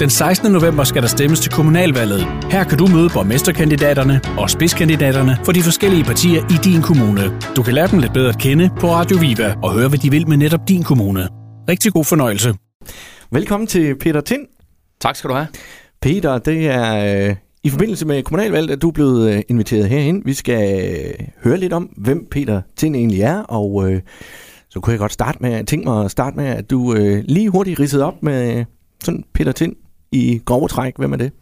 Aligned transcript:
Den 0.00 0.10
16. 0.10 0.52
november 0.52 0.84
skal 0.84 1.02
der 1.02 1.08
stemmes 1.08 1.40
til 1.40 1.52
kommunalvalget. 1.52 2.20
Her 2.50 2.64
kan 2.64 2.78
du 2.78 2.86
møde 2.86 3.08
borgmesterkandidaterne 3.14 4.20
og 4.38 4.50
spidskandidaterne 4.50 5.38
for 5.44 5.52
de 5.52 5.62
forskellige 5.62 6.04
partier 6.04 6.42
i 6.44 6.56
din 6.64 6.82
kommune. 6.82 7.40
Du 7.56 7.62
kan 7.62 7.74
lære 7.74 7.86
dem 7.86 7.98
lidt 7.98 8.12
bedre 8.12 8.28
at 8.28 8.38
kende 8.38 8.70
på 8.80 8.86
Radio 8.86 9.16
Viva 9.20 9.54
og 9.62 9.72
høre, 9.72 9.88
hvad 9.88 9.98
de 9.98 10.10
vil 10.10 10.28
med 10.28 10.36
netop 10.36 10.68
din 10.68 10.82
kommune. 10.82 11.28
Rigtig 11.68 11.92
god 11.92 12.04
fornøjelse. 12.04 12.54
Velkommen 13.32 13.66
til 13.66 13.98
Peter 13.98 14.20
Tind. 14.20 14.46
Tak 15.00 15.16
skal 15.16 15.30
du 15.30 15.34
have. 15.34 15.46
Peter, 16.02 16.38
det 16.38 16.68
er 16.68 17.28
øh, 17.28 17.36
i 17.64 17.70
forbindelse 17.70 18.06
med 18.06 18.22
kommunalvalget, 18.22 18.70
at 18.70 18.82
du 18.82 18.88
er 18.88 18.92
blevet 18.92 19.34
øh, 19.34 19.42
inviteret 19.48 19.88
herhen. 19.88 20.22
Vi 20.24 20.34
skal 20.34 20.90
øh, 20.90 21.26
høre 21.44 21.56
lidt 21.56 21.72
om, 21.72 21.82
hvem 21.96 22.26
Peter 22.30 22.62
Tind 22.76 22.96
egentlig 22.96 23.20
er, 23.20 23.42
og 23.42 23.92
øh, 23.92 24.00
så 24.70 24.80
kunne 24.80 24.92
jeg 24.92 24.98
godt 24.98 25.12
starte 25.12 25.38
med, 25.40 25.64
tænke 25.64 25.88
mig 25.88 26.04
at 26.04 26.10
starte 26.10 26.36
med, 26.36 26.46
at 26.46 26.70
du 26.70 26.94
øh, 26.94 27.24
lige 27.28 27.50
hurtigt 27.50 27.80
ridsede 27.80 28.04
op 28.04 28.22
med 28.22 28.64
sådan 29.04 29.24
Peter 29.34 29.52
Tind 29.52 29.76
i 30.12 30.40
grove 30.44 30.68
træk. 30.68 30.96
Hvem 30.96 31.12
er 31.12 31.16
det? 31.16 31.32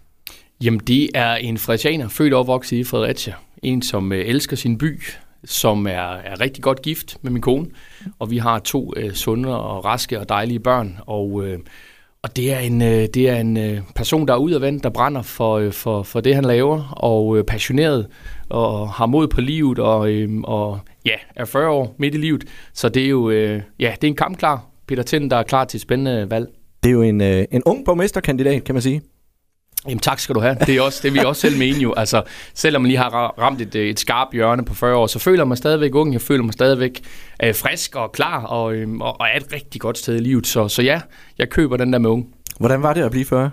Jamen, 0.64 0.80
det 0.80 1.10
er 1.14 1.34
en 1.34 1.58
frederianer, 1.58 2.08
født 2.08 2.34
og 2.34 2.40
opvokset 2.40 2.76
i 2.76 2.84
Fredericia. 2.84 3.34
En, 3.62 3.82
som 3.82 4.12
øh, 4.12 4.26
elsker 4.26 4.56
sin 4.56 4.78
by, 4.78 5.02
som 5.44 5.86
er, 5.86 6.12
er 6.12 6.40
rigtig 6.40 6.62
godt 6.62 6.82
gift 6.82 7.16
med 7.22 7.30
min 7.30 7.42
kone. 7.42 7.66
Og 8.18 8.30
vi 8.30 8.38
har 8.38 8.58
to 8.58 8.92
øh, 8.96 9.12
sunde 9.12 9.60
og 9.60 9.84
raske 9.84 10.20
og 10.20 10.28
dejlige 10.28 10.60
børn. 10.60 10.98
Og, 11.06 11.46
øh, 11.46 11.58
og 12.22 12.36
det 12.36 12.52
er 12.52 12.58
en, 12.58 12.82
øh, 12.82 13.06
det 13.14 13.28
er 13.28 13.36
en 13.36 13.56
øh, 13.56 13.80
person, 13.94 14.28
der 14.28 14.34
er 14.34 14.38
udadvendt, 14.38 14.84
der 14.84 14.90
brænder 14.90 15.22
for, 15.22 15.54
øh, 15.54 15.72
for, 15.72 16.02
for 16.02 16.20
det, 16.20 16.34
han 16.34 16.44
laver, 16.44 16.94
og 16.96 17.38
øh, 17.38 17.44
passioneret, 17.44 18.06
og 18.48 18.90
har 18.90 19.06
mod 19.06 19.28
på 19.28 19.40
livet, 19.40 19.78
og, 19.78 20.10
øh, 20.10 20.40
og 20.44 20.80
ja, 21.04 21.14
er 21.36 21.44
40 21.44 21.68
år 21.68 21.94
midt 21.98 22.14
i 22.14 22.18
livet. 22.18 22.44
Så 22.72 22.88
det 22.88 23.04
er 23.04 23.08
jo 23.08 23.30
øh, 23.30 23.62
ja, 23.78 23.94
det 24.00 24.04
er 24.04 24.08
en 24.08 24.16
kampklar 24.16 24.64
Peter 24.86 25.02
Tind, 25.02 25.30
der 25.30 25.36
er 25.36 25.42
klar 25.42 25.64
til 25.64 25.78
et 25.78 25.82
spændende 25.82 26.30
valg. 26.30 26.48
Det 26.88 26.92
er 26.92 26.96
jo 26.96 27.02
en, 27.02 27.20
øh, 27.20 27.44
en 27.50 27.62
ung 27.66 27.84
borgmesterkandidat, 27.84 28.64
kan 28.64 28.74
man 28.74 28.82
sige. 28.82 29.02
Jamen 29.86 29.98
tak 29.98 30.18
skal 30.20 30.34
du 30.34 30.40
have. 30.40 30.56
Det 30.66 30.76
er, 30.76 30.82
også, 30.82 31.00
det 31.02 31.08
er 31.08 31.12
vi 31.12 31.18
også 31.18 31.40
selv 31.40 31.58
mene 31.58 31.78
jo. 31.78 31.94
Altså, 31.96 32.22
selvom 32.54 32.82
man 32.82 32.88
lige 32.88 32.98
har 32.98 33.10
ramt 33.38 33.60
et, 33.60 33.74
et 33.74 34.00
skarpt 34.00 34.32
hjørne 34.32 34.64
på 34.64 34.74
40 34.74 34.96
år, 34.96 35.06
så 35.06 35.18
føler 35.18 35.44
man 35.44 35.56
stadigvæk 35.56 35.94
ung. 35.94 36.12
Jeg 36.12 36.20
føler 36.20 36.44
mig 36.44 36.52
stadigvæk 36.52 37.00
øh, 37.44 37.54
frisk 37.54 37.96
og 37.96 38.12
klar 38.12 38.42
og, 38.44 38.74
øh, 38.74 38.88
og, 39.00 39.20
og 39.20 39.26
er 39.32 39.36
et 39.36 39.52
rigtig 39.52 39.80
godt 39.80 39.98
sted 39.98 40.14
i 40.14 40.18
livet. 40.18 40.46
Så, 40.46 40.68
så 40.68 40.82
ja, 40.82 41.00
jeg 41.38 41.48
køber 41.48 41.76
den 41.76 41.92
der 41.92 41.98
med 41.98 42.10
ung. 42.10 42.26
Hvordan 42.58 42.82
var 42.82 42.94
det 42.94 43.02
at 43.02 43.10
blive 43.10 43.24
40? 43.24 43.50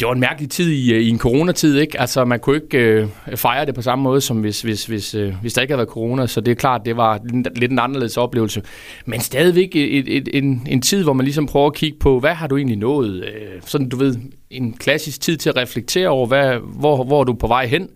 Det 0.00 0.06
var 0.06 0.12
en 0.12 0.20
mærkelig 0.20 0.50
tid 0.50 0.70
i, 0.70 0.92
øh, 0.92 1.00
i 1.00 1.08
en 1.08 1.18
coronatid, 1.18 1.78
ikke? 1.78 2.00
Altså, 2.00 2.24
man 2.24 2.40
kunne 2.40 2.56
ikke 2.56 2.78
øh, 2.78 3.08
fejre 3.36 3.66
det 3.66 3.74
på 3.74 3.82
samme 3.82 4.02
måde, 4.02 4.20
som 4.20 4.36
hvis, 4.36 4.62
hvis, 4.62 4.86
hvis, 4.86 5.14
øh, 5.14 5.34
hvis 5.40 5.52
der 5.52 5.62
ikke 5.62 5.72
havde 5.72 5.78
været 5.78 5.88
corona, 5.88 6.26
så 6.26 6.40
det 6.40 6.50
er 6.50 6.54
klart, 6.54 6.80
det 6.84 6.96
var 6.96 7.20
lidt 7.56 7.72
en 7.72 7.78
anderledes 7.78 8.16
oplevelse. 8.16 8.62
Men 9.06 9.20
stadigvæk 9.20 9.76
et, 9.76 10.16
et, 10.16 10.28
en, 10.32 10.66
en 10.70 10.82
tid, 10.82 11.02
hvor 11.02 11.12
man 11.12 11.24
ligesom 11.24 11.46
prøver 11.46 11.66
at 11.66 11.74
kigge 11.74 11.98
på, 11.98 12.20
hvad 12.20 12.34
har 12.34 12.46
du 12.46 12.56
egentlig 12.56 12.78
nået? 12.78 13.24
Øh, 13.24 13.60
sådan, 13.66 13.88
du 13.88 13.96
ved, 13.96 14.16
en 14.50 14.72
klassisk 14.72 15.20
tid 15.20 15.36
til 15.36 15.48
at 15.48 15.56
reflektere 15.56 16.08
over, 16.08 16.26
hvad, 16.26 16.58
hvor, 16.78 17.04
hvor 17.04 17.20
er 17.20 17.24
du 17.24 17.32
på 17.32 17.46
vej 17.46 17.66
hen? 17.66 17.88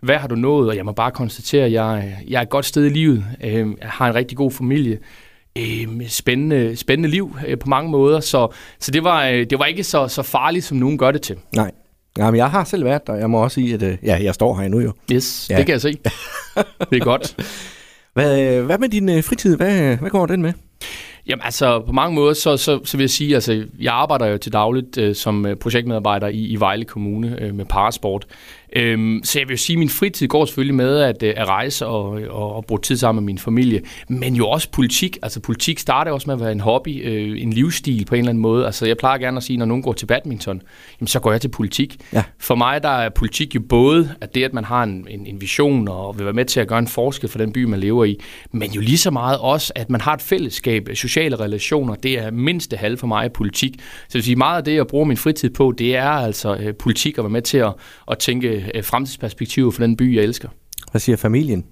Hvad 0.00 0.16
har 0.16 0.28
du 0.28 0.34
nået? 0.34 0.68
Og 0.68 0.76
jeg 0.76 0.84
må 0.84 0.92
bare 0.92 1.10
konstatere, 1.10 1.64
at 1.64 1.72
jeg, 1.72 2.16
jeg 2.28 2.38
er 2.38 2.42
et 2.42 2.48
godt 2.48 2.64
sted 2.64 2.86
i 2.86 2.88
livet. 2.88 3.24
Øh, 3.44 3.52
jeg 3.56 3.68
har 3.82 4.08
en 4.08 4.14
rigtig 4.14 4.36
god 4.36 4.50
familie 4.50 4.98
øh, 5.58 6.08
spændende, 6.08 6.76
spændende 6.76 7.08
liv 7.08 7.36
øh, 7.46 7.58
på 7.58 7.68
mange 7.68 7.90
måder. 7.90 8.20
Så, 8.20 8.48
så 8.80 8.90
det, 8.90 9.04
var, 9.04 9.26
øh, 9.26 9.46
det 9.50 9.58
var 9.58 9.64
ikke 9.64 9.84
så, 9.84 10.08
så 10.08 10.22
farligt, 10.22 10.64
som 10.64 10.76
nogen 10.76 10.98
gør 10.98 11.10
det 11.10 11.22
til. 11.22 11.36
Nej. 11.56 11.70
Jamen, 12.18 12.38
jeg 12.38 12.50
har 12.50 12.64
selv 12.64 12.84
været 12.84 13.06
der. 13.06 13.14
Jeg 13.14 13.30
må 13.30 13.42
også 13.42 13.54
sige, 13.54 13.74
at 13.74 13.82
øh, 13.82 13.98
ja, 14.02 14.18
jeg 14.22 14.34
står 14.34 14.60
her 14.60 14.68
nu 14.68 14.80
jo. 14.80 14.92
Yes, 15.12 15.46
ja. 15.50 15.56
det 15.56 15.66
kan 15.66 15.72
jeg 15.72 15.80
se. 15.80 15.92
det 16.90 17.00
er 17.00 17.04
godt. 17.04 17.36
Hvad, 18.14 18.62
hvad 18.62 18.78
med 18.78 18.88
din 18.88 19.08
øh, 19.08 19.24
fritid? 19.24 19.56
Hvad, 19.56 19.96
hvad 19.96 20.10
går 20.10 20.26
den 20.26 20.42
med? 20.42 20.52
Jamen 21.28 21.42
altså, 21.44 21.80
på 21.80 21.92
mange 21.92 22.14
måder, 22.14 22.34
så, 22.34 22.56
så, 22.56 22.80
så 22.84 22.96
vil 22.96 23.02
jeg 23.04 23.10
sige, 23.10 23.34
altså, 23.34 23.64
jeg 23.80 23.94
arbejder 23.94 24.26
jo 24.26 24.38
til 24.38 24.52
dagligt 24.52 24.98
øh, 24.98 25.14
som 25.14 25.46
projektmedarbejder 25.60 26.28
i, 26.28 26.46
i 26.46 26.56
Vejle 26.60 26.84
Kommune 26.84 27.42
øh, 27.42 27.54
med 27.54 27.64
parasport. 27.64 28.26
Øhm, 28.76 29.20
så 29.24 29.38
jeg 29.38 29.48
vil 29.48 29.54
jo 29.54 29.58
sige, 29.58 29.74
at 29.74 29.78
min 29.78 29.88
fritid 29.88 30.28
går 30.28 30.44
selvfølgelig 30.44 30.74
med 30.74 30.98
at, 30.98 31.22
øh, 31.22 31.34
at 31.36 31.48
rejse 31.48 31.86
og, 31.86 32.04
og, 32.30 32.54
og 32.56 32.64
bruge 32.64 32.80
tid 32.80 32.96
sammen 32.96 33.24
med 33.24 33.26
min 33.26 33.38
familie, 33.38 33.82
men 34.08 34.34
jo 34.34 34.48
også 34.48 34.70
politik. 34.70 35.18
Altså 35.22 35.40
politik 35.40 35.78
starter 35.78 36.12
også 36.12 36.26
med 36.26 36.34
at 36.34 36.40
være 36.40 36.52
en 36.52 36.60
hobby, 36.60 37.08
øh, 37.08 37.42
en 37.42 37.52
livsstil 37.52 38.04
på 38.04 38.14
en 38.14 38.18
eller 38.18 38.30
anden 38.30 38.42
måde. 38.42 38.66
Altså 38.66 38.86
jeg 38.86 38.96
plejer 38.96 39.18
gerne 39.18 39.36
at 39.36 39.42
sige, 39.42 39.56
når 39.56 39.66
nogen 39.66 39.82
går 39.82 39.92
til 39.92 40.06
badminton, 40.06 40.62
jamen, 41.00 41.06
så 41.08 41.20
går 41.20 41.32
jeg 41.32 41.40
til 41.40 41.48
politik. 41.48 41.96
Ja. 42.12 42.22
For 42.38 42.54
mig 42.54 42.82
der 42.82 42.88
er 42.88 43.08
politik 43.08 43.54
jo 43.54 43.60
både 43.68 44.14
at 44.20 44.34
det, 44.34 44.44
at 44.44 44.54
man 44.54 44.64
har 44.64 44.82
en, 44.82 45.06
en, 45.10 45.26
en 45.26 45.40
vision 45.40 45.88
og 45.88 46.18
vil 46.18 46.24
være 46.24 46.34
med 46.34 46.44
til 46.44 46.60
at 46.60 46.68
gøre 46.68 46.78
en 46.78 46.88
forskel 46.88 47.30
for 47.30 47.38
den 47.38 47.52
by, 47.52 47.64
man 47.64 47.80
lever 47.80 48.04
i, 48.04 48.20
men 48.52 48.70
jo 48.70 48.80
lige 48.80 48.98
så 48.98 49.10
meget 49.10 49.38
også, 49.38 49.72
at 49.74 49.90
man 49.90 50.00
har 50.00 50.14
et 50.14 50.22
fællesskab, 50.22 50.88
sociale 51.16 51.36
relationer, 51.40 51.94
det 51.94 52.18
er 52.18 52.30
mindst 52.30 52.70
det 52.70 52.78
halve 52.78 52.96
for 52.96 53.06
mig 53.06 53.24
af 53.24 53.32
politik. 53.32 53.74
Så 53.78 53.84
jeg 54.12 54.14
vil 54.14 54.22
sige, 54.22 54.36
meget 54.36 54.58
af 54.58 54.64
det, 54.64 54.74
jeg 54.74 54.86
bruger 54.86 55.04
min 55.04 55.16
fritid 55.16 55.50
på, 55.50 55.74
det 55.78 55.96
er 55.96 56.08
altså 56.08 56.56
øh, 56.56 56.74
politik 56.74 57.18
at 57.18 57.24
være 57.24 57.30
med 57.30 57.42
til 57.42 57.58
at, 57.58 57.72
at 58.10 58.18
tænke 58.18 58.70
øh, 58.74 58.84
fremtidsperspektiver 58.84 59.70
for 59.70 59.82
den 59.82 59.96
by, 59.96 60.16
jeg 60.16 60.24
elsker. 60.24 60.48
Hvad 60.90 61.00
siger 61.00 61.16
familien? 61.16 61.64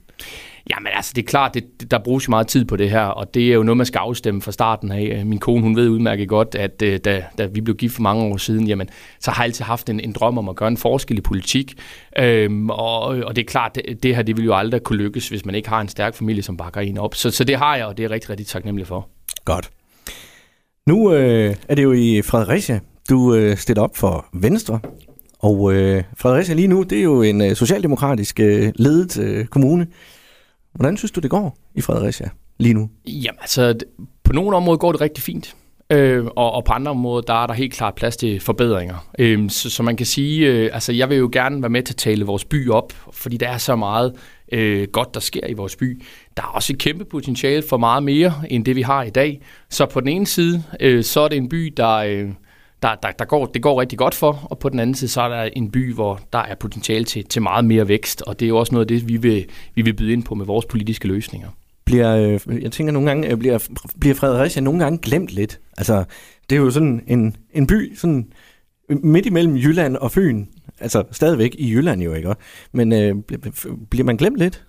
Jamen 0.70 0.88
altså, 0.94 1.12
det 1.16 1.22
er 1.22 1.26
klart, 1.26 1.54
det, 1.54 1.90
der 1.90 1.98
bruges 1.98 2.28
jo 2.28 2.30
meget 2.30 2.46
tid 2.46 2.64
på 2.64 2.76
det 2.76 2.90
her, 2.90 3.04
og 3.04 3.34
det 3.34 3.50
er 3.50 3.54
jo 3.54 3.62
noget, 3.62 3.76
man 3.76 3.86
skal 3.86 3.98
afstemme 3.98 4.42
fra 4.42 4.52
starten 4.52 4.92
af. 4.92 5.26
Min 5.26 5.38
kone, 5.38 5.62
hun 5.62 5.76
ved 5.76 5.88
udmærket 5.88 6.28
godt, 6.28 6.54
at 6.54 6.82
øh, 6.82 6.98
da, 7.04 7.24
da 7.38 7.46
vi 7.46 7.60
blev 7.60 7.76
gift 7.76 7.94
for 7.94 8.02
mange 8.02 8.24
år 8.24 8.36
siden, 8.36 8.66
jamen, 8.66 8.88
så 9.20 9.30
har 9.30 9.42
jeg 9.42 9.48
altid 9.48 9.64
haft 9.64 9.90
en, 9.90 10.00
en 10.00 10.12
drøm 10.12 10.38
om 10.38 10.48
at 10.48 10.56
gøre 10.56 10.68
en 10.68 10.76
forskel 10.76 11.18
i 11.18 11.20
politik. 11.20 11.74
Øhm, 12.18 12.70
og, 12.70 13.00
og 13.02 13.36
det 13.36 13.42
er 13.42 13.46
klart, 13.46 13.74
det, 13.74 14.02
det 14.02 14.16
her 14.16 14.22
det 14.22 14.36
vil 14.36 14.44
jo 14.44 14.54
aldrig 14.54 14.82
kunne 14.82 14.98
lykkes, 14.98 15.28
hvis 15.28 15.44
man 15.44 15.54
ikke 15.54 15.68
har 15.68 15.80
en 15.80 15.88
stærk 15.88 16.14
familie, 16.14 16.42
som 16.42 16.56
bakker 16.56 16.80
en 16.80 16.98
op. 16.98 17.14
Så, 17.14 17.30
så 17.30 17.44
det 17.44 17.56
har 17.56 17.76
jeg, 17.76 17.86
og 17.86 17.96
det 17.96 18.04
er 18.04 18.10
rigtig, 18.10 18.30
rigtig 18.30 18.46
taknemmelig 18.46 18.86
for. 18.86 19.08
Godt. 19.44 19.70
Nu 20.86 21.12
øh, 21.12 21.56
er 21.68 21.74
det 21.74 21.82
jo 21.82 21.92
i 21.92 22.22
Fredericia, 22.22 22.80
du 23.10 23.34
øh, 23.34 23.56
stiller 23.56 23.82
op 23.82 23.96
for 23.96 24.26
Venstre. 24.32 24.80
Og 25.38 25.72
øh, 25.72 26.04
Fredericia 26.16 26.54
lige 26.54 26.68
nu, 26.68 26.82
det 26.82 26.98
er 26.98 27.02
jo 27.02 27.22
en 27.22 27.40
øh, 27.40 27.56
socialdemokratisk 27.56 28.40
øh, 28.40 28.72
ledet 28.76 29.18
øh, 29.18 29.46
kommune. 29.46 29.86
Hvordan 30.74 30.96
synes 30.96 31.10
du, 31.10 31.20
det 31.20 31.30
går 31.30 31.56
i 31.74 31.80
Fredericia 31.80 32.28
lige 32.58 32.74
nu? 32.74 32.90
Jamen 33.06 33.38
altså, 33.40 33.74
på 34.24 34.32
nogle 34.32 34.56
områder 34.56 34.78
går 34.78 34.92
det 34.92 35.00
rigtig 35.00 35.24
fint. 35.24 35.56
Øh, 35.90 36.24
og, 36.24 36.52
og 36.52 36.64
på 36.64 36.72
andre 36.72 36.90
områder, 36.90 37.22
der 37.22 37.42
er 37.42 37.46
der 37.46 37.54
helt 37.54 37.72
klart 37.72 37.94
plads 37.94 38.16
til 38.16 38.40
forbedringer. 38.40 39.10
Øh, 39.18 39.50
så, 39.50 39.70
så 39.70 39.82
man 39.82 39.96
kan 39.96 40.06
sige, 40.06 40.46
øh, 40.46 40.70
altså 40.72 40.92
jeg 40.92 41.08
vil 41.08 41.18
jo 41.18 41.30
gerne 41.32 41.62
være 41.62 41.70
med 41.70 41.82
til 41.82 41.92
at 41.92 41.96
tale 41.96 42.24
vores 42.24 42.44
by 42.44 42.70
op, 42.70 42.92
fordi 43.12 43.36
der 43.36 43.48
er 43.48 43.58
så 43.58 43.76
meget 43.76 44.14
øh, 44.52 44.88
godt, 44.92 45.14
der 45.14 45.20
sker 45.20 45.46
i 45.46 45.52
vores 45.52 45.76
by. 45.76 46.02
Der 46.36 46.42
er 46.42 46.46
også 46.46 46.72
et 46.72 46.78
kæmpe 46.78 47.04
potentiale 47.04 47.62
for 47.68 47.76
meget 47.76 48.02
mere, 48.02 48.34
end 48.50 48.64
det 48.64 48.76
vi 48.76 48.82
har 48.82 49.02
i 49.02 49.10
dag. 49.10 49.40
Så 49.70 49.86
på 49.86 50.00
den 50.00 50.08
ene 50.08 50.26
side, 50.26 50.62
øh, 50.80 51.04
så 51.04 51.20
er 51.20 51.28
det 51.28 51.36
en 51.36 51.48
by, 51.48 51.74
der... 51.76 51.94
Øh, 51.94 52.28
der, 52.82 52.94
der, 52.94 53.10
der 53.10 53.24
går, 53.24 53.46
det 53.46 53.62
går 53.62 53.80
rigtig 53.80 53.98
godt 53.98 54.14
for, 54.14 54.46
og 54.50 54.58
på 54.58 54.68
den 54.68 54.78
anden 54.78 54.94
side, 54.94 55.10
så 55.10 55.20
er 55.20 55.28
der 55.28 55.42
en 55.42 55.70
by, 55.70 55.94
hvor 55.94 56.20
der 56.32 56.38
er 56.38 56.54
potentiale 56.54 57.04
til, 57.04 57.24
til 57.24 57.42
meget 57.42 57.64
mere 57.64 57.88
vækst, 57.88 58.22
og 58.22 58.40
det 58.40 58.46
er 58.46 58.48
jo 58.48 58.56
også 58.56 58.72
noget 58.72 58.84
af 58.84 58.88
det, 58.88 59.08
vi 59.08 59.16
vil, 59.16 59.46
vi 59.74 59.82
vil 59.82 59.94
byde 59.94 60.12
ind 60.12 60.22
på 60.22 60.34
med 60.34 60.46
vores 60.46 60.66
politiske 60.66 61.08
løsninger. 61.08 61.48
Bliver, 61.84 62.16
øh, 62.16 62.62
jeg 62.62 62.72
tænker 62.72 62.92
nogle 62.92 63.08
gange, 63.08 63.28
øh, 63.28 63.36
bliver, 63.36 63.68
bliver 64.00 64.14
Fredericia 64.14 64.62
nogle 64.62 64.80
gange 64.80 64.98
glemt 64.98 65.30
lidt? 65.30 65.60
Altså, 65.78 66.04
det 66.50 66.56
er 66.56 66.60
jo 66.60 66.70
sådan 66.70 67.04
en, 67.06 67.36
en 67.52 67.66
by, 67.66 67.94
sådan 67.96 68.28
øh, 68.88 69.04
midt 69.04 69.26
imellem 69.26 69.56
Jylland 69.56 69.96
og 69.96 70.12
Fyn, 70.12 70.46
altså 70.80 71.04
stadigvæk 71.12 71.54
i 71.58 71.72
Jylland 71.72 72.02
jo, 72.02 72.14
ikke? 72.14 72.34
Men 72.72 72.92
øh, 72.92 73.14
bliver 73.90 74.04
man 74.04 74.16
glemt 74.16 74.38
lidt? 74.38 74.64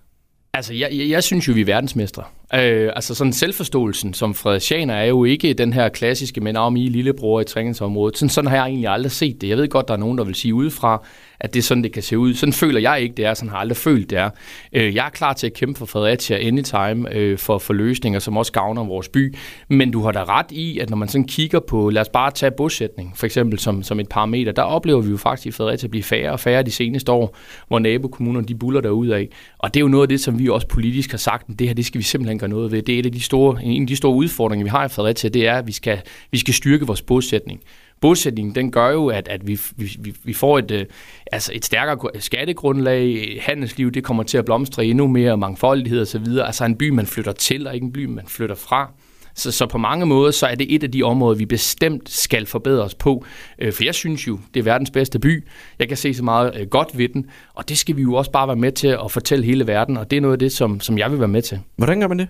Altså, 0.54 0.74
jeg, 0.74 0.90
jeg, 0.92 1.10
jeg 1.10 1.24
synes 1.24 1.48
jo, 1.48 1.54
vi 1.54 1.62
er 1.62 1.66
verdensmestre. 1.66 2.24
Øh, 2.54 2.92
altså 2.96 3.16
sådan 3.16 3.34
selvforståelsen 3.34 4.14
som 4.14 4.34
Fredericianer 4.34 4.94
er 4.94 5.06
jo 5.06 5.24
ikke 5.24 5.54
den 5.54 5.74
her 5.74 5.90
klassiske, 5.90 6.42
men 6.42 6.56
om 6.56 6.76
I 6.76 6.90
lillebror 6.90 7.42
i 7.42 7.44
træningsområdet. 7.44 8.18
Sådan, 8.18 8.30
sådan 8.30 8.50
har 8.50 8.58
jeg 8.58 8.66
egentlig 8.66 8.90
aldrig 8.90 9.12
set 9.12 9.42
det. 9.42 9.50
Jeg 9.50 9.58
ved 9.58 9.70
godt, 9.70 9.88
der 9.88 9.94
er 9.94 9.98
nogen, 9.98 10.18
der 10.18 10.24
vil 10.24 10.36
sige 10.36 10.54
udefra, 10.54 11.06
at 11.40 11.54
det 11.54 11.60
er 11.60 11.64
sådan, 11.64 11.84
det 11.84 11.92
kan 11.92 12.04
se 12.04 12.18
ud. 12.18 12.34
Sådan 12.34 12.54
føler 12.54 12.80
jeg 12.80 13.02
ikke, 13.02 13.16
det 13.16 13.26
er. 13.26 13.34
Sådan 13.34 13.50
har 13.50 13.58
jeg 13.58 13.62
aldrig 13.62 13.78
følt, 13.78 14.10
det 14.10 14.18
er. 14.18 14.30
Øh, 14.74 14.96
jeg 14.96 15.06
er 15.06 15.10
klar 15.10 15.34
til 15.34 15.48
at 15.48 15.54
kæmpe 15.54 15.80
for 15.80 15.86
Fredericia 15.86 16.38
anytime 16.38 17.14
øh, 17.14 17.38
for, 17.38 17.58
for 17.58 17.74
løsninger, 17.74 18.20
som 18.20 18.38
også 18.38 18.52
gavner 18.52 18.84
vores 18.84 19.10
by. 19.10 19.36
Men 19.70 19.92
du 19.92 20.02
har 20.02 20.12
da 20.12 20.24
ret 20.24 20.52
i, 20.52 20.80
at 20.80 20.90
når 20.90 20.98
man 20.98 21.08
sådan 21.08 21.28
kigger 21.28 21.60
på, 21.60 21.90
lad 21.90 22.02
os 22.02 22.10
bare 22.10 22.32
tage 22.32 22.52
bosætning, 22.52 23.14
for 23.16 23.26
eksempel 23.26 23.60
som, 23.60 23.84
som 23.84 24.00
et 24.00 24.10
parameter, 24.10 24.52
der 24.52 24.62
oplever 24.62 25.02
vi 25.02 25.10
jo 25.10 25.18
faktisk 25.18 25.48
i 25.48 25.52
Fredericia 25.52 25.88
at 25.88 25.92
blive 25.92 26.04
færre 26.04 26.32
og 26.32 26.40
færre 26.40 26.64
de 26.64 26.72
seneste 26.72 27.12
år, 27.12 27.38
hvor 27.68 27.80
nabokommunerne 27.80 28.48
de 28.48 28.56
buller 28.56 28.82
derud 28.82 29.08
af. 29.08 29.30
Og 29.58 29.74
det 29.74 29.80
er 29.80 29.82
jo 29.82 29.88
noget 29.88 30.04
af 30.04 30.10
det, 30.10 30.20
som 30.20 30.40
vi 30.40 30.50
også 30.50 30.68
politisk 30.68 31.12
har 31.12 31.18
sagt, 31.18 31.50
at 31.50 31.60
det 31.60 31.68
her, 31.68 31.74
det 31.74 31.86
skal 31.86 32.00
vi 32.00 32.04
simpelthen 32.04 32.35
gøre 32.40 32.50
noget 32.50 32.72
ved. 32.72 32.82
Det 32.82 32.96
er 32.96 33.00
et 33.00 33.06
af 33.06 33.12
de 33.12 33.22
store, 33.22 33.64
en 33.64 33.82
af 33.82 33.88
de 33.88 33.96
store 33.96 34.16
udfordringer, 34.16 34.64
vi 34.64 34.70
har 34.70 34.86
i 34.86 34.90
Fredericia, 34.90 35.30
det 35.30 35.48
er, 35.48 35.54
at 35.54 35.68
vi 35.68 35.72
skal, 35.72 36.02
vi 36.32 36.38
skal 36.38 36.54
styrke 36.54 36.88
vores 36.88 37.02
bosætning 37.02 37.62
bosætningen, 38.02 38.56
den 38.56 38.72
gør 38.72 38.90
jo, 38.90 39.08
at, 39.08 39.28
at 39.28 39.48
vi, 39.48 39.60
vi, 39.76 40.16
vi 40.24 40.34
får 40.34 40.60
et, 40.60 40.72
øh, 40.72 40.86
altså 41.32 41.52
et 41.56 41.66
stærkere 41.66 41.98
skattegrundlag, 42.20 43.38
handelsliv, 43.42 43.92
det 43.92 44.04
kommer 44.04 44.24
til 44.24 44.38
at 44.38 44.46
blomstre 44.46 44.86
endnu 44.86 45.08
mere, 45.08 45.38
mangfoldighed 45.38 46.02
og 46.02 46.08
så 46.08 46.20
videre. 46.20 46.46
Altså 46.46 46.66
en 46.66 46.76
by, 46.76 46.90
man 46.90 47.06
flytter 47.06 47.32
til, 47.32 47.68
og 47.68 47.74
ikke 47.74 47.86
en 47.86 47.92
by, 47.92 48.06
man 48.06 48.26
flytter 48.28 48.56
fra. 48.56 48.92
Så, 49.36 49.52
så 49.52 49.66
på 49.66 49.78
mange 49.78 50.06
måder, 50.06 50.32
så 50.32 50.46
er 50.46 50.56
det 50.56 50.76
et 50.76 50.84
af 50.84 50.92
de 50.92 51.04
områder, 51.04 51.38
vi 51.38 51.46
bestemt 51.46 52.10
skal 52.10 52.46
forbedre 52.46 52.84
os 52.84 52.96
på. 52.96 53.26
Øh, 53.60 53.74
for 53.74 53.84
jeg 53.84 53.96
synes 53.96 54.28
jo, 54.28 54.40
det 54.54 54.60
er 54.60 54.64
verdens 54.64 54.92
bedste 54.92 55.20
by. 55.20 55.44
Jeg 55.80 55.88
kan 55.88 55.98
se 55.98 56.14
så 56.14 56.24
meget 56.24 56.54
øh, 56.60 56.68
godt 56.68 56.98
ved 56.98 57.10
den, 57.10 57.26
og 57.54 57.70
det 57.70 57.78
skal 57.78 57.96
vi 57.96 58.02
jo 58.02 58.14
også 58.14 58.32
bare 58.32 58.48
være 58.48 58.56
med 58.56 58.72
til 58.72 58.88
at 58.88 59.12
fortælle 59.12 59.46
hele 59.46 59.68
verden, 59.68 59.98
og 59.98 60.12
det 60.12 60.18
er 60.18 60.22
noget 60.22 60.34
af 60.34 60.40
det, 60.40 60.52
som, 60.52 60.80
som 60.80 60.98
jeg 60.98 61.12
vil 61.12 61.20
være 61.20 61.28
med 61.28 61.42
til. 61.42 61.60
Hvordan 61.76 62.00
gør 62.00 62.08
man 62.08 62.20
det? 62.20 62.28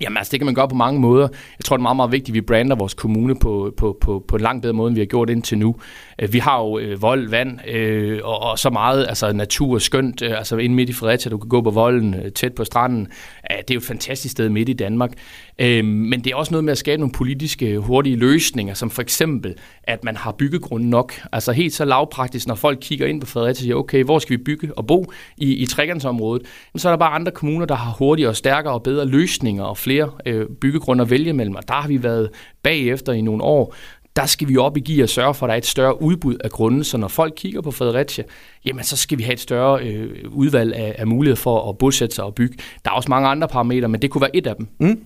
Jamen 0.00 0.16
altså, 0.16 0.30
det 0.30 0.40
kan 0.40 0.44
man 0.44 0.54
gøre 0.54 0.68
på 0.68 0.74
mange 0.74 1.00
måder. 1.00 1.28
Jeg 1.58 1.64
tror, 1.64 1.76
det 1.76 1.80
er 1.80 1.82
meget, 1.82 1.96
meget 1.96 2.12
vigtigt, 2.12 2.28
at 2.28 2.34
vi 2.34 2.40
brander 2.40 2.76
vores 2.76 2.94
kommune 2.94 3.38
på, 3.38 3.74
på, 3.76 3.98
på, 4.00 4.24
på 4.28 4.36
en 4.36 4.42
langt 4.42 4.62
bedre 4.62 4.74
måde, 4.74 4.88
end 4.88 4.94
vi 4.94 5.00
har 5.00 5.06
gjort 5.06 5.30
indtil 5.30 5.58
nu. 5.58 5.76
Øh, 6.18 6.32
vi 6.32 6.38
har 6.38 6.60
jo 6.60 6.78
øh, 6.78 7.02
vold, 7.02 7.28
vand 7.28 7.68
øh, 7.68 8.20
og, 8.24 8.42
og 8.42 8.58
så 8.58 8.70
meget 8.70 9.06
altså 9.08 9.32
natur 9.32 9.78
skønt. 9.78 10.22
Øh, 10.22 10.38
altså 10.38 10.56
inde 10.56 10.74
midt 10.74 10.90
i 10.90 10.92
Fredericia, 10.92 11.30
du 11.30 11.38
kan 11.38 11.48
gå 11.48 11.60
på 11.60 11.70
volden, 11.70 12.14
øh, 12.14 12.32
tæt 12.32 12.54
på 12.54 12.64
stranden. 12.64 13.08
Det 13.48 13.70
er 13.70 13.74
jo 13.74 13.78
et 13.78 13.84
fantastisk 13.84 14.32
sted 14.32 14.48
midt 14.48 14.68
i 14.68 14.72
Danmark. 14.72 15.12
Øh, 15.58 15.84
men 15.84 16.20
det 16.20 16.32
er 16.32 16.36
også 16.36 16.52
noget 16.52 16.64
med 16.64 16.72
at 16.72 16.78
skabe 16.78 17.00
nogle 17.00 17.12
politiske 17.12 17.78
hurtige 17.78 18.16
løsninger, 18.16 18.74
som 18.74 18.90
for 18.90 19.02
eksempel, 19.02 19.54
at 19.82 20.04
man 20.04 20.16
har 20.16 20.32
byggegrund 20.32 20.84
nok. 20.84 21.12
Altså 21.32 21.52
helt 21.52 21.74
så 21.74 21.84
lavpraktisk, 21.84 22.46
når 22.46 22.54
folk 22.54 22.78
kigger 22.80 23.06
ind 23.06 23.20
på 23.20 23.26
Fredericia 23.26 23.50
og 23.50 23.56
siger, 23.56 23.74
okay, 23.74 24.04
hvor 24.04 24.18
skal 24.18 24.38
vi 24.38 24.42
bygge 24.42 24.78
og 24.78 24.86
bo 24.86 25.12
i, 25.36 25.54
i 25.54 25.66
trekantsområdet? 25.66 26.46
Så 26.76 26.88
er 26.88 26.92
der 26.92 26.98
bare 26.98 27.14
andre 27.14 27.32
kommuner, 27.32 27.66
der 27.66 27.74
har 27.74 27.92
hurtigere, 27.98 28.30
og 28.30 28.36
stærkere 28.36 28.74
og 28.74 28.82
bedre 28.82 29.06
løsninger 29.06 29.64
og 29.64 29.78
flere 29.78 30.10
øh, 30.26 30.46
byggegrunde 30.60 31.02
at 31.02 31.10
vælge 31.10 31.32
mellem. 31.32 31.54
Og 31.54 31.68
der 31.68 31.74
har 31.74 31.88
vi 31.88 32.02
været 32.02 32.30
bagefter 32.62 33.12
i 33.12 33.20
nogle 33.20 33.42
år 33.42 33.74
der 34.18 34.26
skal 34.26 34.48
vi 34.48 34.56
op 34.56 34.76
i 34.76 34.80
gear 34.80 35.02
og 35.02 35.08
sørge 35.08 35.34
for, 35.34 35.46
at 35.46 35.48
der 35.48 35.54
er 35.54 35.58
et 35.58 35.66
større 35.66 36.02
udbud 36.02 36.36
af 36.44 36.50
grunde, 36.50 36.84
så 36.84 36.96
når 36.96 37.08
folk 37.08 37.32
kigger 37.36 37.60
på 37.60 37.70
Fredericia, 37.70 38.24
jamen 38.64 38.84
så 38.84 38.96
skal 38.96 39.18
vi 39.18 39.22
have 39.22 39.32
et 39.32 39.40
større 39.40 39.82
øh, 39.82 40.24
udvalg 40.30 40.74
af, 40.74 40.94
af 40.98 41.06
muligheder 41.06 41.36
for 41.36 41.68
at 41.68 41.78
bosætte 41.78 42.14
sig 42.14 42.24
og 42.24 42.34
bygge. 42.34 42.58
Der 42.84 42.90
er 42.90 42.94
også 42.94 43.08
mange 43.08 43.28
andre 43.28 43.48
parametre, 43.48 43.88
men 43.88 44.02
det 44.02 44.10
kunne 44.10 44.20
være 44.20 44.36
et 44.36 44.46
af 44.46 44.56
dem. 44.56 44.68
Mm. 44.80 45.04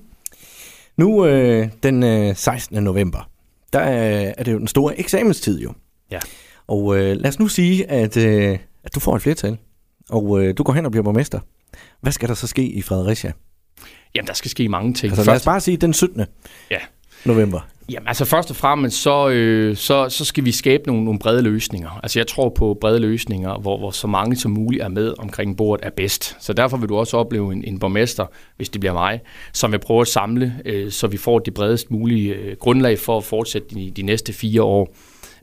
Nu 0.96 1.26
øh, 1.26 1.68
den 1.82 2.02
øh, 2.02 2.36
16. 2.36 2.84
november, 2.84 3.30
der 3.72 3.78
er, 3.78 4.34
er 4.38 4.44
det 4.44 4.52
jo 4.52 4.58
den 4.58 4.68
store 4.68 4.98
eksamenstid 4.98 5.60
jo. 5.60 5.72
Ja. 6.10 6.18
Og 6.66 6.96
øh, 6.96 7.16
lad 7.16 7.28
os 7.28 7.38
nu 7.38 7.48
sige, 7.48 7.90
at, 7.90 8.16
øh, 8.16 8.58
at 8.84 8.94
du 8.94 9.00
får 9.00 9.16
et 9.16 9.22
flertal, 9.22 9.56
og 10.10 10.42
øh, 10.42 10.54
du 10.58 10.62
går 10.62 10.72
hen 10.72 10.86
og 10.86 10.90
bliver 10.90 11.04
borgmester. 11.04 11.40
Hvad 12.00 12.12
skal 12.12 12.28
der 12.28 12.34
så 12.34 12.46
ske 12.46 12.64
i 12.64 12.82
Fredericia? 12.82 13.32
Jamen, 14.14 14.26
der 14.26 14.34
skal 14.34 14.50
ske 14.50 14.68
mange 14.68 14.94
ting. 14.94 15.12
Altså 15.12 15.24
lad 15.24 15.36
os 15.36 15.44
bare 15.44 15.60
sige 15.60 15.76
den 15.76 15.92
17. 15.92 16.24
Ja 16.70 16.78
november. 17.24 17.60
Jamen 17.88 18.08
altså 18.08 18.24
først 18.24 18.50
og 18.50 18.56
fremmest, 18.56 19.02
så, 19.02 19.28
øh, 19.28 19.76
så, 19.76 20.08
så 20.08 20.24
skal 20.24 20.44
vi 20.44 20.52
skabe 20.52 20.82
nogle, 20.86 21.04
nogle 21.04 21.18
brede 21.18 21.42
løsninger. 21.42 22.00
Altså 22.02 22.18
jeg 22.18 22.26
tror 22.26 22.48
på 22.48 22.78
brede 22.80 23.00
løsninger, 23.00 23.58
hvor, 23.58 23.78
hvor 23.78 23.90
så 23.90 24.06
mange 24.06 24.36
som 24.36 24.50
muligt 24.50 24.82
er 24.82 24.88
med 24.88 25.14
omkring 25.18 25.56
bordet 25.56 25.86
er 25.86 25.90
bedst. 25.90 26.36
Så 26.40 26.52
derfor 26.52 26.76
vil 26.76 26.88
du 26.88 26.96
også 26.96 27.16
opleve 27.16 27.52
en, 27.52 27.64
en 27.64 27.78
borgmester, 27.78 28.26
hvis 28.56 28.68
det 28.68 28.80
bliver 28.80 28.92
mig, 28.92 29.20
som 29.52 29.72
vil 29.72 29.78
prøve 29.78 30.00
at 30.00 30.08
samle, 30.08 30.54
øh, 30.64 30.90
så 30.90 31.06
vi 31.06 31.16
får 31.16 31.38
det 31.38 31.54
bredest 31.54 31.90
mulige 31.90 32.34
øh, 32.34 32.56
grundlag 32.56 32.98
for 32.98 33.16
at 33.16 33.24
fortsætte 33.24 33.74
de, 33.74 33.92
de 33.96 34.02
næste 34.02 34.32
fire 34.32 34.62
år. 34.62 34.94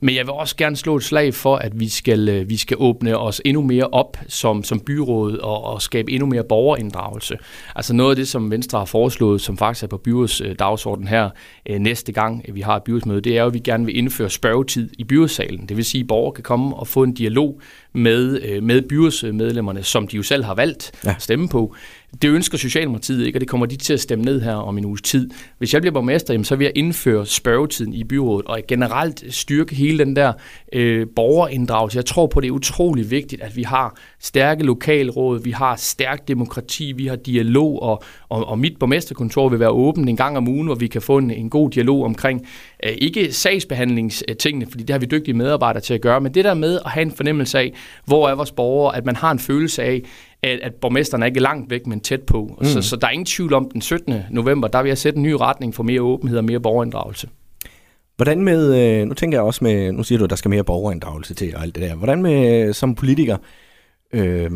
Men 0.01 0.15
jeg 0.15 0.25
vil 0.25 0.33
også 0.33 0.55
gerne 0.55 0.75
slå 0.75 0.95
et 0.95 1.03
slag 1.03 1.33
for, 1.33 1.55
at 1.55 1.79
vi 1.79 1.89
skal, 1.89 2.29
øh, 2.29 2.49
vi 2.49 2.57
skal 2.57 2.77
åbne 2.79 3.17
os 3.17 3.41
endnu 3.45 3.61
mere 3.61 3.87
op 3.87 4.17
som, 4.27 4.63
som 4.63 4.79
byråd 4.79 5.37
og, 5.37 5.63
og 5.63 5.81
skabe 5.81 6.11
endnu 6.11 6.25
mere 6.25 6.43
borgerinddragelse. 6.43 7.37
Altså 7.75 7.93
noget 7.93 8.09
af 8.09 8.15
det, 8.15 8.27
som 8.27 8.51
Venstre 8.51 8.77
har 8.77 8.85
foreslået, 8.85 9.41
som 9.41 9.57
faktisk 9.57 9.83
er 9.83 9.87
på 9.87 9.97
byrådets 9.97 10.41
øh, 10.41 10.55
dagsorden 10.59 11.07
her 11.07 11.29
øh, 11.69 11.79
næste 11.79 12.11
gang, 12.11 12.45
vi 12.53 12.61
har 12.61 12.75
et 12.75 12.83
byrådsmøde, 12.83 13.21
det 13.21 13.37
er 13.37 13.41
jo, 13.41 13.47
at 13.47 13.53
vi 13.53 13.59
gerne 13.59 13.85
vil 13.85 13.97
indføre 13.97 14.29
spørgetid 14.29 14.89
i 14.97 15.03
byrådssalen. 15.03 15.65
Det 15.69 15.77
vil 15.77 15.85
sige, 15.85 16.01
at 16.01 16.07
borgere 16.07 16.33
kan 16.33 16.43
komme 16.43 16.75
og 16.75 16.87
få 16.87 17.03
en 17.03 17.13
dialog 17.13 17.61
med, 17.93 18.61
med 18.61 18.81
byrådsmedlemmerne, 18.81 19.83
som 19.83 20.07
de 20.07 20.15
jo 20.15 20.23
selv 20.23 20.43
har 20.43 20.55
valgt 20.55 20.91
ja. 21.05 21.09
at 21.09 21.21
stemme 21.21 21.49
på. 21.49 21.75
Det 22.21 22.29
ønsker 22.29 22.57
Socialdemokratiet 22.57 23.25
ikke, 23.25 23.37
og 23.37 23.41
det 23.41 23.49
kommer 23.49 23.65
de 23.65 23.75
til 23.75 23.93
at 23.93 23.99
stemme 23.99 24.25
ned 24.25 24.41
her 24.41 24.53
om 24.53 24.77
en 24.77 24.85
uges 24.85 25.01
tid. 25.01 25.29
Hvis 25.57 25.73
jeg 25.73 25.81
bliver 25.81 25.93
borgmester, 25.93 26.33
jamen, 26.33 26.45
så 26.45 26.55
vil 26.55 26.65
jeg 26.65 26.73
indføre 26.75 27.25
spørgetiden 27.25 27.93
i 27.93 28.03
byrådet, 28.03 28.45
og 28.45 28.59
generelt 28.67 29.23
styrke 29.29 29.75
hele 29.75 29.99
den 29.99 30.15
der 30.15 30.33
øh, 30.73 31.07
borgerinddragelse. 31.15 31.97
Jeg 31.97 32.05
tror 32.05 32.27
på, 32.27 32.41
det 32.41 32.47
er 32.47 32.51
utrolig 32.51 33.11
vigtigt, 33.11 33.41
at 33.41 33.55
vi 33.55 33.63
har 33.63 33.97
stærke 34.19 34.63
lokalråd, 34.63 35.43
vi 35.43 35.51
har 35.51 35.75
stærk 35.75 36.27
demokrati, 36.27 36.91
vi 36.91 37.07
har 37.07 37.15
dialog, 37.15 37.81
og, 37.81 38.03
og, 38.29 38.47
og 38.47 38.59
mit 38.59 38.79
borgmesterkontor 38.79 39.49
vil 39.49 39.59
være 39.59 39.69
åbent 39.69 40.09
en 40.09 40.17
gang 40.17 40.37
om 40.37 40.47
ugen, 40.47 40.65
hvor 40.65 40.75
vi 40.75 40.87
kan 40.87 41.01
få 41.01 41.17
en, 41.17 41.31
en 41.31 41.49
god 41.49 41.69
dialog 41.69 42.03
omkring, 42.03 42.41
øh, 42.41 42.47
ikke 42.83 43.33
sagsbehandlingstingene, 43.33 44.65
fordi 44.65 44.83
det 44.83 44.93
har 44.93 44.99
vi 44.99 45.05
dygtige 45.05 45.33
medarbejdere 45.33 45.81
til 45.81 45.93
at 45.93 46.01
gøre, 46.01 46.21
men 46.21 46.33
det 46.33 46.45
der 46.45 46.53
med 46.53 46.79
at 46.85 46.91
have 46.91 47.01
en 47.01 47.11
fornemmelse 47.11 47.59
af, 47.59 47.73
hvor 48.05 48.29
er 48.29 48.35
vores 48.35 48.51
borgere, 48.51 48.95
at 48.95 49.05
man 49.05 49.15
har 49.15 49.31
en 49.31 49.39
følelse 49.39 49.83
af, 49.83 50.01
at, 50.43 50.59
at 50.59 50.75
borgmesteren 50.75 51.23
er 51.23 51.27
ikke 51.27 51.39
langt 51.39 51.69
væk, 51.69 51.87
men 51.87 51.99
tæt 51.99 52.21
på. 52.21 52.57
Mm. 52.59 52.65
Så, 52.65 52.81
så 52.81 52.95
der 52.95 53.07
er 53.07 53.11
ingen 53.11 53.25
tvivl 53.25 53.53
om, 53.53 53.69
den 53.73 53.81
17. 53.81 54.15
november, 54.29 54.67
der 54.67 54.81
vil 54.81 54.89
jeg 54.89 54.97
sætte 54.97 55.17
en 55.17 55.23
ny 55.23 55.31
retning 55.31 55.75
for 55.75 55.83
mere 55.83 56.01
åbenhed 56.01 56.37
og 56.37 56.45
mere 56.45 56.59
borgerinddragelse. 56.59 57.29
Hvordan 58.15 58.41
med, 58.41 58.75
øh, 58.79 59.07
nu 59.07 59.13
tænker 59.13 59.37
jeg 59.37 59.43
også 59.43 59.63
med, 59.63 59.91
nu 59.91 60.03
siger 60.03 60.17
du, 60.17 60.23
at 60.23 60.29
der 60.29 60.35
skal 60.35 60.49
mere 60.49 60.63
borgerinddragelse 60.63 61.33
til 61.33 61.55
og 61.55 61.61
alt 61.61 61.75
det 61.75 61.83
der. 61.83 61.95
Hvordan 61.95 62.21
med 62.21 62.67
øh, 62.67 62.73
som 62.73 62.95
politiker 62.95 63.37
øh, 64.13 64.51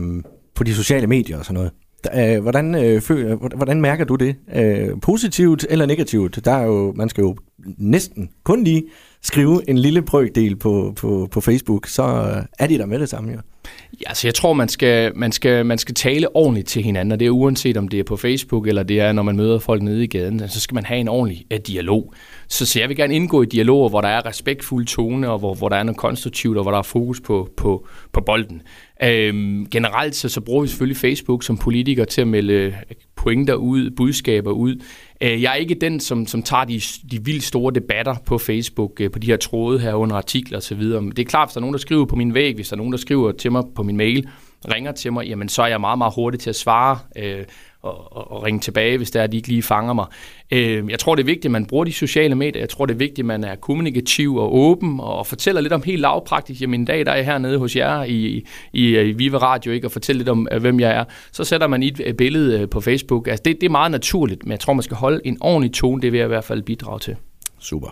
på 0.56 0.64
de 0.64 0.74
sociale 0.74 1.08
medier 1.08 1.38
og 1.38 1.46
sådan 1.46 1.54
noget? 1.54 1.72
Øh, 2.16 2.42
hvordan, 2.42 2.76
øh, 2.76 3.02
føler, 3.02 3.36
hvordan 3.36 3.82
mærker 3.82 4.06
du 4.06 4.16
det? 4.16 4.36
Øh, 4.56 4.90
positivt 5.02 5.66
eller 5.70 5.86
negativt? 5.86 6.46
Der 6.46 6.52
er 6.52 6.66
jo, 6.66 6.94
man 6.96 7.10
skal 7.10 7.22
jo 7.22 7.36
næsten 7.78 8.30
kun 8.44 8.64
lige 8.64 8.84
skrive 9.22 9.70
en 9.70 9.78
lille 9.78 10.02
brøkdel 10.02 10.56
på, 10.56 10.94
på, 10.96 11.28
på 11.32 11.42
Facebook, 11.42 11.88
så 11.88 12.04
øh, 12.04 12.46
er 12.60 12.68
de 12.68 12.78
der 12.78 12.86
med 12.86 13.00
det 13.00 13.10
samme 13.10 13.32
jo. 13.32 13.38
Ja, 13.38 13.53
Ja, 14.02 14.10
altså 14.10 14.28
jeg 14.28 14.36
tror, 14.36 14.54
man 14.54 14.70
skal, 14.70 15.12
man, 15.16 15.32
skal, 15.32 15.66
man 15.66 15.78
skal 15.78 15.96
tale 15.96 16.36
ordentligt 16.36 16.68
til 16.68 16.84
hinanden, 16.84 17.12
og 17.12 17.20
det 17.20 17.26
er 17.26 17.30
uanset 17.30 17.78
om 17.78 17.88
det 17.88 18.00
er 18.00 18.04
på 18.04 18.18
Facebook, 18.18 18.68
eller 18.68 18.84
det 18.84 19.00
er, 19.00 19.12
når 19.12 19.24
man 19.24 19.36
møder 19.36 19.60
folk 19.60 19.82
nede 19.82 20.04
i 20.04 20.08
gaden, 20.08 20.50
så 20.50 20.60
skal 20.60 20.76
man 20.76 20.86
have 20.86 21.00
en 21.00 21.08
ordentlig 21.08 21.46
uh, 21.54 21.60
dialog. 21.68 22.14
Så, 22.48 22.66
så 22.66 22.80
jeg 22.80 22.90
vil 22.90 22.98
gerne 22.98 23.16
indgå 23.16 23.42
i 23.42 23.46
dialoger, 23.46 23.90
hvor 23.90 24.02
der 24.02 24.08
er 24.08 24.26
respektfuld 24.26 24.86
tone, 24.86 25.30
og 25.30 25.40
hvor, 25.40 25.54
hvor 25.54 25.70
der 25.70 25.76
er 25.76 25.84
noget 25.84 25.98
konstruktivt, 25.98 26.58
og 26.58 26.64
hvor 26.64 26.72
der 26.72 26.78
er 26.78 26.84
fokus 26.84 27.22
på, 27.22 27.50
på, 27.58 27.88
på 28.12 28.22
bolden. 28.22 28.62
Øhm, 29.04 29.68
generelt 29.70 30.16
så, 30.16 30.30
så 30.30 30.42
bruger 30.42 30.62
vi 30.62 30.68
selvfølgelig 30.68 30.98
Facebook 30.98 31.44
som 31.44 31.58
politiker 31.58 32.06
til 32.06 32.22
at 32.22 32.28
melde 32.28 32.54
øh, 32.54 32.74
pointer 33.16 33.54
ud, 33.54 33.90
budskaber 33.90 34.52
ud. 34.52 34.76
Øh, 35.22 35.42
jeg 35.42 35.52
er 35.52 35.56
ikke 35.56 35.76
den, 35.76 36.00
som, 36.00 36.28
som 36.28 36.44
tager 36.44 36.64
de, 36.64 36.82
de 37.12 37.26
vildt 37.26 37.44
store 37.44 37.74
debatter 37.74 38.16
på 38.26 38.38
Facebook, 38.38 39.02
øh, 39.02 39.12
på 39.12 39.20
de 39.20 39.28
her 39.28 39.38
tråde 39.38 39.80
her 39.80 39.94
under 39.94 40.16
artikler 40.16 40.58
osv. 40.58 40.82
Det 40.84 41.20
er 41.20 41.24
klart, 41.24 41.48
hvis 41.48 41.54
der 41.54 41.60
er 41.60 41.62
nogen, 41.62 41.74
der 41.74 41.80
skriver 41.80 42.06
på 42.06 42.16
min 42.16 42.34
væg, 42.34 42.56
hvis 42.56 42.70
der 42.70 42.76
er 42.76 42.78
nogen, 42.78 42.92
der 42.92 42.98
skriver 42.98 43.32
til 43.32 43.52
mig 43.54 43.64
på 43.76 43.84
min 43.84 43.98
mail, 43.98 44.30
ringer 44.72 44.92
til 44.92 45.14
mig, 45.14 45.26
jamen 45.26 45.50
så 45.50 45.62
er 45.64 45.68
jeg 45.68 45.82
meget, 45.82 45.98
meget 45.98 46.14
hurtig 46.16 46.40
til 46.40 46.50
at 46.50 46.56
svare. 46.56 47.00
Øh, 47.18 47.44
og, 47.84 48.32
og 48.32 48.44
ringe 48.44 48.60
tilbage, 48.60 48.98
hvis 48.98 49.12
det 49.12 49.20
er, 49.20 49.24
at 49.24 49.32
de 49.32 49.38
ikke 49.38 49.48
lige 49.48 49.64
fanger 49.64 49.94
mig. 49.94 50.06
Øh, 50.52 50.90
jeg 50.90 51.00
tror, 51.00 51.16
det 51.16 51.24
er 51.24 51.26
vigtigt, 51.26 51.46
at 51.46 51.52
man 51.52 51.66
bruger 51.66 51.86
de 51.86 51.94
sociale 51.94 52.36
medier. 52.36 52.62
Jeg 52.62 52.70
tror, 52.70 52.86
det 52.86 52.94
er 52.94 52.98
vigtigt, 52.98 53.20
at 53.20 53.26
man 53.26 53.44
er 53.44 53.56
kommunikativ 53.56 54.36
og 54.36 54.56
åben 54.56 55.00
og 55.00 55.28
fortæller 55.28 55.62
lidt 55.62 55.74
om 55.74 55.82
helt 55.82 56.02
lavpraktisk. 56.02 56.62
Jamen, 56.62 56.80
en 56.80 56.86
dag, 56.86 57.06
der 57.06 57.12
er 57.12 57.16
jeg 57.16 57.26
hernede 57.26 57.58
hos 57.58 57.76
jer 57.76 58.04
i, 58.04 58.46
i, 58.74 59.00
i 59.00 59.12
Viva 59.12 59.38
Radio, 59.38 59.72
ikke, 59.72 59.88
og 59.88 59.92
fortæller 59.92 60.18
lidt 60.18 60.30
om, 60.30 60.48
øh, 60.52 60.62
hvem 60.62 60.80
jeg 60.80 60.92
er. 60.92 61.04
Så 61.32 61.44
sætter 61.44 61.68
man 61.68 61.84
et 61.84 62.18
billede 62.18 62.60
øh, 62.60 62.70
på 62.70 62.82
Facebook. 62.82 63.28
Altså, 63.28 63.44
det, 63.46 63.62
det 63.62 63.68
er 63.68 63.72
meget 63.72 63.92
naturligt, 63.92 64.44
men 64.44 64.52
jeg 64.52 64.60
tror, 64.60 64.74
man 64.74 64.84
skal 64.84 64.98
holde 64.98 65.22
en 65.24 65.38
ordentlig 65.42 65.74
tone. 65.74 66.02
Det 66.02 66.12
vil 66.12 66.18
jeg 66.18 66.26
i 66.26 66.28
hvert 66.28 66.44
fald 66.44 66.64
bidrage 66.64 67.00
til. 67.00 67.16
Super. 67.60 67.88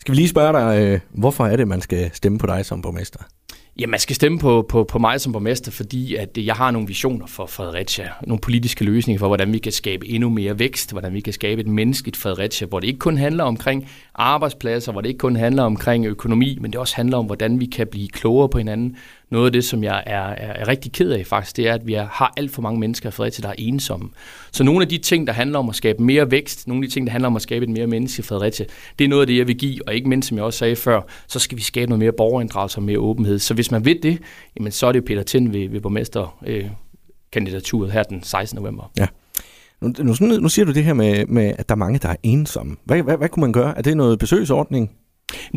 Skal 0.00 0.12
vi 0.12 0.16
lige 0.16 0.28
spørge 0.28 0.52
dig, 0.52 0.82
øh, 0.82 1.00
hvorfor 1.10 1.46
er 1.46 1.56
det, 1.56 1.68
man 1.68 1.80
skal 1.80 2.10
stemme 2.12 2.38
på 2.38 2.46
dig 2.46 2.66
som 2.66 2.82
borgmester? 2.82 3.20
Ja, 3.80 3.86
man 3.86 4.00
skal 4.00 4.16
stemme 4.16 4.38
på, 4.38 4.66
på, 4.68 4.84
på 4.84 4.98
mig 4.98 5.20
som 5.20 5.32
borgmester, 5.32 5.70
fordi 5.72 6.14
at 6.14 6.38
jeg 6.38 6.54
har 6.54 6.70
nogle 6.70 6.88
visioner 6.88 7.26
for 7.26 7.46
Fredericia. 7.46 8.08
Nogle 8.26 8.40
politiske 8.40 8.84
løsninger 8.84 9.18
for, 9.18 9.26
hvordan 9.26 9.52
vi 9.52 9.58
kan 9.58 9.72
skabe 9.72 10.08
endnu 10.08 10.28
mere 10.28 10.58
vækst, 10.58 10.92
hvordan 10.92 11.14
vi 11.14 11.20
kan 11.20 11.32
skabe 11.32 11.60
et 11.60 11.66
menneskeligt 11.66 12.16
Fredericia, 12.16 12.66
hvor 12.66 12.80
det 12.80 12.86
ikke 12.86 12.98
kun 12.98 13.18
handler 13.18 13.44
omkring 13.44 13.88
arbejdspladser, 14.14 14.92
hvor 14.92 15.00
det 15.00 15.08
ikke 15.08 15.18
kun 15.18 15.36
handler 15.36 15.62
omkring 15.62 16.06
økonomi, 16.06 16.58
men 16.60 16.72
det 16.72 16.80
også 16.80 16.96
handler 16.96 17.16
om, 17.16 17.26
hvordan 17.26 17.60
vi 17.60 17.66
kan 17.66 17.86
blive 17.86 18.08
klogere 18.08 18.48
på 18.48 18.58
hinanden, 18.58 18.96
noget 19.30 19.46
af 19.46 19.52
det, 19.52 19.64
som 19.64 19.84
jeg 19.84 20.02
er, 20.06 20.20
er, 20.20 20.52
er 20.52 20.68
rigtig 20.68 20.92
ked 20.92 21.10
af 21.10 21.26
faktisk, 21.26 21.56
det 21.56 21.68
er, 21.68 21.74
at 21.74 21.86
vi 21.86 21.92
har 21.92 22.32
alt 22.36 22.50
for 22.50 22.62
mange 22.62 22.80
mennesker 22.80 23.08
i 23.08 23.12
Fredericia, 23.12 23.42
der 23.42 23.48
er 23.48 23.54
ensomme. 23.58 24.08
Så 24.52 24.64
nogle 24.64 24.82
af 24.82 24.88
de 24.88 24.98
ting, 24.98 25.26
der 25.26 25.32
handler 25.32 25.58
om 25.58 25.68
at 25.68 25.74
skabe 25.74 26.02
mere 26.02 26.30
vækst, 26.30 26.68
nogle 26.68 26.84
af 26.84 26.88
de 26.88 26.94
ting, 26.94 27.06
der 27.06 27.10
handler 27.10 27.26
om 27.26 27.36
at 27.36 27.42
skabe 27.42 27.64
et 27.64 27.70
mere 27.70 27.86
menneske 27.86 28.20
i 28.20 28.22
Fredericia, 28.22 28.66
det 28.98 29.04
er 29.04 29.08
noget 29.08 29.20
af 29.20 29.26
det, 29.26 29.36
jeg 29.36 29.46
vil 29.46 29.58
give, 29.58 29.80
og 29.86 29.94
ikke 29.94 30.08
mindst, 30.08 30.28
som 30.28 30.36
jeg 30.36 30.44
også 30.44 30.58
sagde 30.58 30.76
før, 30.76 31.00
så 31.26 31.38
skal 31.38 31.58
vi 31.58 31.62
skabe 31.62 31.88
noget 31.88 31.98
mere 31.98 32.12
borgerinddragelse 32.12 32.78
og 32.78 32.82
mere 32.82 32.98
åbenhed. 32.98 33.38
Så 33.38 33.54
hvis 33.54 33.70
man 33.70 33.84
vil 33.84 34.02
det, 34.02 34.18
jamen, 34.58 34.72
så 34.72 34.86
er 34.86 34.92
det 34.92 35.00
jo 35.00 35.04
Peter 35.06 35.22
Tind 35.22 35.52
ved, 35.52 35.68
ved 35.68 35.80
borgmesterkandidaturet 35.80 37.88
øh, 37.88 37.92
her 37.92 38.02
den 38.02 38.22
16. 38.22 38.56
november. 38.56 38.90
Ja. 38.98 39.06
Nu, 39.80 40.14
nu, 40.20 40.20
nu 40.20 40.48
siger 40.48 40.66
du 40.66 40.72
det 40.72 40.84
her 40.84 40.94
med, 40.94 41.26
med, 41.26 41.54
at 41.58 41.68
der 41.68 41.74
er 41.74 41.78
mange, 41.78 41.98
der 41.98 42.08
er 42.08 42.16
ensomme. 42.22 42.76
Hvad, 42.84 43.02
hvad, 43.02 43.16
hvad 43.16 43.28
kunne 43.28 43.40
man 43.40 43.52
gøre? 43.52 43.78
Er 43.78 43.82
det 43.82 43.96
noget 43.96 44.18
besøgsordning? 44.18 44.90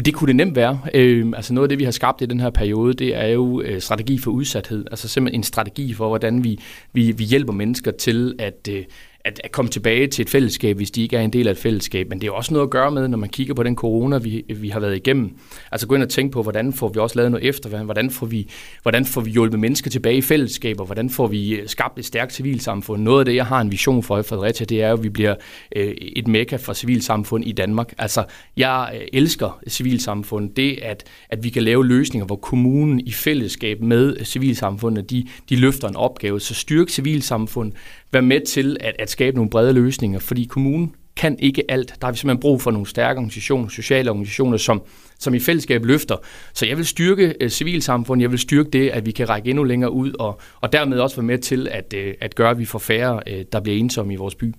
Det 0.05 0.13
kunne 0.13 0.27
det 0.27 0.35
nemt 0.35 0.55
være. 0.55 0.79
Øh, 0.93 1.33
altså 1.35 1.53
noget 1.53 1.65
af 1.65 1.69
det, 1.69 1.79
vi 1.79 1.83
har 1.83 1.91
skabt 1.91 2.21
i 2.21 2.25
den 2.25 2.39
her 2.39 2.49
periode, 2.49 2.93
det 2.93 3.15
er 3.15 3.27
jo 3.27 3.61
øh, 3.61 3.81
strategi 3.81 4.17
for 4.17 4.31
udsathed. 4.31 4.85
Altså 4.91 5.07
simpelthen 5.07 5.39
en 5.39 5.43
strategi 5.43 5.93
for, 5.93 6.07
hvordan 6.07 6.43
vi, 6.43 6.59
vi, 6.93 7.11
vi 7.11 7.23
hjælper 7.23 7.53
mennesker 7.53 7.91
til 7.91 8.35
at, 8.39 8.67
øh, 8.71 8.83
at, 9.25 9.41
at 9.43 9.51
komme 9.51 9.71
tilbage 9.71 10.07
til 10.07 10.23
et 10.23 10.29
fællesskab, 10.29 10.77
hvis 10.77 10.91
de 10.91 11.01
ikke 11.01 11.17
er 11.17 11.21
en 11.21 11.33
del 11.33 11.47
af 11.47 11.51
et 11.51 11.57
fællesskab. 11.57 12.09
Men 12.09 12.21
det 12.21 12.27
er 12.27 12.31
også 12.31 12.53
noget 12.53 12.67
at 12.67 12.71
gøre 12.71 12.91
med, 12.91 13.07
når 13.07 13.17
man 13.17 13.29
kigger 13.29 13.53
på 13.53 13.63
den 13.63 13.75
corona, 13.75 14.17
vi, 14.17 14.43
vi 14.55 14.69
har 14.69 14.79
været 14.79 14.95
igennem. 14.95 15.37
Altså 15.71 15.87
gå 15.87 15.95
ind 15.95 16.03
og 16.03 16.09
tænke 16.09 16.33
på, 16.33 16.43
hvordan 16.43 16.73
får 16.73 16.89
vi 16.89 16.99
også 16.99 17.15
lavet 17.15 17.31
noget 17.31 17.47
efter, 17.47 17.83
hvordan 17.83 18.09
får 18.09 18.25
vi, 18.25 18.49
hvordan 18.81 19.05
får 19.05 19.21
vi 19.21 19.31
hjulpet 19.31 19.59
mennesker 19.59 19.89
tilbage 19.89 20.17
i 20.17 20.21
fællesskaber, 20.21 20.85
hvordan 20.85 21.09
får 21.09 21.27
vi 21.27 21.55
øh, 21.55 21.67
skabt 21.67 21.99
et 21.99 22.05
stærkt 22.05 22.33
civilsamfund. 22.33 23.03
Noget 23.03 23.19
af 23.19 23.25
det, 23.25 23.35
jeg 23.35 23.45
har 23.45 23.61
en 23.61 23.71
vision 23.71 24.03
for 24.03 24.19
i 24.19 24.23
Fredericia, 24.23 24.65
det 24.65 24.83
er, 24.83 24.93
at 24.93 25.03
vi 25.03 25.09
bliver 25.09 25.35
øh, 25.75 25.93
et 25.97 26.27
mekka 26.27 26.55
for 26.55 26.73
civilsamfund 26.73 27.45
i 27.45 27.51
Danmark. 27.51 27.93
Altså, 27.97 28.23
jeg 28.57 28.91
øh, 28.95 29.07
elsker 29.13 29.59
civilsamfund. 29.67 30.49
Det, 30.55 30.79
at, 30.81 31.03
at 31.29 31.43
vi 31.43 31.49
kan 31.49 31.63
lave 31.63 31.87
løsninger, 31.87 32.25
hvor 32.25 32.35
kommunen 32.35 32.99
i 32.99 33.11
fællesskab 33.11 33.81
med 33.81 34.25
civilsamfundet, 34.25 35.09
de, 35.09 35.27
de 35.49 35.55
løfter 35.55 35.87
en 35.87 35.95
opgave. 35.95 36.39
Så 36.39 36.53
styrke 36.53 36.91
civilsamfund, 36.91 37.71
være 38.13 38.21
med 38.21 38.45
til 38.45 38.77
at, 38.79 38.95
at 38.99 39.09
skabe 39.09 39.35
nogle 39.35 39.49
brede 39.49 39.73
løsninger, 39.73 40.19
fordi 40.19 40.45
kommunen 40.45 40.95
kan 41.17 41.39
ikke 41.39 41.71
alt. 41.71 41.93
Der 42.01 42.07
har 42.07 42.11
vi 42.11 42.17
simpelthen 42.17 42.41
brug 42.41 42.61
for 42.61 42.71
nogle 42.71 42.87
stærke 42.87 43.17
organisationer, 43.17 43.69
sociale 43.69 44.09
organisationer, 44.09 44.57
som, 44.57 44.81
som 45.19 45.33
i 45.33 45.39
fællesskab 45.39 45.85
løfter. 45.85 46.15
Så 46.53 46.65
jeg 46.65 46.77
vil 46.77 46.85
styrke 46.85 47.35
uh, 47.43 47.49
civilsamfundet, 47.49 48.21
jeg 48.21 48.31
vil 48.31 48.39
styrke 48.39 48.69
det, 48.69 48.89
at 48.89 49.05
vi 49.05 49.11
kan 49.11 49.29
række 49.29 49.49
endnu 49.49 49.63
længere 49.63 49.91
ud, 49.91 50.13
og, 50.19 50.39
og 50.61 50.73
dermed 50.73 50.99
også 50.99 51.15
være 51.15 51.25
med 51.25 51.37
til 51.37 51.67
at, 51.67 51.93
uh, 51.97 52.13
at 52.21 52.35
gøre, 52.35 52.49
at 52.49 52.59
vi 52.59 52.65
får 52.65 52.79
færre, 52.79 53.21
uh, 53.31 53.41
der 53.51 53.59
bliver 53.59 53.77
ensomme 53.77 54.13
i 54.13 54.15
vores 54.15 54.35
by. 54.35 54.53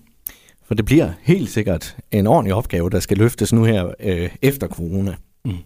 For 0.64 0.74
det 0.74 0.84
bliver 0.84 1.12
helt 1.22 1.50
sikkert 1.50 1.96
en 2.10 2.26
ordentlig 2.26 2.54
opgave, 2.54 2.90
der 2.90 3.00
skal 3.00 3.16
løftes 3.16 3.52
nu 3.52 3.64
her 3.64 3.94
øh, 4.00 4.30
efter 4.42 4.68
corona. 4.68 5.14
Mm. 5.44 5.56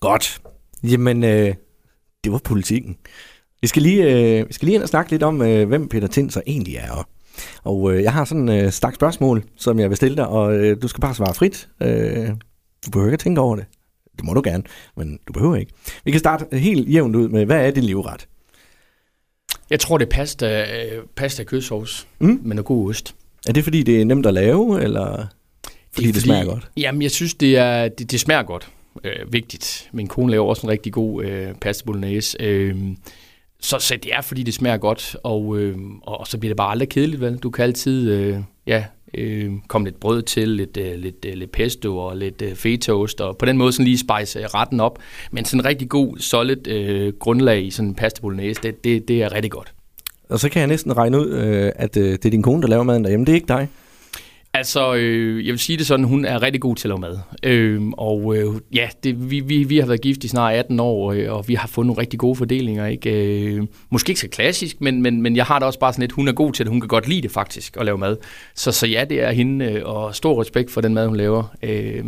Godt. 0.00 0.40
Jamen, 0.82 1.24
øh, 1.24 1.54
det 2.24 2.32
var 2.32 2.40
politikken. 2.44 2.96
Vi 3.62 3.66
skal 3.66 3.82
lige, 3.82 4.04
øh, 4.04 4.48
vi 4.48 4.52
skal 4.52 4.66
lige 4.66 4.74
ind 4.74 4.82
og 4.82 4.88
snakke 4.88 5.10
lidt 5.10 5.22
om, 5.22 5.42
øh, 5.42 5.68
hvem 5.68 5.88
Peter 5.88 6.08
Tind 6.08 6.30
så 6.30 6.42
egentlig 6.46 6.76
er. 6.76 7.08
Og 7.64 7.92
øh, 7.92 8.02
jeg 8.02 8.12
har 8.12 8.24
sådan 8.24 8.48
en 8.48 8.64
øh, 8.64 8.72
stak 8.72 8.94
spørgsmål, 8.94 9.44
som 9.56 9.78
jeg 9.78 9.88
vil 9.88 9.96
stille 9.96 10.16
dig, 10.16 10.26
og 10.26 10.54
øh, 10.54 10.82
du 10.82 10.88
skal 10.88 11.00
bare 11.00 11.14
svare 11.14 11.34
frit. 11.34 11.68
Øh, 11.82 12.28
du 12.86 12.90
behøver 12.90 13.08
ikke 13.08 13.14
at 13.14 13.20
tænke 13.20 13.40
over 13.40 13.56
det. 13.56 13.64
Det 14.16 14.24
må 14.24 14.34
du 14.34 14.42
gerne, 14.44 14.62
men 14.96 15.18
du 15.28 15.32
behøver 15.32 15.56
ikke. 15.56 15.72
Vi 16.04 16.10
kan 16.10 16.20
starte 16.20 16.58
helt 16.58 16.92
jævnt 16.92 17.16
ud 17.16 17.28
med, 17.28 17.46
hvad 17.46 17.66
er 17.66 17.70
din 17.70 17.84
livret? 17.84 18.28
Jeg 19.70 19.80
tror, 19.80 19.98
det 19.98 20.06
er 20.06 20.10
pasta, 20.10 20.62
øh, 20.62 21.02
pasta 21.16 21.44
kødsovs 21.44 22.06
mm. 22.18 22.40
med 22.42 22.56
noget 22.56 22.64
god 22.64 22.90
ost. 22.90 23.14
Er 23.48 23.52
det, 23.52 23.64
fordi 23.64 23.82
det 23.82 24.00
er 24.00 24.04
nemt 24.04 24.26
at 24.26 24.34
lave, 24.34 24.82
eller 24.82 25.26
fordi 25.92 26.06
det, 26.06 26.14
det, 26.14 26.14
fordi, 26.14 26.20
smager 26.20 26.44
godt? 26.44 26.70
Jamen, 26.76 27.02
jeg 27.02 27.10
synes, 27.10 27.34
det, 27.34 27.56
er, 27.56 27.88
det, 27.88 28.10
det 28.10 28.20
smager 28.20 28.42
godt. 28.42 28.68
Øh, 29.04 29.32
vigtigt. 29.32 29.88
Min 29.92 30.06
kone 30.06 30.30
laver 30.30 30.46
også 30.46 30.66
en 30.66 30.70
rigtig 30.70 30.92
god 30.92 31.24
øh, 31.24 31.54
pasta 31.54 31.84
bolognese. 31.84 32.36
Øh, 32.40 32.76
så, 33.60 33.78
så 33.78 33.98
det 34.02 34.14
er, 34.14 34.20
fordi 34.20 34.42
det 34.42 34.54
smager 34.54 34.76
godt, 34.76 35.16
og, 35.22 35.58
øh, 35.58 35.76
og 36.02 36.26
så 36.26 36.38
bliver 36.38 36.50
det 36.50 36.56
bare 36.56 36.70
aldrig 36.70 36.88
kedeligt, 36.88 37.20
vel? 37.20 37.36
Du 37.36 37.50
kan 37.50 37.62
altid 37.62 38.10
øh, 38.10 38.38
ja, 38.66 38.84
øh, 39.14 39.52
komme 39.68 39.86
lidt 39.86 40.00
brød 40.00 40.22
til, 40.22 40.48
lidt, 40.48 40.76
øh, 40.76 40.98
lidt, 40.98 41.24
øh, 41.24 41.34
lidt 41.34 41.52
pesto 41.52 41.98
og 41.98 42.16
lidt 42.16 42.42
øh, 42.42 42.54
fetaost, 42.54 43.20
og 43.20 43.36
på 43.36 43.46
den 43.46 43.56
måde 43.56 43.72
sådan 43.72 43.84
lige 43.84 43.98
spice 43.98 44.38
øh, 44.38 44.44
retten 44.44 44.80
op. 44.80 44.98
Men 45.30 45.44
sådan 45.44 45.60
en 45.60 45.64
rigtig 45.64 45.88
god, 45.88 46.18
solid 46.18 46.68
øh, 46.68 47.12
grundlag 47.12 47.62
i 47.62 47.70
sådan 47.70 47.88
en 47.88 47.94
pasta 47.94 48.20
bolognese, 48.20 48.62
det, 48.62 48.84
det, 48.84 49.08
det 49.08 49.22
er 49.22 49.34
rigtig 49.34 49.50
godt. 49.50 49.72
Og 50.28 50.40
så 50.40 50.48
kan 50.48 50.60
jeg 50.60 50.66
næsten 50.66 50.96
regne 50.96 51.20
ud, 51.20 51.28
øh, 51.28 51.72
at 51.76 51.96
øh, 51.96 52.12
det 52.12 52.26
er 52.26 52.30
din 52.30 52.42
kone, 52.42 52.62
der 52.62 52.68
laver 52.68 52.82
maden 52.82 53.04
derhjemme. 53.04 53.26
Det 53.26 53.32
er 53.32 53.36
ikke 53.36 53.48
dig. 53.48 53.68
Altså, 54.54 54.94
øh, 54.94 55.46
jeg 55.46 55.52
vil 55.52 55.58
sige 55.58 55.76
det 55.76 55.86
sådan, 55.86 56.04
hun 56.04 56.24
er 56.24 56.42
rigtig 56.42 56.60
god 56.60 56.76
til 56.76 56.88
at 56.88 56.90
lave 56.90 57.00
mad. 57.00 57.18
Øh, 57.42 57.82
og 57.92 58.36
øh, 58.36 58.54
ja, 58.74 58.88
det, 59.04 59.30
vi, 59.30 59.40
vi, 59.40 59.64
vi 59.64 59.78
har 59.78 59.86
været 59.86 60.00
gift 60.00 60.24
i 60.24 60.28
snart 60.28 60.54
18 60.54 60.80
år, 60.80 61.12
øh, 61.12 61.32
og 61.32 61.48
vi 61.48 61.54
har 61.54 61.68
fundet 61.68 61.86
nogle 61.86 62.00
rigtig 62.00 62.18
gode 62.18 62.36
fordelinger. 62.36 62.86
Ikke? 62.86 63.10
Øh, 63.10 63.62
måske 63.90 64.10
ikke 64.10 64.20
så 64.20 64.28
klassisk, 64.28 64.80
men, 64.80 65.02
men, 65.02 65.22
men 65.22 65.36
jeg 65.36 65.44
har 65.44 65.58
da 65.58 65.66
også 65.66 65.78
bare 65.78 65.92
sådan 65.92 66.02
lidt, 66.02 66.12
hun 66.12 66.28
er 66.28 66.32
god 66.32 66.52
til 66.52 66.66
det. 66.66 66.70
Hun 66.70 66.80
kan 66.80 66.88
godt 66.88 67.08
lide 67.08 67.22
det 67.22 67.30
faktisk, 67.30 67.76
at 67.76 67.84
lave 67.84 67.98
mad. 67.98 68.16
Så, 68.54 68.72
så 68.72 68.86
ja, 68.86 69.04
det 69.04 69.22
er 69.22 69.30
hende, 69.30 69.64
øh, 69.64 69.82
og 69.84 70.14
stor 70.14 70.40
respekt 70.40 70.70
for 70.70 70.80
den 70.80 70.94
mad, 70.94 71.06
hun 71.06 71.16
laver. 71.16 71.56
Øh, 71.62 72.04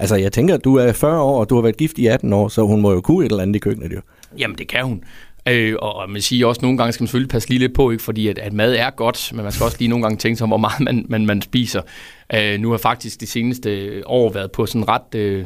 Altså, 0.00 0.16
jeg 0.16 0.32
tænker, 0.32 0.56
du 0.56 0.76
er 0.76 0.92
40 0.92 1.20
år, 1.20 1.40
og 1.40 1.50
du 1.50 1.54
har 1.54 1.62
været 1.62 1.76
gift 1.76 1.98
i 1.98 2.06
18 2.06 2.32
år, 2.32 2.48
så 2.48 2.62
hun 2.62 2.80
må 2.80 2.92
jo 2.92 3.00
kunne 3.00 3.26
et 3.26 3.30
eller 3.30 3.42
andet 3.42 3.56
i 3.56 3.58
køkkenet, 3.58 3.92
jo. 3.92 4.00
Jamen, 4.38 4.58
det 4.58 4.68
kan 4.68 4.84
hun. 4.84 5.04
Øh, 5.48 5.74
og, 5.78 6.10
man 6.10 6.22
siger 6.22 6.46
også, 6.46 6.58
at 6.58 6.62
nogle 6.62 6.78
gange 6.78 6.92
skal 6.92 7.02
man 7.02 7.06
selvfølgelig 7.06 7.30
passe 7.30 7.48
lige 7.48 7.58
lidt 7.58 7.74
på, 7.74 7.90
ikke? 7.90 8.02
fordi 8.02 8.28
at, 8.28 8.38
at 8.38 8.52
mad 8.52 8.74
er 8.74 8.90
godt, 8.90 9.30
men 9.34 9.42
man 9.42 9.52
skal 9.52 9.64
også 9.64 9.76
lige 9.78 9.88
nogle 9.88 10.02
gange 10.02 10.18
tænke 10.18 10.36
sig 10.36 10.44
om, 10.44 10.50
hvor 10.50 10.56
meget 10.56 10.80
man, 10.80 11.06
man, 11.08 11.26
man 11.26 11.42
spiser. 11.42 11.82
Øh, 12.34 12.60
nu 12.60 12.68
har 12.68 12.74
jeg 12.74 12.80
faktisk 12.80 13.20
de 13.20 13.26
seneste 13.26 14.02
år 14.06 14.32
været 14.32 14.52
på 14.52 14.66
sådan 14.66 14.80
en 14.80 14.88
ret, 14.88 15.14
øh, 15.14 15.44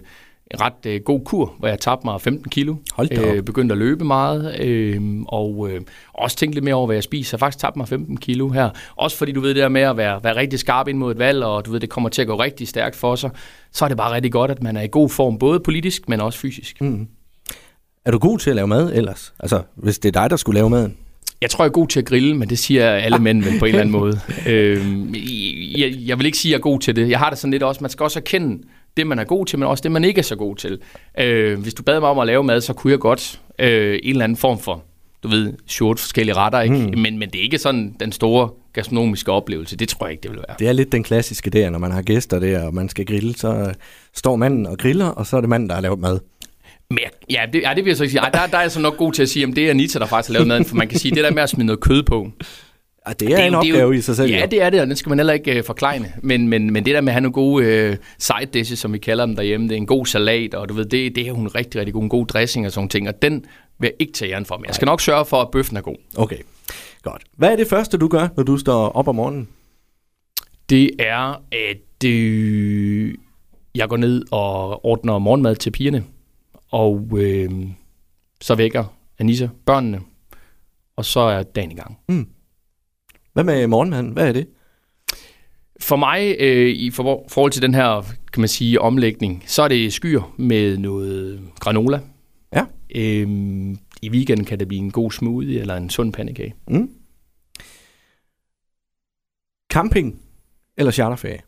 ret 0.60 0.86
øh, 0.86 1.00
god 1.00 1.20
kur, 1.24 1.54
hvor 1.58 1.68
jeg 1.68 1.78
tabte 1.78 2.06
mig 2.06 2.20
15 2.20 2.50
kilo. 2.50 2.76
Hold 2.92 3.08
da 3.08 3.32
øh, 3.32 3.42
Begyndte 3.42 3.72
at 3.72 3.78
løbe 3.78 4.04
meget, 4.04 4.60
øh, 4.60 5.00
og 5.28 5.68
øh, 5.70 5.80
også 6.14 6.36
tænke 6.36 6.54
lidt 6.54 6.64
mere 6.64 6.74
over, 6.74 6.86
hvad 6.86 6.96
jeg 6.96 7.02
spiser. 7.02 7.36
Jeg 7.36 7.40
faktisk 7.40 7.60
tabt 7.60 7.76
mig 7.76 7.88
15 7.88 8.16
kilo 8.16 8.48
her. 8.48 8.70
Også 8.96 9.16
fordi 9.16 9.32
du 9.32 9.40
ved 9.40 9.48
det 9.48 9.56
der 9.56 9.68
med 9.68 9.80
at 9.80 9.96
være, 9.96 10.24
være 10.24 10.36
rigtig 10.36 10.58
skarp 10.58 10.88
ind 10.88 10.98
mod 10.98 11.12
et 11.12 11.18
valg, 11.18 11.44
og 11.44 11.66
du 11.66 11.70
ved, 11.70 11.80
det 11.80 11.90
kommer 11.90 12.08
til 12.08 12.22
at 12.22 12.28
gå 12.28 12.40
rigtig 12.40 12.68
stærkt 12.68 12.96
for 12.96 13.14
sig. 13.14 13.30
Så 13.72 13.84
er 13.84 13.88
det 13.88 13.96
bare 13.96 14.14
rigtig 14.14 14.32
godt, 14.32 14.50
at 14.50 14.62
man 14.62 14.76
er 14.76 14.82
i 14.82 14.88
god 14.88 15.10
form, 15.10 15.38
både 15.38 15.60
politisk, 15.60 16.08
men 16.08 16.20
også 16.20 16.38
fysisk. 16.38 16.80
Mm. 16.80 17.08
Er 18.06 18.10
du 18.10 18.18
god 18.18 18.38
til 18.38 18.50
at 18.50 18.56
lave 18.56 18.68
mad 18.68 18.92
ellers? 18.94 19.32
Altså, 19.40 19.62
hvis 19.74 19.98
det 19.98 20.16
er 20.16 20.20
dig, 20.20 20.30
der 20.30 20.36
skulle 20.36 20.58
lave 20.58 20.70
maden? 20.70 20.96
Jeg 21.40 21.50
tror, 21.50 21.64
jeg 21.64 21.68
er 21.68 21.72
god 21.72 21.88
til 21.88 22.00
at 22.00 22.06
grille, 22.06 22.34
men 22.36 22.50
det 22.50 22.58
siger 22.58 22.90
alle 22.90 23.18
mænd 23.18 23.44
vel 23.44 23.58
på 23.58 23.64
en 23.64 23.68
eller 23.68 23.80
anden 23.80 23.92
måde. 24.00 24.20
Øh, 24.46 25.80
jeg, 25.80 25.94
jeg 26.06 26.18
vil 26.18 26.26
ikke 26.26 26.38
sige, 26.38 26.50
at 26.50 26.52
jeg 26.52 26.58
er 26.58 26.62
god 26.62 26.80
til 26.80 26.96
det. 26.96 27.10
Jeg 27.10 27.18
har 27.18 27.30
det 27.30 27.38
sådan 27.38 27.50
lidt 27.50 27.62
også, 27.62 27.78
man 27.80 27.90
skal 27.90 28.04
også 28.04 28.18
erkende 28.18 28.62
det, 28.96 29.06
man 29.06 29.18
er 29.18 29.24
god 29.24 29.46
til, 29.46 29.58
men 29.58 29.68
også 29.68 29.82
det, 29.82 29.92
man 29.92 30.04
ikke 30.04 30.18
er 30.18 30.22
så 30.22 30.36
god 30.36 30.56
til. 30.56 30.78
Øh, 31.18 31.60
hvis 31.60 31.74
du 31.74 31.82
bad 31.82 32.00
mig 32.00 32.08
om 32.08 32.18
at 32.18 32.26
lave 32.26 32.44
mad, 32.44 32.60
så 32.60 32.72
kunne 32.72 32.90
jeg 32.90 32.98
godt 32.98 33.40
øh, 33.58 33.98
en 34.02 34.10
eller 34.10 34.24
anden 34.24 34.36
form 34.36 34.58
for, 34.58 34.82
du 35.22 35.28
ved, 35.28 35.52
short 35.66 36.00
forskellige 36.00 36.36
retter, 36.36 36.60
ikke? 36.60 36.76
Mm. 36.76 36.98
Men, 36.98 37.18
men 37.18 37.30
det 37.30 37.38
er 37.38 37.42
ikke 37.42 37.58
sådan 37.58 37.96
den 38.00 38.12
store 38.12 38.48
gastronomiske 38.72 39.32
oplevelse. 39.32 39.76
Det 39.76 39.88
tror 39.88 40.06
jeg 40.06 40.12
ikke, 40.12 40.22
det 40.22 40.30
vil 40.30 40.38
være. 40.48 40.56
Det 40.58 40.68
er 40.68 40.72
lidt 40.72 40.92
den 40.92 41.02
klassiske 41.02 41.50
der, 41.50 41.70
når 41.70 41.78
man 41.78 41.92
har 41.92 42.02
gæster 42.02 42.38
der, 42.38 42.62
og 42.62 42.74
man 42.74 42.88
skal 42.88 43.06
grille, 43.06 43.36
så 43.36 43.74
står 44.14 44.36
manden 44.36 44.66
og 44.66 44.78
griller, 44.78 45.06
og 45.06 45.26
så 45.26 45.36
er 45.36 45.40
det 45.40 45.50
manden, 45.50 45.68
der 45.68 45.74
har 45.74 45.82
lavet 45.82 45.98
mad. 45.98 46.18
Men 46.90 46.98
ja, 47.30 47.40
det, 47.52 47.62
ja, 47.62 47.72
det 47.74 47.84
vil 47.84 47.90
jeg 47.90 47.96
så 47.96 48.02
ikke 48.04 48.10
sige. 48.10 48.20
Ej, 48.20 48.30
der, 48.30 48.46
der 48.46 48.56
er 48.56 48.62
jeg 48.62 48.72
så 48.72 48.80
nok 48.80 48.96
god 48.96 49.12
til 49.12 49.22
at 49.22 49.28
sige, 49.28 49.46
at 49.46 49.56
det 49.56 49.66
er 49.66 49.70
Anita, 49.70 49.98
der 49.98 50.06
faktisk 50.06 50.28
har 50.28 50.32
lavet 50.32 50.48
maden, 50.48 50.64
for 50.64 50.76
man 50.76 50.88
kan 50.88 50.98
sige, 50.98 51.14
det 51.14 51.24
der 51.24 51.30
med 51.30 51.42
at 51.42 51.48
smide 51.48 51.66
noget 51.66 51.80
kød 51.80 52.02
på. 52.02 52.30
Ja, 53.08 53.12
det 53.12 53.32
er 53.32 53.36
det, 53.36 53.46
en 53.46 53.54
opgave 53.54 53.78
jo, 53.78 53.92
i 53.92 54.00
sig 54.00 54.16
selv. 54.16 54.30
Ja, 54.30 54.46
det 54.50 54.62
er 54.62 54.70
det, 54.70 54.80
og 54.80 54.86
den 54.86 54.96
skal 54.96 55.10
man 55.10 55.18
heller 55.18 55.32
ikke 55.32 55.58
uh, 55.58 55.64
forklejne. 55.64 56.12
Men, 56.22 56.48
men, 56.48 56.72
men 56.72 56.84
det 56.84 56.94
der 56.94 57.00
med 57.00 57.08
at 57.08 57.12
have 57.12 57.20
nogle 57.20 57.32
gode 57.32 57.90
uh, 57.90 57.96
side 58.18 58.50
dishes, 58.52 58.78
som 58.78 58.92
vi 58.92 58.98
kalder 58.98 59.26
dem 59.26 59.36
derhjemme, 59.36 59.68
det 59.68 59.72
er 59.72 59.76
en 59.76 59.86
god 59.86 60.06
salat, 60.06 60.54
og 60.54 60.68
du 60.68 60.74
ved, 60.74 60.84
det, 60.84 61.16
det 61.16 61.28
er 61.28 61.32
hun 61.32 61.48
rigtig, 61.48 61.78
rigtig 61.78 61.94
god, 61.94 62.02
en 62.02 62.08
god 62.08 62.26
dressing 62.26 62.66
og 62.66 62.72
sådan 62.72 62.88
ting, 62.88 63.08
og 63.08 63.22
den 63.22 63.44
vil 63.78 63.86
jeg 63.86 63.94
ikke 63.98 64.12
tage 64.12 64.32
æren 64.32 64.46
for, 64.46 64.56
men 64.56 64.66
jeg 64.66 64.74
skal 64.74 64.86
nok 64.86 65.00
sørge 65.00 65.24
for, 65.24 65.36
at 65.36 65.50
bøffen 65.50 65.76
er 65.76 65.80
god. 65.80 65.96
Okay, 66.16 66.38
godt. 67.02 67.22
Hvad 67.36 67.52
er 67.52 67.56
det 67.56 67.68
første, 67.68 67.98
du 67.98 68.08
gør, 68.08 68.28
når 68.36 68.42
du 68.42 68.58
står 68.58 68.88
op 68.88 69.08
om 69.08 69.14
morgenen? 69.14 69.48
Det 70.70 70.90
er, 70.98 71.42
at 71.52 72.04
øh, 72.04 73.14
jeg 73.74 73.88
går 73.88 73.96
ned 73.96 74.22
og 74.30 74.84
ordner 74.84 75.18
morgenmad 75.18 75.56
til 75.56 75.70
pigerne 75.70 76.04
og 76.76 77.08
øh, 77.18 77.50
så 78.40 78.54
vækker 78.54 78.84
Anissa 79.18 79.48
børnene, 79.64 80.00
og 80.96 81.04
så 81.04 81.20
er 81.20 81.42
dagen 81.42 81.72
i 81.72 81.74
gang. 81.74 81.98
Mm. 82.08 82.28
Hvad 83.32 83.44
med 83.44 83.66
morgenmaden? 83.66 84.10
Hvad 84.10 84.28
er 84.28 84.32
det? 84.32 84.48
For 85.80 85.96
mig, 85.96 86.36
øh, 86.38 86.68
i 86.68 86.90
for, 86.90 87.24
forhold 87.28 87.52
til 87.52 87.62
den 87.62 87.74
her, 87.74 88.02
kan 88.32 88.40
man 88.40 88.48
sige, 88.48 88.80
omlægning, 88.80 89.44
så 89.46 89.62
er 89.62 89.68
det 89.68 89.92
skyer 89.92 90.34
med 90.36 90.78
noget 90.78 91.40
granola. 91.58 92.00
Ja. 92.52 92.64
Øh, 92.94 93.28
I 94.02 94.10
weekenden 94.10 94.46
kan 94.46 94.58
det 94.58 94.68
blive 94.68 94.82
en 94.82 94.90
god 94.90 95.10
smoothie 95.10 95.60
eller 95.60 95.76
en 95.76 95.90
sund 95.90 96.12
pandekage. 96.12 96.54
Mm. 96.68 96.90
Camping 99.72 100.20
eller 100.76 100.92
charterferie? 100.92 101.40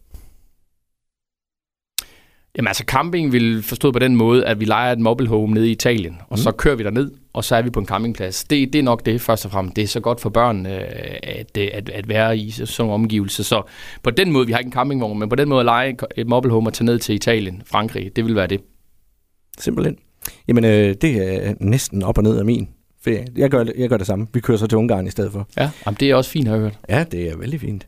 Jamen 2.58 2.68
altså 2.68 2.84
camping 2.86 3.32
vil 3.32 3.62
forstå 3.62 3.92
på 3.92 3.98
den 3.98 4.16
måde, 4.16 4.46
at 4.46 4.60
vi 4.60 4.64
leger 4.64 4.92
et 4.92 4.98
mobile 4.98 5.28
home 5.28 5.54
nede 5.54 5.68
i 5.68 5.72
Italien, 5.72 6.16
og 6.20 6.38
mm. 6.38 6.42
så 6.42 6.50
kører 6.50 6.76
vi 6.76 6.84
der 6.84 6.90
ned 6.90 7.10
og 7.38 7.44
så 7.44 7.56
er 7.56 7.62
vi 7.62 7.70
på 7.70 7.80
en 7.80 7.86
campingplads. 7.86 8.44
Det, 8.44 8.72
det 8.72 8.78
er 8.78 8.82
nok 8.82 9.06
det 9.06 9.20
først 9.20 9.44
og 9.44 9.50
fremmest. 9.50 9.76
Det 9.76 9.84
er 9.84 9.88
så 9.88 10.00
godt 10.00 10.20
for 10.20 10.30
børn 10.30 10.66
øh, 10.66 10.80
at, 11.22 11.58
at, 11.58 11.88
at 11.88 12.08
være 12.08 12.38
i 12.38 12.50
sådan 12.50 12.68
nogle 12.78 12.94
omgivelser. 12.94 13.42
Så 13.42 13.62
på 14.02 14.10
den 14.10 14.32
måde, 14.32 14.46
vi 14.46 14.52
har 14.52 14.58
ikke 14.58 14.68
en 14.68 14.72
campingvogn, 14.72 15.18
men 15.18 15.28
på 15.28 15.36
den 15.36 15.48
måde 15.48 15.60
at 15.60 15.64
lege 15.64 15.96
et 16.16 16.28
mobile 16.28 16.52
home 16.52 16.68
og 16.68 16.74
tage 16.74 16.86
ned 16.86 16.98
til 16.98 17.14
Italien, 17.14 17.62
Frankrig, 17.66 18.16
det 18.16 18.24
vil 18.24 18.34
være 18.34 18.46
det. 18.46 18.60
Simpelthen. 19.58 19.96
Jamen, 20.48 20.64
øh, 20.64 20.94
det 21.00 21.46
er 21.46 21.54
næsten 21.60 22.02
op 22.02 22.18
og 22.18 22.24
ned 22.24 22.38
af 22.38 22.44
min 22.44 22.68
ferie. 23.04 23.26
Jeg 23.36 23.50
gør, 23.50 23.64
jeg 23.78 23.88
gør 23.88 23.96
det 23.96 24.06
samme. 24.06 24.26
Vi 24.34 24.40
kører 24.40 24.58
så 24.58 24.66
til 24.66 24.78
Ungarn 24.78 25.06
i 25.06 25.10
stedet 25.10 25.32
for. 25.32 25.48
Ja, 25.56 25.70
jamen, 25.86 25.96
det 26.00 26.10
er 26.10 26.14
også 26.14 26.30
fint, 26.30 26.48
har 26.48 26.54
jeg 26.54 26.62
hørt. 26.62 26.78
Ja, 26.88 27.04
det 27.04 27.28
er 27.28 27.36
vældig 27.36 27.60
fint. 27.60 27.86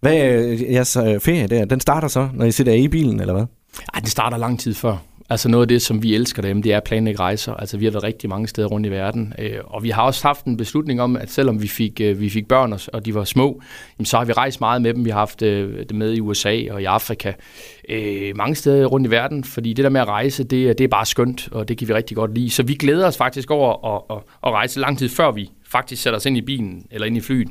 Hvad 0.00 0.14
er 0.14 0.56
jeres 0.70 0.96
øh, 0.96 1.20
ferie 1.20 1.46
der? 1.46 1.64
Den 1.64 1.80
starter 1.80 2.08
så, 2.08 2.28
når 2.34 2.44
I 2.44 2.52
sidder 2.52 2.72
i 2.72 2.88
bilen, 2.88 3.20
eller 3.20 3.34
hvad? 3.34 3.46
Ej, 3.94 4.00
det 4.00 4.10
starter 4.10 4.36
lang 4.36 4.60
tid 4.60 4.74
før. 4.74 4.96
Altså 5.30 5.48
noget 5.48 5.64
af 5.64 5.68
det, 5.68 5.82
som 5.82 6.02
vi 6.02 6.14
elsker 6.14 6.42
dem, 6.42 6.62
det 6.62 6.72
er 6.72 6.76
at 6.76 6.84
planlægge 6.84 7.20
rejser. 7.20 7.54
Altså 7.54 7.76
vi 7.76 7.84
har 7.84 7.92
været 7.92 8.04
rigtig 8.04 8.28
mange 8.28 8.48
steder 8.48 8.68
rundt 8.68 8.86
i 8.86 8.90
verden. 8.90 9.32
Øh, 9.38 9.58
og 9.64 9.82
vi 9.82 9.90
har 9.90 10.02
også 10.02 10.26
haft 10.26 10.44
en 10.44 10.56
beslutning 10.56 11.02
om, 11.02 11.16
at 11.16 11.30
selvom 11.30 11.62
vi 11.62 11.68
fik, 11.68 12.00
øh, 12.00 12.20
vi 12.20 12.30
fik 12.30 12.48
børn, 12.48 12.72
og 12.92 13.06
de 13.06 13.14
var 13.14 13.24
små, 13.24 13.62
så 14.04 14.18
har 14.18 14.24
vi 14.24 14.32
rejst 14.32 14.60
meget 14.60 14.82
med 14.82 14.94
dem. 14.94 15.04
Vi 15.04 15.10
har 15.10 15.18
haft 15.18 15.42
øh, 15.42 15.78
det 15.78 15.94
med 15.94 16.14
i 16.14 16.20
USA 16.20 16.62
og 16.70 16.82
i 16.82 16.84
Afrika. 16.84 17.32
Mange 18.34 18.54
steder 18.54 18.86
rundt 18.86 19.06
i 19.06 19.10
verden, 19.10 19.44
fordi 19.44 19.72
det 19.72 19.82
der 19.84 19.90
med 19.90 20.00
at 20.00 20.08
rejse, 20.08 20.44
det, 20.44 20.78
det 20.78 20.84
er 20.84 20.88
bare 20.88 21.06
skønt, 21.06 21.48
og 21.52 21.68
det 21.68 21.78
kan 21.78 21.88
vi 21.88 21.94
rigtig 21.94 22.16
godt 22.16 22.34
lide. 22.34 22.50
Så 22.50 22.62
vi 22.62 22.74
glæder 22.74 23.06
os 23.06 23.16
faktisk 23.16 23.50
over 23.50 23.94
at, 23.96 24.16
at, 24.16 24.22
at 24.46 24.52
rejse 24.52 24.80
lang 24.80 24.98
tid 24.98 25.08
før 25.08 25.30
vi 25.30 25.50
faktisk 25.64 26.02
sætter 26.02 26.16
os 26.16 26.26
ind 26.26 26.36
i 26.36 26.42
bilen 26.42 26.86
eller 26.90 27.06
ind 27.06 27.16
i 27.16 27.20
flyet 27.20 27.48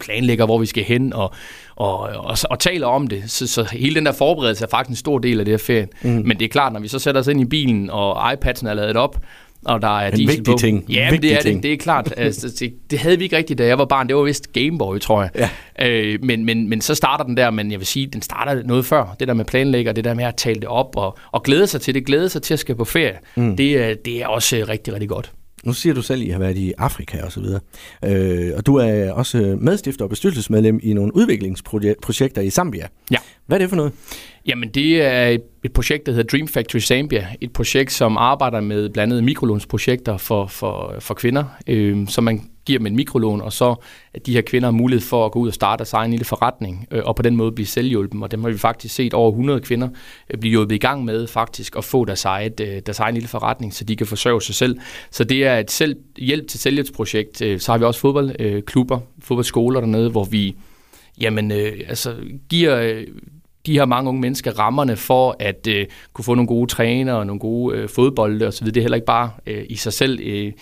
planlægger, 0.00 0.44
hvor 0.44 0.58
vi 0.58 0.66
skal 0.66 0.84
hen, 0.84 1.12
og, 1.12 1.34
og, 1.76 1.98
og, 1.98 2.36
og 2.50 2.58
taler 2.58 2.86
om 2.86 3.06
det. 3.06 3.30
Så, 3.30 3.46
så 3.46 3.68
hele 3.72 3.94
den 3.94 4.06
der 4.06 4.12
forberedelse 4.12 4.64
er 4.64 4.68
faktisk 4.68 4.90
en 4.90 4.96
stor 4.96 5.18
del 5.18 5.38
af 5.38 5.44
det 5.44 5.52
her 5.52 5.58
ferien. 5.58 5.88
Mm. 6.02 6.10
Men 6.10 6.38
det 6.38 6.44
er 6.44 6.48
klart, 6.48 6.72
når 6.72 6.80
vi 6.80 6.88
så 6.88 6.98
sætter 6.98 7.20
os 7.20 7.26
ind 7.26 7.40
i 7.40 7.44
bilen, 7.44 7.90
og 7.90 8.32
iPadsen 8.32 8.66
er 8.66 8.74
lavet 8.74 8.96
op, 8.96 9.20
og 9.64 9.82
der 9.82 9.98
er 9.98 10.10
en 10.10 10.16
diesel 10.16 10.44
på. 10.44 10.56
ting. 10.58 10.84
Ja, 10.88 11.10
men 11.10 11.22
det 11.22 11.34
er 11.34 11.40
ting. 11.40 11.56
det. 11.56 11.62
Det 11.62 11.72
er 11.72 11.76
klart. 11.76 12.14
Altså, 12.24 12.56
det, 12.60 12.90
det 12.90 12.98
havde 12.98 13.18
vi 13.18 13.24
ikke 13.24 13.36
rigtigt, 13.36 13.58
da 13.58 13.66
jeg 13.66 13.78
var 13.78 13.84
barn. 13.84 14.08
Det 14.08 14.16
var 14.16 14.22
vist 14.22 14.52
Gameboy, 14.52 14.98
tror 14.98 15.22
jeg. 15.22 15.50
Ja. 15.78 15.88
Øh, 15.88 16.18
men, 16.22 16.44
men, 16.44 16.68
men 16.68 16.80
så 16.80 16.94
starter 16.94 17.24
den 17.24 17.36
der, 17.36 17.50
men 17.50 17.70
jeg 17.70 17.78
vil 17.78 17.86
sige, 17.86 18.06
den 18.06 18.22
starter 18.22 18.62
noget 18.62 18.86
før. 18.86 19.16
Det 19.20 19.28
der 19.28 19.34
med 19.34 19.44
planlægger, 19.44 19.92
det 19.92 20.04
der 20.04 20.14
med 20.14 20.24
at 20.24 20.36
tale 20.36 20.60
det 20.60 20.68
op, 20.68 20.96
og, 20.96 21.18
og 21.32 21.42
glæde 21.42 21.66
sig 21.66 21.80
til 21.80 21.94
det, 21.94 22.06
glæde 22.06 22.28
sig 22.28 22.42
til 22.42 22.54
at 22.54 22.60
skal 22.60 22.74
på 22.74 22.84
ferie. 22.84 23.18
Mm. 23.36 23.56
Det, 23.56 24.04
det 24.04 24.22
er 24.22 24.26
også 24.26 24.64
rigtig, 24.68 24.92
rigtig 24.92 25.08
godt. 25.08 25.32
Nu 25.64 25.72
siger 25.72 25.94
du 25.94 26.02
selv, 26.02 26.22
at 26.22 26.26
I 26.26 26.30
har 26.30 26.38
været 26.38 26.56
i 26.56 26.72
Afrika 26.78 27.22
og 27.22 27.32
så 27.32 27.40
videre. 27.40 27.60
Øh, 28.04 28.52
og 28.56 28.66
du 28.66 28.76
er 28.76 29.12
også 29.12 29.56
medstifter 29.60 30.04
og 30.04 30.10
bestyrelsesmedlem 30.10 30.80
i 30.82 30.92
nogle 30.92 31.16
udviklingsprojekter 31.16 32.42
i 32.42 32.50
Zambia. 32.50 32.86
Ja. 33.10 33.16
Hvad 33.46 33.56
er 33.56 33.58
det 33.58 33.68
for 33.68 33.76
noget? 33.76 33.92
Jamen, 34.46 34.68
det 34.68 35.02
er 35.02 35.26
et, 35.26 35.42
et 35.64 35.72
projekt, 35.72 36.06
der 36.06 36.12
hedder 36.12 36.36
Dream 36.36 36.48
Factory 36.48 36.78
Zambia. 36.80 37.26
Et 37.40 37.52
projekt, 37.52 37.92
som 37.92 38.16
arbejder 38.16 38.60
med 38.60 38.88
blandt 38.88 39.12
andet 39.12 39.24
mikrolånsprojekter 39.24 40.16
for, 40.16 40.46
for, 40.46 40.94
for 41.00 41.14
kvinder, 41.14 41.44
øh, 41.66 42.08
så 42.08 42.20
man 42.20 42.42
giver 42.66 42.78
dem 42.78 42.86
en 42.86 42.96
mikrolån, 42.96 43.40
og 43.40 43.52
så 43.52 43.74
at 44.14 44.26
de 44.26 44.32
her 44.32 44.42
kvinder 44.42 44.66
har 44.66 44.72
mulighed 44.72 45.02
for 45.02 45.26
at 45.26 45.32
gå 45.32 45.38
ud 45.38 45.48
og 45.48 45.54
starte 45.54 45.78
deres 45.78 45.92
egen 45.92 46.10
lille 46.10 46.24
forretning, 46.24 46.86
øh, 46.90 47.02
og 47.04 47.16
på 47.16 47.22
den 47.22 47.36
måde 47.36 47.52
blive 47.52 47.66
selvhjulpen. 47.66 48.22
Og 48.22 48.30
dem 48.30 48.44
har 48.44 48.50
vi 48.50 48.58
faktisk 48.58 48.94
set 48.94 49.14
over 49.14 49.30
100 49.30 49.60
kvinder 49.60 49.88
øh, 50.30 50.40
blive 50.40 50.50
hjulpet 50.50 50.74
i 50.74 50.78
gang 50.78 51.04
med 51.04 51.26
faktisk 51.26 51.76
at 51.76 51.84
få 51.84 52.04
deres, 52.04 52.24
eget, 52.24 52.60
øh, 52.60 52.82
deres 52.86 52.98
egen 52.98 53.14
lille 53.14 53.28
forretning, 53.28 53.74
så 53.74 53.84
de 53.84 53.96
kan 53.96 54.06
forsørge 54.06 54.42
sig 54.42 54.54
selv. 54.54 54.78
Så 55.10 55.24
det 55.24 55.44
er 55.46 55.58
et 55.58 55.70
selv, 55.70 55.96
hjælp 56.18 56.48
til 56.48 56.60
selvhjælpsprojekt. 56.60 57.42
Øh, 57.42 57.60
så 57.60 57.72
har 57.72 57.78
vi 57.78 57.84
også 57.84 58.00
fodboldklubber, 58.00 58.96
øh, 58.96 59.02
fodboldskoler 59.18 59.80
dernede, 59.80 60.10
hvor 60.10 60.24
vi 60.24 60.56
jamen, 61.20 61.52
øh, 61.52 61.72
altså, 61.88 62.14
giver 62.48 62.80
øh, 62.80 63.06
de 63.66 63.72
her 63.72 63.84
mange 63.84 64.08
unge 64.08 64.20
mennesker 64.20 64.58
rammerne 64.58 64.96
for 64.96 65.36
at 65.38 65.66
øh, 65.66 65.86
kunne 66.12 66.24
få 66.24 66.34
nogle 66.34 66.48
gode 66.48 66.70
træner 66.70 67.12
og 67.12 67.26
nogle 67.26 67.40
gode 67.40 67.76
øh, 67.76 67.88
fodbolde 67.88 68.46
osv. 68.46 68.66
Det 68.66 68.76
er 68.76 68.80
heller 68.80 68.96
ikke 68.96 69.06
bare 69.06 69.30
øh, 69.46 69.64
i 69.68 69.76
sig 69.76 69.92
selv, 69.92 70.20
øh, 70.22 70.52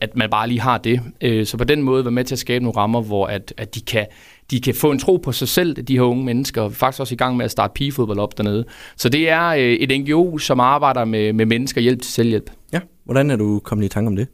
at 0.00 0.16
man 0.16 0.30
bare 0.30 0.48
lige 0.48 0.60
har 0.60 0.78
det. 0.78 1.00
Øh, 1.20 1.46
så 1.46 1.56
på 1.56 1.64
den 1.64 1.82
måde 1.82 2.04
være 2.04 2.12
med 2.12 2.24
til 2.24 2.34
at 2.34 2.38
skabe 2.38 2.64
nogle 2.64 2.76
rammer, 2.76 3.02
hvor 3.02 3.26
at, 3.26 3.54
at 3.56 3.74
de 3.74 3.80
kan 3.80 4.06
de 4.50 4.60
kan 4.60 4.74
få 4.74 4.90
en 4.90 4.98
tro 4.98 5.16
på 5.16 5.32
sig 5.32 5.48
selv, 5.48 5.74
de 5.74 5.94
her 5.94 6.02
unge 6.02 6.24
mennesker, 6.24 6.62
og 6.62 6.72
faktisk 6.72 7.00
også 7.00 7.14
i 7.14 7.16
gang 7.16 7.36
med 7.36 7.44
at 7.44 7.50
starte 7.50 7.72
pigefodbold 7.74 8.18
op 8.18 8.38
dernede. 8.38 8.64
Så 8.96 9.08
det 9.08 9.30
er 9.30 9.48
øh, 9.48 9.58
et 9.58 10.00
NGO, 10.00 10.38
som 10.38 10.60
arbejder 10.60 11.04
med, 11.04 11.32
med 11.32 11.46
mennesker 11.46 11.80
hjælp 11.80 12.02
til 12.02 12.12
selvhjælp. 12.12 12.50
Ja, 12.72 12.80
hvordan 13.04 13.30
er 13.30 13.36
du 13.36 13.58
kommet 13.64 13.84
i 13.84 13.88
tanke 13.88 14.08
om 14.08 14.16
det? 14.16 14.28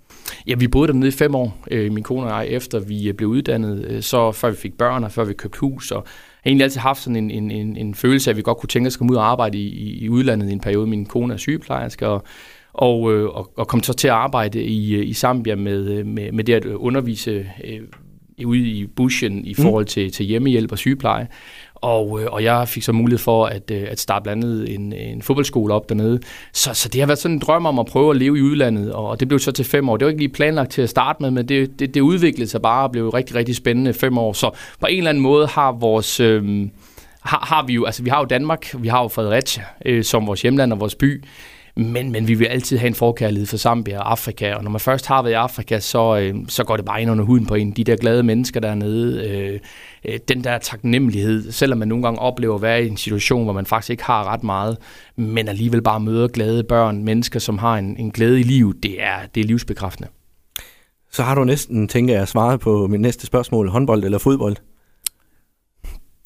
Ja, 0.46 0.54
vi 0.54 0.68
boede 0.68 0.88
dernede 0.88 1.08
i 1.08 1.10
fem 1.10 1.34
år, 1.34 1.58
øh, 1.70 1.92
min 1.92 2.02
kone 2.02 2.26
og 2.26 2.30
jeg, 2.30 2.48
efter 2.48 2.80
vi 2.80 3.08
øh, 3.08 3.14
blev 3.14 3.28
uddannet, 3.28 3.84
øh, 3.84 4.02
så 4.02 4.32
før 4.32 4.50
vi 4.50 4.56
fik 4.56 4.78
børn 4.78 5.04
og 5.04 5.12
før 5.12 5.24
vi 5.24 5.34
købte 5.34 5.60
hus, 5.60 5.90
og 5.90 6.02
har 6.42 6.48
egentlig 6.48 6.64
altid 6.64 6.80
haft 6.80 7.02
sådan 7.02 7.16
en, 7.16 7.30
en, 7.30 7.50
en, 7.50 7.76
en 7.76 7.94
følelse 7.94 8.30
af, 8.30 8.32
at 8.32 8.36
vi 8.36 8.42
godt 8.42 8.58
kunne 8.58 8.68
tænke 8.68 8.86
os 8.86 8.94
at 8.94 8.98
komme 8.98 9.12
ud 9.12 9.16
og 9.16 9.30
arbejde 9.30 9.58
i, 9.58 9.68
i, 9.68 9.98
i 9.98 10.08
udlandet 10.08 10.48
i 10.48 10.52
en 10.52 10.60
periode. 10.60 10.86
Min 10.86 11.06
kone 11.06 11.34
er 11.34 11.38
sygeplejerske, 11.38 12.08
og, 12.08 12.24
og, 12.80 13.12
øh, 13.12 13.28
og, 13.28 13.50
og 13.56 13.68
kom 13.68 13.82
så 13.82 13.92
til 13.92 14.08
at 14.08 14.14
arbejde 14.14 14.62
i, 14.62 14.94
øh, 14.94 15.06
i 15.06 15.14
Zambia 15.14 15.54
med, 15.54 15.88
øh, 15.88 16.06
med, 16.06 16.32
med 16.32 16.44
det 16.44 16.54
at 16.54 16.64
undervise 16.64 17.46
øh, 17.64 17.80
ude 18.46 18.58
i 18.58 18.86
bushen 18.86 19.44
i 19.44 19.54
mm. 19.58 19.62
forhold 19.64 19.84
til, 19.84 20.12
til 20.12 20.26
hjemmehjælp 20.26 20.72
og 20.72 20.78
sygepleje. 20.78 21.28
Og, 21.74 22.22
øh, 22.22 22.32
og 22.32 22.44
jeg 22.44 22.68
fik 22.68 22.82
så 22.82 22.92
mulighed 22.92 23.18
for 23.18 23.46
at, 23.46 23.70
øh, 23.70 23.82
at 23.88 24.00
starte 24.00 24.22
blandt 24.22 24.44
andet 24.44 24.74
en, 24.74 24.92
en 24.92 25.22
fodboldskole 25.22 25.74
op 25.74 25.88
dernede. 25.88 26.20
Så, 26.52 26.74
så 26.74 26.88
det 26.88 27.00
har 27.00 27.06
været 27.06 27.18
sådan 27.18 27.34
en 27.34 27.38
drøm 27.40 27.66
om 27.66 27.78
at 27.78 27.86
prøve 27.86 28.10
at 28.10 28.16
leve 28.16 28.38
i 28.38 28.42
udlandet, 28.42 28.92
og 28.92 29.20
det 29.20 29.28
blev 29.28 29.38
så 29.38 29.52
til 29.52 29.64
fem 29.64 29.88
år. 29.88 29.96
Det 29.96 30.04
var 30.04 30.10
ikke 30.10 30.22
lige 30.22 30.32
planlagt 30.32 30.70
til 30.70 30.82
at 30.82 30.90
starte 30.90 31.22
med, 31.22 31.30
men 31.30 31.48
det, 31.48 31.78
det, 31.78 31.94
det 31.94 32.00
udviklede 32.00 32.50
sig 32.50 32.62
bare 32.62 32.84
og 32.84 32.92
blev 32.92 33.08
rigtig, 33.08 33.36
rigtig 33.36 33.56
spændende 33.56 33.94
fem 33.94 34.18
år. 34.18 34.32
Så 34.32 34.50
på 34.80 34.86
en 34.86 34.98
eller 34.98 35.10
anden 35.10 35.22
måde 35.22 35.46
har 35.46 35.72
vores... 35.72 36.20
Øh, 36.20 36.68
har, 37.20 37.46
har 37.48 37.66
vi 37.66 37.72
jo, 37.72 37.84
altså 37.84 38.02
vi 38.02 38.10
har 38.10 38.18
jo 38.18 38.24
Danmark, 38.24 38.74
vi 38.78 38.88
har 38.88 39.02
jo 39.02 39.08
Fredericia 39.08 39.64
øh, 39.86 40.04
som 40.04 40.26
vores 40.26 40.42
hjemland 40.42 40.72
og 40.72 40.80
vores 40.80 40.94
by, 40.94 41.24
men, 41.76 42.12
men 42.12 42.28
vi 42.28 42.34
vil 42.34 42.44
altid 42.44 42.78
have 42.78 42.86
en 42.86 42.94
forkærlighed 42.94 43.46
for 43.46 43.56
Zambia 43.56 43.98
og 43.98 44.10
Afrika, 44.10 44.54
og 44.54 44.64
når 44.64 44.70
man 44.70 44.80
først 44.80 45.06
har 45.06 45.22
været 45.22 45.32
i 45.32 45.34
Afrika, 45.34 45.80
så, 45.80 46.18
øh, 46.18 46.34
så 46.48 46.64
går 46.64 46.76
det 46.76 46.84
bare 46.84 47.02
ind 47.02 47.10
under 47.10 47.24
huden 47.24 47.46
på 47.46 47.54
en. 47.54 47.70
De 47.70 47.84
der 47.84 47.96
glade 47.96 48.22
mennesker 48.22 48.60
dernede, 48.60 49.28
øh, 49.28 49.60
øh, 50.04 50.18
den 50.28 50.44
der 50.44 50.58
taknemmelighed, 50.58 51.52
selvom 51.52 51.78
man 51.78 51.88
nogle 51.88 52.04
gange 52.04 52.20
oplever 52.20 52.54
at 52.54 52.62
være 52.62 52.84
i 52.84 52.88
en 52.88 52.96
situation, 52.96 53.44
hvor 53.44 53.52
man 53.52 53.66
faktisk 53.66 53.90
ikke 53.90 54.04
har 54.04 54.32
ret 54.32 54.44
meget, 54.44 54.76
men 55.16 55.48
alligevel 55.48 55.82
bare 55.82 56.00
møder 56.00 56.28
glade 56.28 56.64
børn, 56.64 57.04
mennesker, 57.04 57.40
som 57.40 57.58
har 57.58 57.76
en, 57.78 57.96
en 57.96 58.10
glæde 58.10 58.40
i 58.40 58.42
livet, 58.42 58.76
det 58.82 59.02
er, 59.02 59.16
det 59.34 59.40
er 59.40 59.44
livsbekræftende. 59.44 60.08
Så 61.12 61.22
har 61.22 61.34
du 61.34 61.44
næsten, 61.44 61.88
tænker 61.88 62.14
jeg, 62.14 62.28
svaret 62.28 62.60
på 62.60 62.86
mit 62.86 63.00
næste 63.00 63.26
spørgsmål, 63.26 63.68
håndbold 63.68 64.04
eller 64.04 64.18
fodbold? 64.18 64.56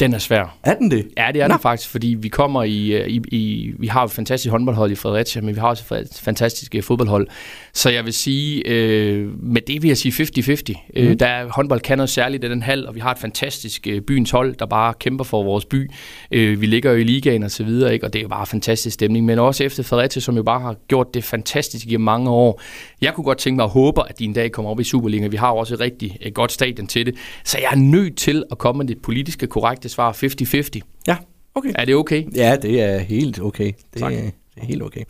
Den 0.01 0.15
er 0.15 0.19
svær. 0.19 0.57
Er 0.63 0.75
den 0.75 0.91
det? 0.91 1.09
Ja, 1.17 1.29
det 1.35 1.43
er 1.43 1.49
Nå. 1.49 1.55
den 1.55 1.63
faktisk, 1.63 1.91
fordi 1.91 2.07
vi 2.19 2.29
kommer 2.29 2.63
i, 2.63 2.93
øh, 2.93 3.09
i, 3.09 3.21
i... 3.33 3.73
Vi 3.79 3.87
har 3.87 4.05
et 4.05 4.11
fantastisk 4.11 4.51
håndboldhold 4.51 4.93
i 4.93 4.95
Fredericia, 4.95 5.43
men 5.43 5.55
vi 5.55 5.61
har 5.61 5.69
også 5.69 5.95
et 5.95 6.21
fantastisk 6.23 6.75
øh, 6.75 6.83
fodboldhold. 6.83 7.29
Så 7.73 7.91
jeg 7.91 8.05
vil 8.05 8.13
sige, 8.13 8.69
øh, 8.69 9.43
med 9.43 9.63
det 9.63 9.83
vil 9.83 9.89
jeg 9.89 9.97
sige 9.97 10.25
50-50. 10.25 10.73
Mm. 10.73 11.02
Øh, 11.02 11.21
der 11.21 11.26
er, 11.26 11.49
håndbold 11.50 11.80
kan 11.80 11.99
noget 11.99 12.11
særligt 12.11 12.45
i 12.45 12.49
den 12.49 12.63
hal, 12.63 12.87
og 12.87 12.95
vi 12.95 13.00
har 13.00 13.11
et 13.11 13.19
fantastisk 13.19 13.87
øh, 13.87 14.00
byens 14.00 14.30
hold, 14.30 14.54
der 14.54 14.67
bare 14.67 14.95
kæmper 14.95 15.25
for 15.25 15.43
vores 15.43 15.65
by. 15.65 15.91
Øh, 16.30 16.61
vi 16.61 16.67
ligger 16.67 16.91
jo 16.91 16.97
i 16.97 17.04
ligaen 17.04 17.43
og 17.43 17.50
så 17.50 17.65
videre, 17.65 17.93
ikke? 17.93 18.07
og 18.07 18.13
det 18.13 18.19
er 18.19 18.23
jo 18.23 18.28
bare 18.28 18.47
fantastisk 18.47 18.95
stemning. 18.95 19.26
Men 19.26 19.39
også 19.39 19.65
efter 19.65 19.83
Fredericia, 19.83 20.21
som 20.21 20.37
jo 20.37 20.43
bare 20.43 20.61
har 20.61 20.76
gjort 20.89 21.15
det 21.15 21.25
fantastisk 21.25 21.87
i 21.87 21.97
mange 21.97 22.30
år. 22.30 22.61
Jeg 23.00 23.15
kunne 23.15 23.25
godt 23.25 23.39
tænke 23.39 23.57
mig 23.57 23.65
at 23.65 23.71
håbe, 23.71 24.09
at 24.09 24.19
de 24.19 24.25
en 24.25 24.33
dag 24.33 24.52
kommer 24.52 24.71
op 24.71 24.80
i 24.80 24.85
Superligaen. 24.85 25.33
Vi 25.33 25.37
har 25.37 25.49
jo 25.49 25.57
også 25.57 25.75
et 25.75 25.80
rigtig 25.80 26.17
et 26.21 26.35
godt 26.35 26.52
stadion 26.52 26.87
til 26.87 27.07
det. 27.07 27.15
Så 27.45 27.59
jeg 27.59 27.69
er 27.73 27.76
nødt 27.76 28.17
til 28.17 28.45
at 28.50 28.59
komme 28.59 28.78
med 28.78 28.87
det 28.87 29.02
politiske 29.02 29.47
korrekte 29.84 29.88
svar 29.88 30.80
50-50. 30.82 31.04
Ja, 31.06 31.16
okay. 31.54 31.73
Er 31.75 31.84
det 31.84 31.94
okay? 31.94 32.25
Ja, 32.34 32.56
det 32.56 32.82
er 32.82 32.99
helt 32.99 33.40
okay. 33.40 33.73
Det, 33.94 34.02
er, 34.02 34.08
det 34.08 34.32
er 34.56 34.64
helt 34.66 34.82
okay. 34.82 35.04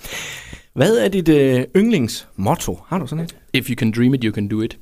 Hvad 0.74 0.98
er 0.98 1.08
dit 1.08 1.28
øh, 1.28 1.64
yndlingsmotto? 1.76 2.78
Har 2.86 2.98
du 2.98 3.06
sådan 3.06 3.24
et? 3.24 3.36
If 3.52 3.70
you 3.70 3.74
can 3.74 3.92
dream 3.92 4.14
it, 4.14 4.22
you 4.24 4.34
can 4.34 4.48
do 4.48 4.60
it. 4.60 4.78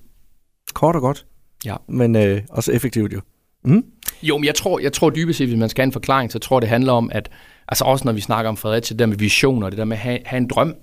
Kort 0.74 0.96
og 0.96 1.00
godt. 1.00 1.26
Ja. 1.64 1.76
Men 1.88 2.16
øh, 2.16 2.40
også 2.50 2.72
effektivt 2.72 3.12
jo. 3.12 3.20
Mm? 3.64 3.84
Jo, 4.22 4.38
men 4.38 4.44
jeg 4.44 4.54
tror, 4.54 4.78
jeg 4.78 4.92
tror 4.92 5.10
dybest 5.10 5.38
set, 5.38 5.48
hvis 5.48 5.58
man 5.58 5.68
skal 5.68 5.82
have 5.82 5.86
en 5.86 5.92
forklaring, 5.92 6.32
så 6.32 6.38
tror 6.38 6.60
det 6.60 6.68
handler 6.68 6.92
om, 6.92 7.10
at 7.12 7.30
altså 7.68 7.84
også 7.84 8.04
når 8.04 8.12
vi 8.12 8.20
snakker 8.20 8.48
om 8.48 8.56
Fredericia, 8.56 8.94
det 8.94 8.98
der 8.98 9.06
med 9.06 9.16
visioner, 9.16 9.70
det 9.70 9.78
der 9.78 9.84
med 9.84 9.96
at 9.96 10.02
have, 10.02 10.18
have 10.24 10.38
en 10.38 10.48
drøm. 10.48 10.74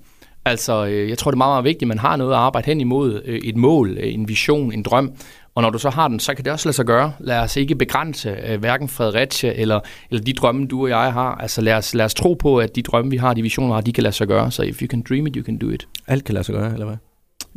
Altså, 0.44 0.86
øh, 0.86 1.08
jeg 1.08 1.18
tror, 1.18 1.30
det 1.30 1.34
er 1.34 1.38
meget, 1.38 1.50
meget 1.50 1.64
vigtigt, 1.64 1.82
at 1.82 1.88
man 1.88 1.98
har 1.98 2.16
noget 2.16 2.32
at 2.32 2.38
arbejde 2.38 2.66
hen 2.66 2.80
imod, 2.80 3.22
øh, 3.24 3.38
et 3.38 3.56
mål, 3.56 3.98
øh, 4.00 4.14
en 4.14 4.28
vision, 4.28 4.72
en 4.72 4.82
drøm. 4.82 5.12
Og 5.54 5.62
når 5.62 5.70
du 5.70 5.78
så 5.78 5.90
har 5.90 6.08
den, 6.08 6.20
så 6.20 6.34
kan 6.34 6.44
det 6.44 6.52
også 6.52 6.68
lade 6.68 6.76
sig 6.76 6.86
gøre. 6.86 7.12
Lad 7.18 7.38
os 7.38 7.56
ikke 7.56 7.74
begrænse 7.74 8.36
øh, 8.46 8.60
hverken 8.60 8.88
Fredericia 8.88 9.52
eller, 9.56 9.80
eller 10.10 10.24
de 10.24 10.32
drømme, 10.32 10.66
du 10.66 10.82
og 10.82 10.88
jeg 10.88 11.12
har. 11.12 11.34
Altså 11.34 11.60
lad 11.60 11.74
os, 11.74 11.94
lad 11.94 12.04
os 12.04 12.14
tro 12.14 12.34
på, 12.34 12.58
at 12.58 12.76
de 12.76 12.82
drømme, 12.82 13.10
vi 13.10 13.16
har, 13.16 13.34
de 13.34 13.42
visioner, 13.42 13.68
vi 13.68 13.74
har, 13.74 13.80
de 13.80 13.92
kan 13.92 14.02
lade 14.02 14.14
sig 14.14 14.28
gøre. 14.28 14.50
Så 14.50 14.62
if 14.62 14.82
you 14.82 14.88
can 14.88 15.02
dream 15.08 15.26
it, 15.26 15.34
you 15.34 15.44
can 15.44 15.58
do 15.58 15.68
it. 15.68 15.88
Alt 16.06 16.24
kan 16.24 16.32
lade 16.32 16.44
sig 16.44 16.54
gøre, 16.54 16.72
eller 16.72 16.86
hvad? 16.86 16.96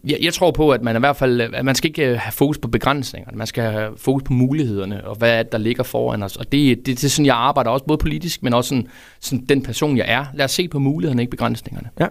Jeg, 0.03 0.17
jeg 0.21 0.34
tror 0.34 0.51
på, 0.51 0.71
at 0.71 0.82
man 0.82 0.95
i 0.95 0.99
hvert 0.99 1.15
fald, 1.15 1.41
at 1.41 1.65
man 1.65 1.75
skal 1.75 1.89
ikke 1.89 2.10
øh, 2.10 2.17
have 2.19 2.32
fokus 2.32 2.58
på 2.58 2.67
begrænsningerne. 2.67 3.38
Man 3.38 3.47
skal 3.47 3.63
have 3.63 3.93
fokus 3.97 4.23
på 4.23 4.34
mulighederne, 4.34 5.08
og 5.08 5.15
hvad 5.15 5.39
er 5.39 5.43
der 5.43 5.58
ligger 5.58 5.84
foran 5.84 6.23
os. 6.23 6.36
Og 6.36 6.51
det, 6.51 6.77
det, 6.77 6.88
det 6.88 7.03
er 7.03 7.10
sådan, 7.10 7.25
jeg 7.25 7.36
arbejder 7.36 7.71
også 7.71 7.86
både 7.86 7.97
politisk, 7.97 8.43
men 8.43 8.53
også 8.53 8.69
sådan, 8.69 8.88
sådan 9.19 9.45
den 9.49 9.62
person, 9.62 9.97
jeg 9.97 10.06
er. 10.08 10.25
Lad 10.34 10.45
os 10.45 10.51
se 10.51 10.67
på 10.67 10.79
mulighederne, 10.79 11.21
ikke 11.21 11.32
begrænsningerne. 11.32 11.89
Ja. 11.99 12.08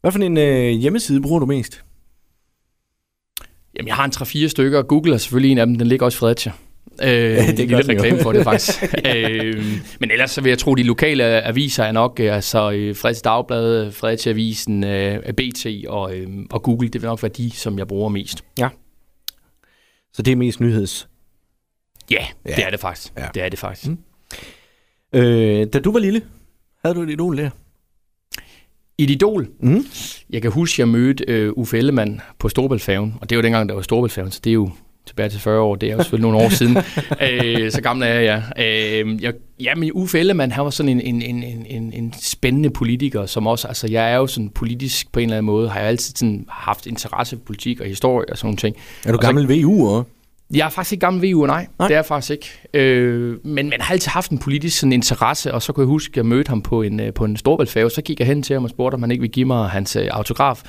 Hvad 0.00 0.12
for 0.12 0.18
en 0.18 0.36
øh, 0.36 0.68
hjemmeside 0.68 1.22
bruger 1.22 1.40
du 1.40 1.46
mest? 1.46 1.84
Jamen, 3.76 3.88
jeg 3.88 3.94
har 3.94 4.04
en 4.04 4.12
3-4 4.44 4.48
stykker. 4.48 4.82
Google 4.82 5.14
er 5.14 5.18
selvfølgelig 5.18 5.52
en 5.52 5.58
af 5.58 5.66
dem. 5.66 5.78
Den 5.78 5.86
ligger 5.86 6.06
også 6.06 6.16
i 6.16 6.20
Fredericia. 6.20 6.52
Øh, 7.02 7.08
ja, 7.08 7.52
det 7.56 7.60
er 7.60 7.76
lidt 7.76 7.88
reklame 7.88 8.18
for 8.18 8.32
det, 8.32 8.44
faktisk. 8.44 8.82
øh, 9.14 9.64
men 10.00 10.10
ellers 10.10 10.30
så 10.30 10.40
vil 10.40 10.50
jeg 10.50 10.58
tro, 10.58 10.72
at 10.72 10.78
de 10.78 10.82
lokale 10.82 11.24
aviser 11.24 11.84
er 11.84 11.92
nok, 11.92 12.20
øh, 12.20 12.34
altså 12.34 12.70
øh, 12.70 12.96
Fredericia 12.96 13.22
Dagblad, 13.24 13.92
Fredericia 13.92 14.32
Avisen, 14.32 14.84
øh, 14.84 15.32
BT 15.32 15.66
og, 15.88 16.16
øh, 16.16 16.28
og 16.50 16.62
Google, 16.62 16.88
det 16.88 17.02
vil 17.02 17.08
nok 17.08 17.22
være 17.22 17.32
de, 17.36 17.50
som 17.50 17.78
jeg 17.78 17.86
bruger 17.88 18.08
mest. 18.08 18.44
Ja. 18.58 18.68
Så 20.12 20.22
det 20.22 20.32
er 20.32 20.36
mest 20.36 20.60
nyheds? 20.60 21.08
Ja, 22.10 22.26
ja. 22.46 22.54
det 22.54 22.64
er 22.66 22.70
det 22.70 22.80
faktisk. 22.80 23.12
Ja. 23.18 23.26
Det 23.34 23.42
er 23.42 23.48
det 23.48 23.58
faktisk. 23.58 23.88
Mm. 23.88 23.98
Øh, 25.14 25.66
da 25.72 25.78
du 25.78 25.92
var 25.92 25.98
lille, 25.98 26.22
havde 26.84 26.94
du 26.94 27.02
et 27.02 27.10
idol 27.10 27.38
der? 27.38 27.50
Et 29.02 29.10
idol? 29.10 29.48
Mm. 29.60 29.86
Jeg 30.30 30.42
kan 30.42 30.50
huske, 30.50 30.74
at 30.74 30.78
jeg 30.78 30.88
mødte 30.88 31.48
uh, 31.48 31.58
Uffe 31.58 31.78
Ellemann 31.78 32.20
på 32.38 32.48
Storbæltfærgen, 32.48 33.14
og 33.20 33.30
det 33.30 33.36
var 33.38 33.42
dengang, 33.42 33.68
der 33.68 33.74
var 33.74 33.82
Storbæltfærgen, 33.82 34.32
så 34.32 34.40
det 34.44 34.50
er 34.50 34.54
jo 34.54 34.70
tilbage 35.06 35.28
til 35.28 35.40
40 35.40 35.60
år, 35.60 35.76
det 35.76 35.88
er 35.88 35.92
jo 35.92 36.02
selvfølgelig 36.02 36.30
nogle 36.30 36.44
år 36.46 36.48
siden. 36.58 36.76
uh, 36.76 37.70
så 37.70 37.80
gammel 37.82 38.08
er 38.08 38.12
jeg, 38.12 38.42
ja. 38.56 39.02
Uh, 39.02 39.22
jeg 39.22 39.32
ja, 39.60 39.74
men 39.74 39.92
Uffe 39.92 40.18
Ellemann, 40.18 40.52
han 40.52 40.64
var 40.64 40.70
sådan 40.70 41.00
en, 41.00 41.00
en, 41.00 41.22
en, 41.22 41.66
en, 41.66 41.92
en 41.92 42.14
spændende 42.20 42.70
politiker, 42.70 43.26
som 43.26 43.46
også, 43.46 43.68
altså 43.68 43.86
jeg 43.90 44.12
er 44.12 44.16
jo 44.16 44.26
sådan 44.26 44.50
politisk 44.50 45.12
på 45.12 45.20
en 45.20 45.24
eller 45.24 45.36
anden 45.36 45.46
måde, 45.46 45.68
har 45.68 45.80
jeg 45.80 45.88
altid 45.88 46.14
sådan 46.16 46.46
haft 46.48 46.86
interesse 46.86 47.36
for 47.36 47.44
politik 47.44 47.80
og 47.80 47.86
historie 47.86 48.26
og 48.30 48.38
sådan 48.38 48.46
nogle 48.46 48.56
ting. 48.56 48.76
Er 49.04 49.12
du 49.12 49.18
gammel 49.18 49.62
VU, 49.62 50.04
jeg 50.52 50.66
er 50.66 50.68
faktisk 50.68 50.92
ikke 50.92 51.00
gammel 51.00 51.32
VU, 51.32 51.46
nej. 51.46 51.66
nej. 51.78 51.88
Det 51.88 51.94
er 51.94 51.98
jeg 51.98 52.06
faktisk 52.06 52.30
ikke. 52.30 52.68
Øh, 52.74 53.46
men 53.46 53.70
man 53.70 53.80
har 53.80 53.92
altid 53.92 54.10
haft 54.10 54.30
en 54.30 54.38
politisk 54.38 54.78
sådan, 54.78 54.92
interesse, 54.92 55.54
og 55.54 55.62
så 55.62 55.72
kunne 55.72 55.82
jeg 55.82 55.88
huske, 55.88 56.12
at 56.12 56.16
jeg 56.16 56.26
mødte 56.26 56.48
ham 56.48 56.62
på 56.62 56.82
en, 56.82 57.00
øh, 57.00 57.14
på 57.14 57.24
en 57.24 57.36
storbæltfærge. 57.36 57.90
Så 57.90 58.02
gik 58.02 58.18
jeg 58.18 58.26
hen 58.26 58.42
til 58.42 58.54
ham 58.54 58.64
og 58.64 58.70
spurgte, 58.70 58.94
om 58.94 59.02
han 59.02 59.10
ikke 59.10 59.20
ville 59.20 59.32
give 59.32 59.46
mig 59.46 59.68
hans 59.68 59.96
øh, 59.96 60.08
autograf. 60.10 60.62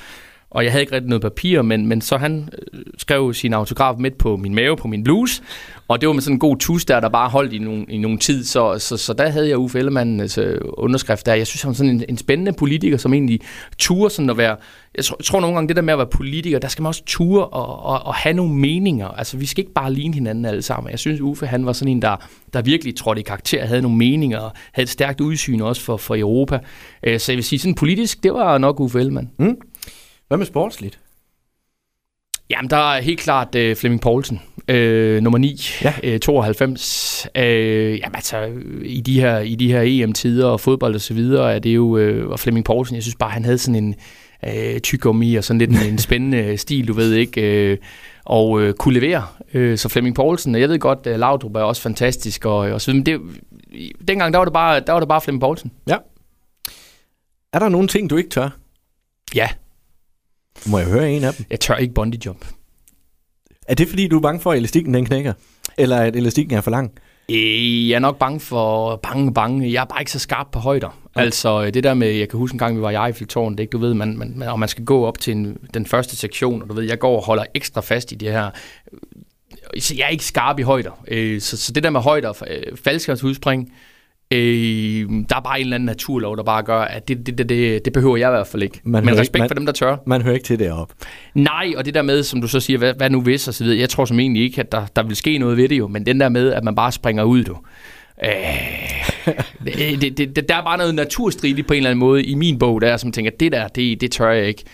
Og 0.54 0.64
jeg 0.64 0.72
havde 0.72 0.82
ikke 0.82 0.92
rigtig 0.92 1.08
noget 1.08 1.22
papir, 1.22 1.62
men, 1.62 1.86
men 1.86 2.00
så 2.00 2.16
han 2.16 2.48
øh, 2.72 2.80
skrev 2.98 3.34
sin 3.34 3.52
autograf 3.52 3.94
midt 3.98 4.18
på 4.18 4.36
min 4.36 4.54
mave, 4.54 4.76
på 4.76 4.88
min 4.88 5.04
bluse. 5.04 5.42
Og 5.88 6.00
det 6.00 6.06
var 6.06 6.12
med 6.12 6.22
sådan 6.22 6.34
en 6.34 6.38
god 6.38 6.56
tus 6.56 6.84
der, 6.84 7.00
der 7.00 7.08
bare 7.08 7.28
holdt 7.28 7.52
i 7.52 7.58
nogle, 7.58 7.84
i 7.88 7.98
nogle 7.98 8.18
tid. 8.18 8.44
Så, 8.44 8.78
så, 8.78 8.96
så 8.96 9.12
der 9.12 9.28
havde 9.28 9.48
jeg 9.48 9.58
Uffe 9.58 9.78
Ellemanns 9.78 10.38
øh, 10.38 10.60
underskrift 10.64 11.26
der. 11.26 11.34
Jeg 11.34 11.46
synes, 11.46 11.62
han 11.62 11.68
var 11.68 11.74
sådan 11.74 11.90
en, 11.90 12.04
en 12.08 12.16
spændende 12.16 12.52
politiker, 12.52 12.96
som 12.96 13.14
egentlig 13.14 13.40
turer 13.78 14.08
sådan 14.08 14.30
at 14.30 14.36
være... 14.36 14.56
Jeg 14.96 15.04
tror, 15.04 15.16
jeg 15.18 15.24
tror 15.24 15.40
nogle 15.40 15.56
gange, 15.56 15.68
det 15.68 15.76
der 15.76 15.82
med 15.82 15.92
at 15.92 15.98
være 15.98 16.06
politiker, 16.06 16.58
der 16.58 16.68
skal 16.68 16.82
man 16.82 16.88
også 16.88 17.02
ture 17.06 17.46
og, 17.46 17.84
og, 17.84 18.06
og 18.06 18.14
have 18.14 18.32
nogle 18.32 18.54
meninger. 18.54 19.08
Altså, 19.08 19.36
vi 19.36 19.46
skal 19.46 19.62
ikke 19.62 19.72
bare 19.72 19.92
ligne 19.92 20.14
hinanden 20.14 20.44
alle 20.44 20.62
sammen. 20.62 20.90
Jeg 20.90 20.98
synes, 20.98 21.20
Uffe, 21.20 21.46
han 21.46 21.66
var 21.66 21.72
sådan 21.72 21.92
en, 21.92 22.02
der, 22.02 22.16
der 22.52 22.62
virkelig 22.62 22.96
trådte 22.96 23.20
i 23.20 23.24
karakter, 23.24 23.66
havde 23.66 23.82
nogle 23.82 23.96
meninger, 23.96 24.38
og 24.38 24.52
havde 24.72 24.84
et 24.84 24.90
stærkt 24.90 25.20
udsyn 25.20 25.60
også 25.60 25.82
for, 25.82 25.96
for 25.96 26.16
Europa. 26.16 26.58
Øh, 27.02 27.20
så 27.20 27.32
jeg 27.32 27.36
vil 27.36 27.44
sige, 27.44 27.58
sådan 27.58 27.74
politisk, 27.74 28.22
det 28.22 28.32
var 28.32 28.58
nok 28.58 28.80
Uffe 28.80 29.00
Ellemann. 29.00 29.30
Mm. 29.38 29.56
Hvad 30.28 30.38
med 30.38 30.46
sportsligt? 30.46 31.00
Jamen, 32.50 32.70
der 32.70 32.92
er 32.94 33.00
helt 33.00 33.20
klart 33.20 33.54
uh, 33.54 33.76
Flemming 33.76 34.00
Poulsen, 34.00 34.40
uh, 34.72 35.22
nummer 35.22 35.38
9, 35.38 35.60
ja. 35.82 36.14
uh, 36.14 36.20
92. 36.20 37.26
Uh, 37.38 37.42
jamen, 37.42 38.14
altså, 38.14 38.50
i 38.82 39.00
de 39.00 39.20
her, 39.20 39.38
i 39.38 39.54
de 39.54 39.72
her 39.72 39.82
EM-tider 39.84 40.46
og 40.46 40.60
fodbold 40.60 40.94
og 40.94 41.00
så 41.00 41.14
videre, 41.14 41.54
er 41.54 41.58
det 41.58 41.74
jo, 41.74 41.84
uh, 41.84 42.30
og 42.30 42.40
Flemming 42.40 42.64
Poulsen, 42.64 42.94
jeg 42.94 43.02
synes 43.02 43.16
bare, 43.16 43.30
han 43.30 43.44
havde 43.44 43.58
sådan 43.58 43.84
en 43.84 43.94
uh, 44.46 44.78
tyggegummi 44.80 45.34
og 45.34 45.44
sådan 45.44 45.58
lidt 45.58 45.70
en, 45.70 45.92
en 45.92 45.98
spændende 45.98 46.56
stil, 46.56 46.88
du 46.88 46.92
ved 46.92 47.12
ikke, 47.12 47.72
uh, 47.72 47.86
og 48.24 48.50
uh, 48.50 48.72
kunne 48.72 49.00
levere. 49.00 49.26
Uh, 49.54 49.76
så 49.76 49.88
Flemming 49.88 50.16
Poulsen, 50.16 50.54
og 50.54 50.60
jeg 50.60 50.68
ved 50.68 50.78
godt, 50.78 51.06
uh, 51.06 51.12
Laudrup 51.12 51.56
er 51.56 51.60
også 51.60 51.82
fantastisk, 51.82 52.44
og, 52.44 52.56
og 52.56 52.80
så 52.80 52.92
videre, 52.92 53.18
men 53.18 53.30
det, 53.30 53.90
dengang, 54.08 54.32
der 54.32 54.38
var 54.38 54.44
det 54.44 54.54
bare, 54.54 54.80
der 54.80 54.92
var 54.92 55.00
det 55.00 55.08
bare 55.08 55.20
Flemming 55.20 55.40
Poulsen. 55.40 55.72
Ja. 55.88 55.96
Er 57.52 57.58
der 57.58 57.68
nogle 57.68 57.88
ting, 57.88 58.10
du 58.10 58.16
ikke 58.16 58.30
tør? 58.30 58.48
Ja. 59.34 59.48
Må 60.66 60.78
jeg 60.78 60.86
høre 60.86 61.10
en 61.10 61.24
af 61.24 61.34
dem? 61.34 61.46
Jeg 61.50 61.60
tør 61.60 61.76
ikke 61.76 61.94
bungee 61.94 62.20
jump. 62.26 62.46
Er 63.68 63.74
det 63.74 63.88
fordi, 63.88 64.08
du 64.08 64.16
er 64.16 64.20
bange 64.20 64.40
for, 64.40 64.52
at 64.52 64.58
elastikken 64.58 64.94
den 64.94 65.04
knækker? 65.04 65.32
Eller 65.78 65.96
at 65.96 66.16
elastikken 66.16 66.56
er 66.56 66.60
for 66.60 66.70
lang? 66.70 66.92
Øh, 67.30 67.88
jeg 67.88 67.94
er 67.94 67.98
nok 67.98 68.18
bange 68.18 68.40
for 68.40 68.96
bange, 68.96 69.34
bange. 69.34 69.72
Jeg 69.72 69.80
er 69.80 69.84
bare 69.84 70.00
ikke 70.00 70.12
så 70.12 70.18
skarp 70.18 70.46
på 70.52 70.58
højder. 70.58 71.00
Ja. 71.16 71.20
Altså 71.20 71.70
det 71.70 71.84
der 71.84 71.94
med, 71.94 72.08
jeg 72.08 72.28
kan 72.28 72.38
huske 72.38 72.54
en 72.54 72.58
gang, 72.58 72.76
vi 72.76 72.82
var 72.82 72.90
i 72.90 73.06
Eiffeltårn, 73.06 73.52
det 73.52 73.60
ikke, 73.60 73.72
du 73.72 73.78
ved, 73.78 73.94
man, 73.94 74.18
man, 74.18 74.42
og 74.42 74.58
man 74.58 74.68
skal 74.68 74.84
gå 74.84 75.06
op 75.06 75.18
til 75.18 75.32
en, 75.32 75.58
den 75.74 75.86
første 75.86 76.16
sektion, 76.16 76.62
og 76.62 76.68
du 76.68 76.74
ved, 76.74 76.82
jeg 76.84 76.98
går 76.98 77.16
og 77.16 77.24
holder 77.24 77.44
ekstra 77.54 77.80
fast 77.80 78.12
i 78.12 78.14
det 78.14 78.32
her. 78.32 78.50
Så 79.78 79.94
jeg 79.94 80.04
er 80.04 80.08
ikke 80.08 80.24
skarp 80.24 80.58
i 80.58 80.62
højder. 80.62 81.04
Øh, 81.08 81.40
så, 81.40 81.56
så 81.56 81.72
det 81.72 81.82
der 81.82 81.90
med 81.90 82.00
højder, 82.00 82.32
faldskærmsudspring, 82.84 83.72
Øh, 84.34 85.08
der 85.28 85.36
er 85.36 85.40
bare 85.40 85.60
en 85.60 85.66
eller 85.66 85.74
anden 85.74 85.86
naturlov, 85.86 86.36
der 86.36 86.42
bare 86.42 86.62
gør, 86.62 86.80
at 86.80 87.08
det, 87.08 87.26
det, 87.26 87.38
det, 87.38 87.84
det, 87.84 87.92
behøver 87.92 88.16
jeg 88.16 88.28
i 88.28 88.30
hvert 88.30 88.46
fald 88.46 88.62
ikke. 88.62 88.80
Man 88.84 89.04
Men 89.04 89.18
respekt 89.18 89.38
man, 89.38 89.48
for 89.48 89.54
dem, 89.54 89.66
der 89.66 89.72
tør. 89.72 89.96
Man 90.06 90.22
hører 90.22 90.34
ikke 90.34 90.46
til 90.46 90.58
derop. 90.58 90.92
Nej, 91.34 91.72
og 91.76 91.84
det 91.84 91.94
der 91.94 92.02
med, 92.02 92.22
som 92.22 92.40
du 92.40 92.48
så 92.48 92.60
siger, 92.60 92.78
hvad, 92.78 92.94
hvad 92.94 93.10
nu 93.10 93.20
hvis 93.22 93.48
og 93.48 93.54
så 93.54 93.64
videre. 93.64 93.78
Jeg 93.78 93.88
tror 93.88 94.04
som 94.04 94.20
egentlig 94.20 94.42
ikke, 94.42 94.60
at 94.60 94.72
der, 94.72 94.86
der 94.96 95.02
vil 95.02 95.16
ske 95.16 95.38
noget 95.38 95.56
ved 95.56 95.68
det 95.68 95.78
jo. 95.78 95.88
Men 95.88 96.06
den 96.06 96.20
der 96.20 96.28
med, 96.28 96.52
at 96.52 96.64
man 96.64 96.74
bare 96.74 96.92
springer 96.92 97.24
ud, 97.24 97.44
du. 97.44 97.56
Øh, 98.24 98.30
det, 100.00 100.18
det, 100.18 100.36
det, 100.36 100.48
der 100.48 100.56
er 100.56 100.64
bare 100.64 100.78
noget 100.78 100.94
naturstridigt 100.94 101.66
på 101.66 101.72
en 101.72 101.76
eller 101.76 101.90
anden 101.90 102.00
måde 102.00 102.24
i 102.24 102.34
min 102.34 102.58
bog, 102.58 102.80
der 102.80 102.96
som 102.96 103.12
tænker, 103.12 103.30
det 103.40 103.52
der, 103.52 103.68
det, 103.68 104.00
det 104.00 104.12
tør 104.12 104.30
jeg 104.30 104.46
ikke. 104.46 104.64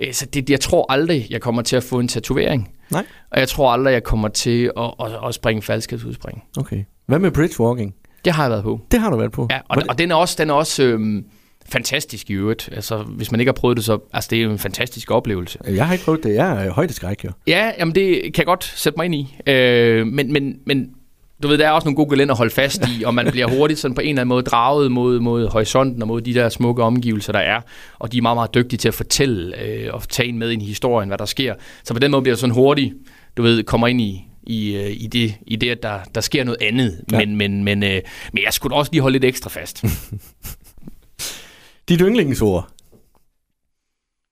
Øh, 0.00 0.12
så 0.12 0.26
det, 0.26 0.50
jeg 0.50 0.60
tror 0.60 0.92
aldrig, 0.92 1.26
jeg 1.30 1.40
kommer 1.40 1.62
til 1.62 1.76
at 1.76 1.82
få 1.82 1.98
en 1.98 2.08
tatovering. 2.08 2.70
Nej. 2.90 3.06
Og 3.30 3.40
jeg 3.40 3.48
tror 3.48 3.72
aldrig, 3.72 3.92
jeg 3.92 4.04
kommer 4.04 4.28
til 4.28 4.70
at, 4.76 4.94
at, 5.00 5.28
at 5.28 5.34
springe 5.34 5.62
falskhedsudspring. 5.62 6.42
Okay. 6.58 6.84
Hvad 7.06 7.18
med 7.18 7.30
bridgewalking? 7.30 7.94
Det 8.24 8.32
har 8.32 8.42
jeg 8.42 8.50
været 8.50 8.62
på. 8.62 8.80
Det 8.90 9.00
har 9.00 9.10
du 9.10 9.16
været 9.16 9.32
på? 9.32 9.46
Ja, 9.50 9.58
og, 9.68 9.82
og 9.88 9.98
den 9.98 10.10
er 10.10 10.14
også, 10.14 10.36
den 10.38 10.50
er 10.50 10.54
også 10.54 10.82
øhm, 10.82 11.24
fantastisk 11.68 12.30
i 12.30 12.32
øvrigt. 12.32 12.68
Altså, 12.72 13.02
hvis 13.02 13.30
man 13.30 13.40
ikke 13.40 13.48
har 13.48 13.54
prøvet 13.54 13.76
det, 13.76 13.84
så 13.84 13.98
altså, 14.12 14.28
det 14.30 14.38
er 14.38 14.42
jo 14.42 14.50
en 14.50 14.58
fantastisk 14.58 15.10
oplevelse. 15.10 15.58
Jeg 15.68 15.86
har 15.86 15.92
ikke 15.92 16.04
prøvet 16.04 16.24
det. 16.24 16.34
Jeg 16.34 16.66
er 16.66 16.70
højdeskræk, 16.70 17.24
jo. 17.24 17.30
Ja, 17.46 17.72
jamen 17.78 17.94
det 17.94 18.22
kan 18.22 18.34
jeg 18.36 18.46
godt 18.46 18.64
sætte 18.64 18.96
mig 18.96 19.04
ind 19.04 19.14
i. 19.14 19.36
Øh, 19.46 20.06
men, 20.06 20.32
men, 20.32 20.54
men 20.66 20.90
du 21.42 21.48
ved, 21.48 21.58
der 21.58 21.66
er 21.66 21.70
også 21.70 21.86
nogle 21.86 21.96
gode 21.96 22.10
gelænder 22.10 22.34
at 22.34 22.38
holde 22.38 22.54
fast 22.54 22.88
i, 22.88 23.02
og 23.04 23.14
man 23.14 23.30
bliver 23.30 23.48
hurtigt 23.48 23.80
sådan 23.80 23.94
på 23.94 24.00
en 24.00 24.08
eller 24.08 24.20
anden 24.20 24.28
måde 24.28 24.42
draget 24.42 24.92
mod, 24.92 25.20
mod 25.20 25.48
horisonten 25.48 26.02
og 26.02 26.08
mod 26.08 26.20
de 26.20 26.34
der 26.34 26.48
smukke 26.48 26.82
omgivelser, 26.82 27.32
der 27.32 27.38
er. 27.38 27.60
Og 27.98 28.12
de 28.12 28.18
er 28.18 28.22
meget, 28.22 28.36
meget 28.36 28.54
dygtige 28.54 28.78
til 28.78 28.88
at 28.88 28.94
fortælle 28.94 29.62
øh, 29.62 29.88
og 29.92 30.08
tage 30.08 30.28
en 30.28 30.38
med 30.38 30.50
ind 30.50 30.62
i 30.62 30.66
historien, 30.66 31.08
hvad 31.08 31.18
der 31.18 31.24
sker. 31.24 31.54
Så 31.84 31.94
på 31.94 32.00
den 32.00 32.10
måde 32.10 32.22
bliver 32.22 32.34
det 32.34 32.40
sådan 32.40 32.54
hurtigt, 32.54 32.94
du 33.36 33.42
ved, 33.42 33.62
kommer 33.62 33.86
ind 33.86 34.00
i, 34.00 34.24
i, 34.48 34.76
øh, 34.76 34.90
i, 34.90 35.06
det, 35.06 35.34
i 35.46 35.56
det, 35.56 35.70
at 35.70 35.82
der, 35.82 36.00
der 36.14 36.20
sker 36.20 36.44
noget 36.44 36.62
andet. 36.62 37.04
Ja. 37.12 37.18
Men, 37.18 37.36
men, 37.36 37.64
men, 37.64 37.82
øh, 37.82 38.02
men 38.32 38.44
jeg 38.44 38.52
skulle 38.52 38.76
også 38.76 38.92
lige 38.92 39.02
holde 39.02 39.12
lidt 39.12 39.24
ekstra 39.24 39.50
fast. 39.50 39.82
Dit 41.88 42.00
yndlingsord, 42.00 42.68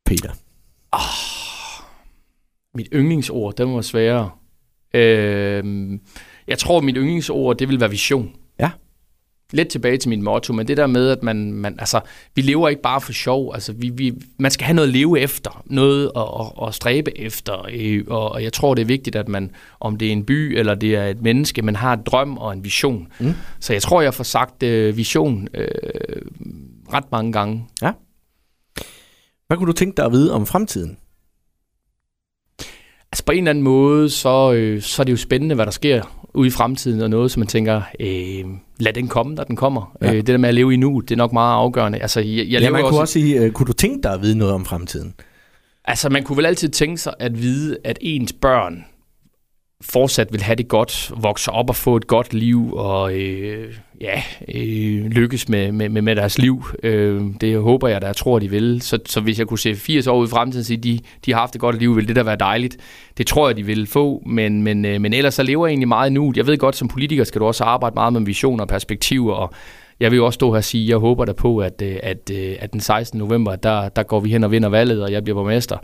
Peter. 0.07 0.31
Oh, 0.93 1.85
mit 2.75 2.89
yndlingsord, 2.93 3.57
det 3.57 3.67
var 3.67 3.81
sværere. 3.81 4.31
Øh, 4.95 5.99
jeg 6.49 6.59
tror, 6.59 6.81
mit 6.81 6.97
yndlingsord, 6.97 7.57
det 7.57 7.69
vil 7.69 7.81
være 7.81 7.91
vision 7.91 8.37
lidt 9.53 9.69
tilbage 9.69 9.99
til 9.99 10.09
min 10.09 10.23
motto, 10.23 10.53
men 10.53 10.69
det 10.69 10.77
der 10.77 10.87
med, 10.87 11.09
at 11.09 11.23
man, 11.23 11.53
man 11.53 11.77
altså, 11.79 12.01
vi 12.35 12.43
lever 12.43 12.69
ikke 12.69 12.83
bare 12.83 13.01
for 13.01 13.13
sjov, 13.13 13.51
altså, 13.55 13.73
vi, 13.73 13.89
vi, 13.89 14.13
man 14.39 14.51
skal 14.51 14.65
have 14.65 14.75
noget 14.75 14.89
at 14.89 14.95
leve 14.95 15.21
efter, 15.21 15.63
noget 15.67 16.11
at, 16.17 16.23
at, 16.41 16.69
at 16.69 16.75
stræbe 16.75 17.19
efter, 17.19 17.67
øh, 17.73 18.05
og, 18.07 18.33
og 18.33 18.43
jeg 18.43 18.53
tror, 18.53 18.75
det 18.75 18.83
er 18.83 18.87
vigtigt, 18.87 19.17
at 19.17 19.29
man, 19.29 19.51
om 19.81 19.97
det 19.97 20.09
er 20.09 20.13
en 20.13 20.25
by, 20.25 20.59
eller 20.59 20.75
det 20.75 20.95
er 20.95 21.05
et 21.05 21.23
menneske, 21.23 21.63
man 21.63 21.77
har 21.77 21.93
en 21.93 22.03
drøm 22.07 22.39
og 22.39 22.53
en 22.53 22.65
vision. 22.65 23.09
Mm. 23.21 23.33
Så 23.61 23.73
jeg 23.73 23.83
tror, 23.83 24.01
jeg 24.01 24.15
får 24.15 24.25
sagt 24.25 24.63
uh, 24.63 24.97
vision 24.97 25.49
uh, 25.59 25.65
ret 26.93 27.13
mange 27.13 27.33
gange. 27.33 27.67
Ja. 27.83 27.93
Hvad 29.47 29.57
kunne 29.57 29.67
du 29.67 29.73
tænke 29.73 29.97
dig 29.97 30.05
at 30.05 30.13
vide 30.13 30.33
om 30.33 30.47
fremtiden? 30.47 30.97
Altså 33.13 33.25
på 33.25 33.33
en 33.33 33.39
eller 33.39 33.51
anden 33.51 33.65
måde, 33.65 34.11
så, 34.11 34.53
øh, 34.53 34.83
så 34.83 35.03
er 35.03 35.05
det 35.05 35.13
jo 35.13 35.17
spændende, 35.17 35.55
hvad 35.55 35.67
der 35.67 35.73
sker 35.73 36.27
ude 36.35 36.49
i 36.49 36.51
fremtiden, 36.51 37.01
og 37.01 37.11
noget, 37.11 37.31
som 37.31 37.41
man 37.41 37.47
tænker, 37.47 37.83
øh, 38.01 38.45
lad 38.79 38.93
den 38.93 39.09
komme, 39.09 39.35
når 39.35 39.45
den 39.45 39.57
kommer. 39.57 39.97
Ja. 40.03 40.11
Øh, 40.11 40.17
det 40.17 40.27
der 40.27 40.37
med 40.37 40.49
at 40.49 40.55
leve 40.55 40.75
i 40.75 40.77
nu, 40.77 41.01
det 41.01 41.11
er 41.11 41.17
nok 41.17 41.33
meget 41.33 41.55
afgørende. 41.55 41.99
Altså, 41.99 42.21
jeg, 42.21 42.47
jeg 42.49 42.61
ja, 42.61 42.71
man 42.71 42.83
kunne 42.83 43.01
også, 43.01 43.13
sige, 43.13 43.41
øh, 43.41 43.53
kunne 43.53 43.67
du 43.67 43.73
tænke 43.73 44.03
dig 44.03 44.13
at 44.13 44.23
vide 44.23 44.39
noget 44.39 44.55
om 44.55 44.65
fremtiden? 44.65 45.15
Altså, 45.85 46.09
man 46.09 46.23
kunne 46.23 46.37
vel 46.37 46.47
altid 46.47 46.69
tænke 46.69 46.99
sig 46.99 47.15
at 47.19 47.43
vide, 47.43 47.77
at 47.85 47.99
ens 48.01 48.33
børn 48.33 48.85
fortsat 49.81 50.33
vil 50.33 50.43
have 50.43 50.57
det 50.57 50.69
godt, 50.69 51.13
vokse 51.17 51.51
op 51.51 51.71
og 51.71 51.77
få 51.77 51.97
et 51.97 52.07
godt 52.07 52.35
liv, 52.35 52.73
og 52.75 53.15
øh, 53.15 53.75
ja, 54.01 54.23
øh, 54.55 55.07
lykkes 55.07 55.49
med, 55.49 55.73
med, 55.73 56.03
med 56.03 56.17
deres 56.17 56.39
liv. 56.39 56.65
Øh, 56.83 57.23
det 57.41 57.59
håber 57.59 57.89
jeg, 57.89 58.01
der 58.01 58.07
jeg 58.07 58.17
tror, 58.17 58.39
de 58.39 58.51
vil. 58.51 58.83
Så, 58.83 58.99
så 59.07 59.21
hvis 59.21 59.39
jeg 59.39 59.47
kunne 59.47 59.59
se 59.59 59.75
80 59.75 60.07
år 60.07 60.19
ud 60.19 60.27
i 60.27 60.31
fremtiden, 60.31 60.65
så 60.65 60.77
de, 60.77 61.01
de 61.27 61.33
har 61.33 61.41
haft 61.41 61.55
et 61.55 61.61
godt 61.61 61.79
liv, 61.79 61.97
vil 61.97 62.09
det 62.09 62.17
da 62.17 62.23
være 62.23 62.37
dejligt. 62.37 62.77
Det 63.19 63.27
tror 63.27 63.49
jeg, 63.49 63.57
de 63.57 63.63
vil 63.63 63.87
få, 63.87 64.23
men, 64.27 64.63
men, 64.63 64.85
øh, 64.85 65.01
men 65.01 65.13
ellers 65.13 65.35
så 65.35 65.43
lever 65.43 65.67
jeg 65.67 65.71
egentlig 65.71 65.89
meget 65.89 66.13
nu. 66.13 66.33
Jeg 66.37 66.47
ved 66.47 66.59
godt, 66.59 66.77
som 66.77 66.89
politiker 66.89 67.25
skal 67.25 67.41
du 67.41 67.47
også 67.47 67.65
arbejde 67.65 67.95
meget 67.95 68.13
med 68.13 68.21
visioner 68.21 68.65
og 68.65 68.69
perspektiver, 68.69 69.35
og 69.35 69.53
jeg 70.01 70.11
vil 70.11 70.17
jo 70.17 70.27
også 70.27 70.37
stå 70.37 70.51
her 70.51 70.57
og 70.57 70.65
sige, 70.65 70.89
jeg 70.89 70.97
håber 70.97 71.25
da 71.25 71.33
på, 71.33 71.59
at, 71.59 71.83
øh, 71.83 71.97
at, 72.03 72.31
øh, 72.33 72.57
at 72.61 72.73
den 72.73 72.81
16. 72.81 73.19
november, 73.19 73.57
der, 73.57 73.89
der 73.89 74.03
går 74.03 74.21
vi 74.21 74.31
hen 74.31 74.45
og 74.45 74.51
vinder 74.51 74.69
valget, 74.69 75.03
og 75.03 75.13
jeg 75.13 75.25
bliver 75.25 75.35
borgmester. 75.35 75.79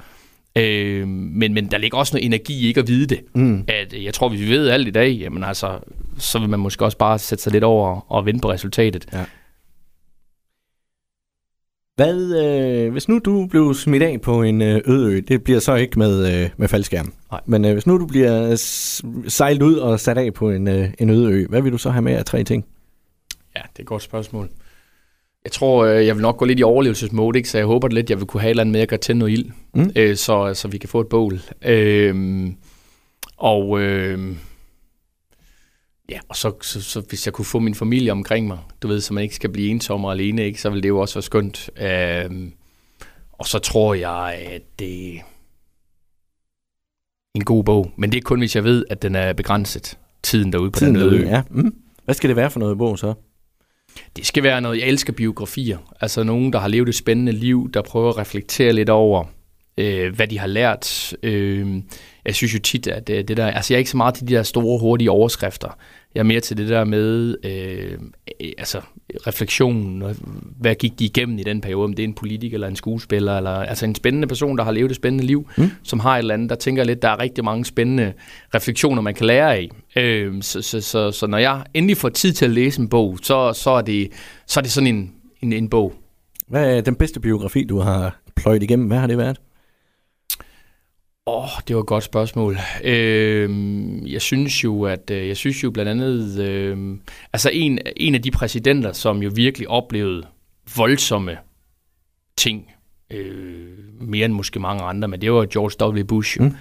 Øh, 0.56 1.08
men, 1.08 1.54
men 1.54 1.70
der 1.70 1.78
ligger 1.78 1.98
også 1.98 2.14
noget 2.14 2.26
energi 2.26 2.64
i 2.64 2.66
ikke 2.66 2.80
at 2.80 2.88
vide 2.88 3.06
det. 3.06 3.20
Mm. 3.34 3.64
At, 3.68 3.94
øh, 3.94 4.04
jeg 4.04 4.14
tror, 4.14 4.28
hvis 4.28 4.40
vi 4.40 4.48
ved 4.48 4.68
alt 4.68 4.88
i 4.88 4.90
dag, 4.90 5.12
jamen 5.12 5.44
altså, 5.44 5.78
så 6.18 6.38
vil 6.38 6.48
man 6.48 6.60
måske 6.60 6.84
også 6.84 6.98
bare 6.98 7.18
sætte 7.18 7.44
sig 7.44 7.52
lidt 7.52 7.64
over 7.64 8.12
og 8.12 8.26
vente 8.26 8.40
på 8.40 8.50
resultatet. 8.50 9.06
Ja. 9.12 9.24
Hvad, 11.96 12.44
øh, 12.44 12.92
hvis 12.92 13.08
nu 13.08 13.18
du 13.18 13.46
blev 13.46 13.74
smidt 13.74 14.02
af 14.02 14.20
på 14.20 14.42
en 14.42 14.62
øh, 14.62 14.80
øde 14.86 15.12
ø, 15.12 15.20
det 15.28 15.44
bliver 15.44 15.60
så 15.60 15.74
ikke 15.74 15.98
med, 15.98 16.42
øh, 16.44 16.50
med 16.56 16.68
faldskærm, 16.68 17.12
Nej. 17.30 17.40
men 17.46 17.64
øh, 17.64 17.72
hvis 17.72 17.86
nu 17.86 17.98
du 17.98 18.06
bliver 18.06 18.56
sejlet 19.28 19.62
ud 19.62 19.74
og 19.74 20.00
sat 20.00 20.18
af 20.18 20.34
på 20.34 20.50
en, 20.50 20.68
øh, 20.68 20.88
en 20.98 21.10
øde 21.10 21.32
ø, 21.32 21.46
hvad 21.46 21.62
vil 21.62 21.72
du 21.72 21.78
så 21.78 21.90
have 21.90 22.02
med 22.02 22.14
af 22.14 22.24
tre 22.24 22.44
ting? 22.44 22.64
Ja, 23.56 23.60
det 23.60 23.78
er 23.78 23.82
et 23.82 23.86
godt 23.86 24.02
spørgsmål. 24.02 24.48
Jeg 25.44 25.52
tror, 25.52 25.84
øh, 25.84 26.06
jeg 26.06 26.14
vil 26.14 26.22
nok 26.22 26.36
gå 26.36 26.44
lidt 26.44 26.60
i 26.60 26.62
overlevelsesmode, 26.62 27.38
ikke? 27.38 27.48
så 27.48 27.58
jeg 27.58 27.66
håber 27.66 27.88
lidt, 27.88 28.10
jeg 28.10 28.18
vil 28.18 28.26
kunne 28.26 28.40
have 28.40 28.48
et 28.48 28.50
eller 28.50 28.60
andet 28.60 28.72
med 28.72 28.80
at 28.80 28.88
gøre 28.88 28.98
til 28.98 29.16
noget 29.16 29.32
ild, 29.32 29.50
mm. 29.74 29.90
øh, 29.96 30.16
så, 30.16 30.54
så 30.54 30.68
vi 30.68 30.78
kan 30.78 30.88
få 30.88 31.00
et 31.00 31.08
bål. 31.08 31.40
Øh, 31.62 32.46
og 33.36 33.80
øh, 33.80 34.36
ja, 36.10 36.20
og 36.28 36.36
så, 36.36 36.52
så, 36.62 36.82
så, 36.82 37.00
hvis 37.00 37.26
jeg 37.26 37.34
kunne 37.34 37.44
få 37.44 37.58
min 37.58 37.74
familie 37.74 38.12
omkring 38.12 38.46
mig, 38.46 38.58
du 38.82 38.88
ved, 38.88 39.00
så 39.00 39.14
man 39.14 39.22
ikke 39.22 39.34
skal 39.34 39.50
blive 39.50 39.70
ensom 39.70 40.04
og 40.04 40.12
alene, 40.12 40.44
ikke? 40.44 40.60
så 40.60 40.70
vil 40.70 40.82
det 40.82 40.88
jo 40.88 40.98
også 40.98 41.14
være 41.14 41.22
skønt. 41.22 41.70
Øh, 41.80 42.50
og 43.32 43.46
så 43.46 43.58
tror 43.58 43.94
jeg, 43.94 44.34
at 44.50 44.62
det 44.78 45.14
er 45.16 45.20
en 47.34 47.44
god 47.44 47.64
bog. 47.64 47.92
Men 47.96 48.12
det 48.12 48.18
er 48.18 48.22
kun, 48.22 48.38
hvis 48.38 48.56
jeg 48.56 48.64
ved, 48.64 48.84
at 48.90 49.02
den 49.02 49.14
er 49.14 49.32
begrænset. 49.32 49.98
Tiden 50.22 50.52
derude 50.52 50.70
på 50.70 50.78
tiden 50.78 50.94
den 50.94 51.02
øde. 51.02 51.28
Ja. 51.28 51.42
Mm. 51.50 51.74
Hvad 52.04 52.14
skal 52.14 52.28
det 52.28 52.36
være 52.36 52.50
for 52.50 52.60
noget 52.60 52.78
bog 52.78 52.98
så? 52.98 53.14
Det 54.16 54.26
skal 54.26 54.42
være 54.42 54.60
noget, 54.60 54.78
jeg 54.78 54.88
elsker 54.88 55.12
biografier. 55.12 55.78
Altså 56.00 56.22
nogen, 56.22 56.52
der 56.52 56.58
har 56.58 56.68
levet 56.68 56.88
et 56.88 56.94
spændende 56.94 57.32
liv, 57.32 57.70
der 57.74 57.82
prøver 57.82 58.08
at 58.08 58.18
reflektere 58.18 58.72
lidt 58.72 58.90
over, 58.90 59.24
øh, 59.78 60.14
hvad 60.14 60.28
de 60.28 60.38
har 60.38 60.46
lært. 60.46 61.14
Øh, 61.22 61.82
jeg 62.24 62.34
synes 62.34 62.54
jo 62.54 62.58
tit, 62.58 62.86
at 62.86 63.06
det, 63.06 63.28
det 63.28 63.36
der... 63.36 63.46
Altså 63.46 63.74
jeg 63.74 63.76
er 63.76 63.78
ikke 63.78 63.90
så 63.90 63.96
meget 63.96 64.14
til 64.14 64.28
de 64.28 64.34
der 64.34 64.42
store, 64.42 64.78
hurtige 64.78 65.10
overskrifter. 65.10 65.78
Jeg 66.14 66.20
er 66.20 66.24
mere 66.24 66.40
til 66.40 66.56
det 66.56 66.68
der 66.68 66.84
med 66.84 67.36
øh, 67.44 67.98
altså 68.58 68.80
refleksion. 69.26 70.02
Hvad 70.60 70.74
gik 70.74 70.98
de 70.98 71.04
igennem 71.04 71.38
i 71.38 71.42
den 71.42 71.60
periode? 71.60 71.84
Om 71.84 71.92
det 71.92 72.02
er 72.02 72.08
en 72.08 72.14
politiker 72.14 72.56
eller 72.56 72.68
en 72.68 72.76
skuespiller, 72.76 73.36
eller 73.36 73.50
altså 73.50 73.84
en 73.84 73.94
spændende 73.94 74.28
person, 74.28 74.58
der 74.58 74.64
har 74.64 74.72
levet 74.72 74.90
et 74.90 74.96
spændende 74.96 75.26
liv, 75.26 75.48
mm. 75.56 75.70
som 75.82 76.00
har 76.00 76.14
et 76.14 76.18
eller 76.18 76.34
andet. 76.34 76.50
Der 76.50 76.56
tænker 76.56 76.84
lidt, 76.84 77.02
der 77.02 77.08
er 77.08 77.20
rigtig 77.20 77.44
mange 77.44 77.64
spændende 77.64 78.12
refleksioner, 78.54 79.02
man 79.02 79.14
kan 79.14 79.26
lære 79.26 79.54
af. 79.54 79.68
Øh, 79.96 80.42
så, 80.42 80.62
så, 80.62 80.80
så, 80.80 81.10
så 81.10 81.26
når 81.26 81.38
jeg 81.38 81.64
endelig 81.74 81.96
får 81.96 82.08
tid 82.08 82.32
til 82.32 82.44
at 82.44 82.50
læse 82.50 82.80
en 82.80 82.88
bog, 82.88 83.18
så, 83.22 83.52
så, 83.52 83.70
er, 83.70 83.82
det, 83.82 84.08
så 84.46 84.60
er 84.60 84.62
det 84.62 84.72
sådan 84.72 84.94
en, 84.94 85.12
en, 85.42 85.52
en 85.52 85.68
bog. 85.68 85.94
Hvad 86.48 86.76
er 86.76 86.80
den 86.80 86.94
bedste 86.94 87.20
biografi, 87.20 87.64
du 87.64 87.78
har 87.78 88.20
pløjet 88.36 88.62
igennem? 88.62 88.86
Hvad 88.86 88.98
har 88.98 89.06
det 89.06 89.18
været? 89.18 89.40
Åh, 91.26 91.42
oh, 91.42 91.48
det 91.68 91.76
var 91.76 91.82
et 91.82 91.86
godt 91.88 92.04
spørgsmål. 92.04 92.56
Øh, 92.84 93.50
jeg 94.12 94.22
synes 94.22 94.64
jo, 94.64 94.82
at 94.82 95.10
øh, 95.10 95.28
jeg 95.28 95.36
synes 95.36 95.64
jo 95.64 95.70
blandt 95.70 95.90
andet, 95.90 96.38
øh, 96.38 96.98
altså 97.32 97.50
en, 97.52 97.78
en 97.96 98.14
af 98.14 98.22
de 98.22 98.30
præsidenter, 98.30 98.92
som 98.92 99.22
jo 99.22 99.30
virkelig 99.34 99.68
oplevede 99.68 100.26
voldsomme 100.76 101.38
ting, 102.36 102.70
øh, 103.10 103.78
mere 104.00 104.24
end 104.24 104.32
måske 104.32 104.60
mange 104.60 104.82
andre, 104.82 105.08
men 105.08 105.20
det 105.20 105.32
var 105.32 105.46
George 105.46 106.00
W. 106.00 106.04
Bush. 106.04 106.38
Jo. 106.38 106.44
Mm. 106.44 106.54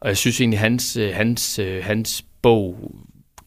Og 0.00 0.08
jeg 0.08 0.16
synes 0.16 0.40
egentlig, 0.40 0.60
hans, 0.60 0.96
øh, 0.96 1.14
hans, 1.14 1.58
øh, 1.58 1.84
hans 1.84 2.24
bog 2.42 2.94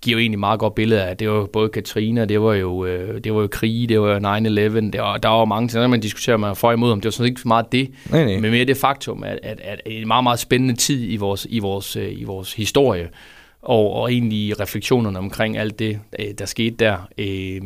giver 0.01 0.17
jo 0.17 0.19
egentlig 0.19 0.39
meget 0.39 0.59
godt 0.59 0.75
billede 0.75 1.03
af, 1.03 1.17
det 1.17 1.29
var 1.29 1.45
både 1.45 1.69
Katrina, 1.69 2.25
det 2.25 2.41
var 2.41 2.53
jo, 2.53 2.85
øh, 2.85 3.23
det 3.23 3.33
var 3.33 3.41
jo 3.41 3.47
krig, 3.47 3.89
det 3.89 4.01
var 4.01 4.19
9-11, 4.19 4.91
det 4.91 5.01
var, 5.01 5.17
der 5.17 5.29
var 5.29 5.45
mange 5.45 5.67
ting, 5.67 5.89
man 5.89 5.99
diskuterer 5.99 6.37
man 6.37 6.55
for 6.55 6.71
imod, 6.71 6.91
om 6.91 7.01
det 7.01 7.05
var 7.05 7.11
sådan 7.11 7.29
ikke 7.29 7.41
så 7.41 7.47
meget 7.47 7.71
det, 7.71 7.91
Nej, 8.11 8.25
nej. 8.25 8.39
men 8.39 8.51
mere 8.51 8.65
det 8.65 8.77
faktum, 8.77 9.23
at, 9.23 9.39
at, 9.43 9.59
at 9.63 9.81
en 9.85 10.07
meget, 10.07 10.23
meget 10.23 10.39
spændende 10.39 10.75
tid 10.75 11.11
i 11.13 11.15
vores, 11.15 11.47
i 11.49 11.59
vores, 11.59 11.95
øh, 11.95 12.19
i 12.19 12.23
vores 12.23 12.53
historie, 12.53 13.09
og, 13.61 13.93
og 13.93 14.11
egentlig 14.11 14.59
refleksionerne 14.59 15.19
omkring 15.19 15.57
alt 15.57 15.79
det, 15.79 15.99
øh, 16.19 16.25
der 16.37 16.45
skete 16.45 16.75
der. 16.75 16.97
Øh, 17.17 17.61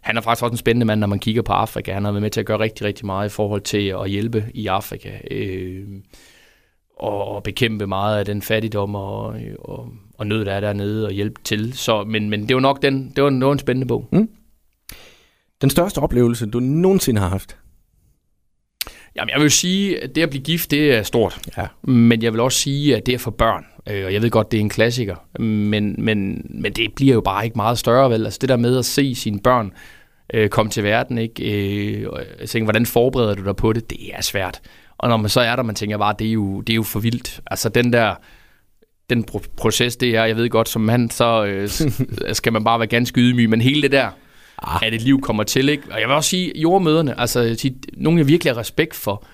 han 0.00 0.16
er 0.16 0.20
faktisk 0.20 0.42
også 0.42 0.52
en 0.52 0.58
spændende 0.58 0.86
mand, 0.86 1.00
når 1.00 1.06
man 1.06 1.18
kigger 1.18 1.42
på 1.42 1.52
Afrika. 1.52 1.92
Han 1.92 2.04
har 2.04 2.12
været 2.12 2.22
med 2.22 2.30
til 2.30 2.40
at 2.40 2.46
gøre 2.46 2.58
rigtig, 2.58 2.86
rigtig 2.86 3.06
meget 3.06 3.28
i 3.28 3.32
forhold 3.32 3.60
til 3.60 3.94
at 4.02 4.10
hjælpe 4.10 4.44
i 4.54 4.66
Afrika. 4.66 5.10
Øh, 5.30 5.84
og, 6.98 7.28
og 7.28 7.42
bekæmpe 7.42 7.86
meget 7.86 8.18
af 8.18 8.24
den 8.24 8.42
fattigdom 8.42 8.94
og, 8.94 9.36
og, 9.58 9.88
og 10.18 10.26
nød, 10.26 10.44
der 10.44 10.52
er 10.52 10.60
dernede, 10.60 11.06
og 11.06 11.12
hjælpe 11.12 11.40
til. 11.44 11.72
Så, 11.72 12.04
men, 12.04 12.30
men 12.30 12.48
det 12.48 12.54
var 12.54 12.60
nok 12.60 12.82
den, 12.82 13.12
det 13.16 13.24
var, 13.24 13.30
det 13.30 13.44
var 13.44 13.52
en 13.52 13.58
spændende 13.58 13.86
bog. 13.86 14.08
Den 15.62 15.70
største 15.70 15.98
oplevelse, 15.98 16.46
du 16.46 16.60
nogensinde 16.60 17.20
har 17.20 17.28
haft? 17.28 17.56
Jamen, 19.16 19.30
jeg 19.34 19.40
vil 19.40 19.50
sige, 19.50 20.02
at 20.02 20.14
det 20.14 20.22
at 20.22 20.30
blive 20.30 20.42
gift, 20.42 20.70
det 20.70 20.94
er 20.94 21.02
stort. 21.02 21.40
Ja. 21.56 21.66
Men 21.82 22.22
jeg 22.22 22.32
vil 22.32 22.40
også 22.40 22.58
sige, 22.58 22.96
at 22.96 23.06
det 23.06 23.14
er 23.14 23.18
for 23.18 23.30
børn. 23.30 23.64
Øh, 23.90 24.06
Og 24.06 24.12
jeg 24.12 24.22
ved 24.22 24.30
godt, 24.30 24.52
det 24.52 24.58
er 24.58 24.60
en 24.60 24.68
klassiker. 24.68 25.40
Men, 25.42 26.04
men, 26.04 26.46
men 26.50 26.72
det 26.72 26.92
bliver 26.96 27.14
jo 27.14 27.20
bare 27.20 27.44
ikke 27.44 27.56
meget 27.56 27.78
større, 27.78 28.10
vel? 28.10 28.24
Altså 28.24 28.38
det 28.40 28.48
der 28.48 28.56
med 28.56 28.78
at 28.78 28.84
se 28.84 29.14
sine 29.14 29.40
børn 29.40 29.72
øh, 30.34 30.48
komme 30.48 30.70
til 30.70 30.84
verden, 30.84 31.18
ikke? 31.18 32.02
Øh, 32.02 32.08
og 32.10 32.20
jeg 32.40 32.48
tænker, 32.48 32.64
hvordan 32.64 32.86
forbereder 32.86 33.34
du 33.34 33.44
dig 33.44 33.56
på 33.56 33.72
det? 33.72 33.90
Det 33.90 33.98
er 34.14 34.22
svært. 34.22 34.60
Og 34.98 35.08
når 35.08 35.16
man 35.16 35.28
så 35.28 35.40
er 35.40 35.56
der, 35.56 35.62
man 35.62 35.74
tænker 35.74 35.98
bare, 35.98 36.14
det 36.18 36.26
er 36.28 36.32
jo, 36.32 36.60
det 36.60 36.72
er 36.72 36.76
jo 36.76 36.82
for 36.82 37.00
vildt. 37.00 37.40
Altså 37.46 37.68
den 37.68 37.92
der 37.92 38.14
den 39.10 39.24
pro- 39.30 39.54
proces, 39.56 39.96
det 39.96 40.08
er, 40.16 40.24
jeg 40.24 40.36
ved 40.36 40.48
godt, 40.50 40.68
som 40.68 40.82
mand, 40.82 41.10
så 41.10 41.44
øh, 41.44 41.68
skal 42.34 42.52
man 42.52 42.64
bare 42.64 42.78
være 42.78 42.86
ganske 42.88 43.20
ydmyg, 43.20 43.50
men 43.50 43.60
hele 43.60 43.82
det 43.82 43.92
der, 43.92 44.08
Ah. 44.62 44.80
at 44.86 44.94
et 44.94 45.02
liv 45.02 45.20
kommer 45.20 45.42
til, 45.42 45.68
ikke? 45.68 45.82
Og 45.90 46.00
jeg 46.00 46.08
vil 46.08 46.14
også 46.16 46.30
sige, 46.30 46.52
jordmøderne, 46.58 47.20
altså 47.20 47.54
sige, 47.58 47.74
nogle 47.96 48.18
jeg 48.18 48.28
virkelig 48.28 48.52
har 48.54 48.60
respekt 48.60 48.94
for, 48.94 49.24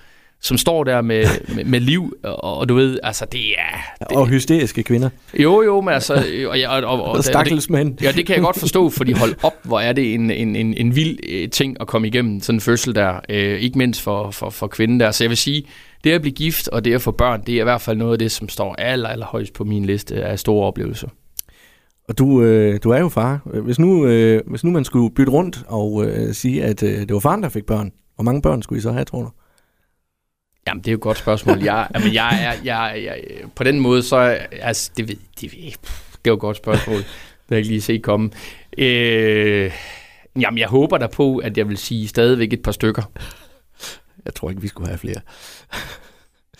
som 0.41 0.57
står 0.57 0.83
der 0.83 1.01
med, 1.01 1.25
med, 1.55 1.63
med 1.65 1.79
liv, 1.79 2.13
og, 2.23 2.43
og 2.57 2.69
du 2.69 2.75
ved, 2.75 2.99
altså 3.03 3.25
det 3.31 3.41
er... 3.51 4.05
Det, 4.09 4.17
Og 4.17 4.27
hysteriske 4.27 4.83
kvinder. 4.83 5.09
jo, 5.39 5.61
jo, 5.63 5.81
men 5.81 5.93
altså... 5.93 6.13
Og, 6.47 6.57
og, 6.69 6.83
og, 6.83 7.03
og, 7.03 7.11
Og 7.11 7.23
stakkels 7.23 7.69
mænd. 7.69 8.01
Ja, 8.01 8.11
det 8.11 8.25
kan 8.25 8.35
jeg 8.35 8.43
godt 8.43 8.59
forstå, 8.59 8.89
fordi 8.89 9.11
hold 9.11 9.35
op, 9.43 9.53
hvor 9.63 9.79
er 9.79 9.93
det 9.93 10.13
en, 10.13 10.31
en, 10.31 10.55
en, 10.55 10.73
en 10.73 10.95
vild 10.95 11.17
øh, 11.29 11.49
ting 11.49 11.77
at 11.81 11.87
komme 11.87 12.07
igennem 12.07 12.41
sådan 12.41 12.55
en 12.57 12.61
fødsel 12.61 12.95
der. 12.95 13.19
Øh, 13.29 13.59
ikke 13.59 13.77
mindst 13.77 14.01
for, 14.01 14.31
for, 14.31 14.49
for 14.49 14.67
kvinden 14.67 14.99
der. 14.99 15.11
Så 15.11 15.23
jeg 15.23 15.29
vil 15.29 15.37
sige, 15.37 15.63
det 16.05 16.11
at 16.11 16.21
blive 16.21 16.33
gift 16.33 16.67
og 16.67 16.85
det 16.85 16.93
at 16.93 17.01
få 17.01 17.11
børn, 17.11 17.43
det 17.45 17.55
er 17.55 17.59
i 17.59 17.63
hvert 17.63 17.81
fald 17.81 17.97
noget 17.97 18.11
af 18.11 18.19
det, 18.19 18.31
som 18.31 18.49
står 18.49 18.75
aller, 18.77 19.09
aller 19.09 19.25
højst 19.25 19.53
på 19.53 19.63
min 19.63 19.85
liste 19.85 20.23
af 20.23 20.39
store 20.39 20.67
oplevelser. 20.67 21.07
Og 22.09 22.17
du, 22.17 22.41
øh, 22.41 22.79
du 22.83 22.89
er 22.89 22.99
jo 22.99 23.09
far. 23.09 23.59
Hvis 23.61 23.79
nu, 23.79 24.05
øh, 24.05 24.41
hvis 24.47 24.63
nu 24.63 24.71
man 24.71 24.85
skulle 24.85 25.15
bytte 25.15 25.31
rundt 25.31 25.63
og 25.67 26.05
øh, 26.05 26.33
sige, 26.33 26.63
at 26.63 26.83
øh, 26.83 26.99
det 26.99 27.13
var 27.13 27.19
faren, 27.19 27.43
der 27.43 27.49
fik 27.49 27.65
børn, 27.65 27.91
hvor 28.15 28.23
mange 28.23 28.41
børn 28.41 28.61
skulle 28.61 28.79
I 28.79 28.81
så 28.81 28.91
have, 28.91 29.05
tror 29.05 29.21
du? 29.21 29.29
Jamen, 30.67 30.81
det 30.81 30.87
er 30.87 30.91
jo 30.91 30.97
et 30.97 31.01
godt 31.01 31.17
spørgsmål. 31.17 31.59
Jeg, 31.63 31.87
jamen, 31.95 32.13
jeg, 32.13 32.45
er, 32.45 32.53
jeg, 32.63 33.03
jeg, 33.05 33.23
på 33.55 33.63
den 33.63 33.79
måde, 33.79 34.03
så 34.03 34.17
altså, 34.51 34.91
det 34.97 35.07
ved, 35.07 35.15
det, 35.41 35.51
ved, 35.51 35.59
det 35.61 36.25
er 36.25 36.27
jo 36.27 36.33
et 36.33 36.39
godt 36.39 36.57
spørgsmål. 36.57 36.97
Det 36.97 37.05
har 37.49 37.55
jeg 37.55 37.57
ikke 37.57 37.69
lige 37.69 37.81
set 37.81 38.03
komme. 38.03 38.29
Øh, 38.77 39.71
jamen, 40.41 40.57
jeg 40.57 40.67
håber 40.67 40.97
da 40.97 41.07
på, 41.07 41.37
at 41.37 41.57
jeg 41.57 41.69
vil 41.69 41.77
sige 41.77 42.07
stadigvæk 42.07 42.53
et 42.53 42.61
par 42.61 42.71
stykker. 42.71 43.11
Jeg 44.25 44.33
tror 44.35 44.49
ikke, 44.49 44.61
vi 44.61 44.67
skulle 44.67 44.87
have 44.87 44.97
flere. 44.97 45.15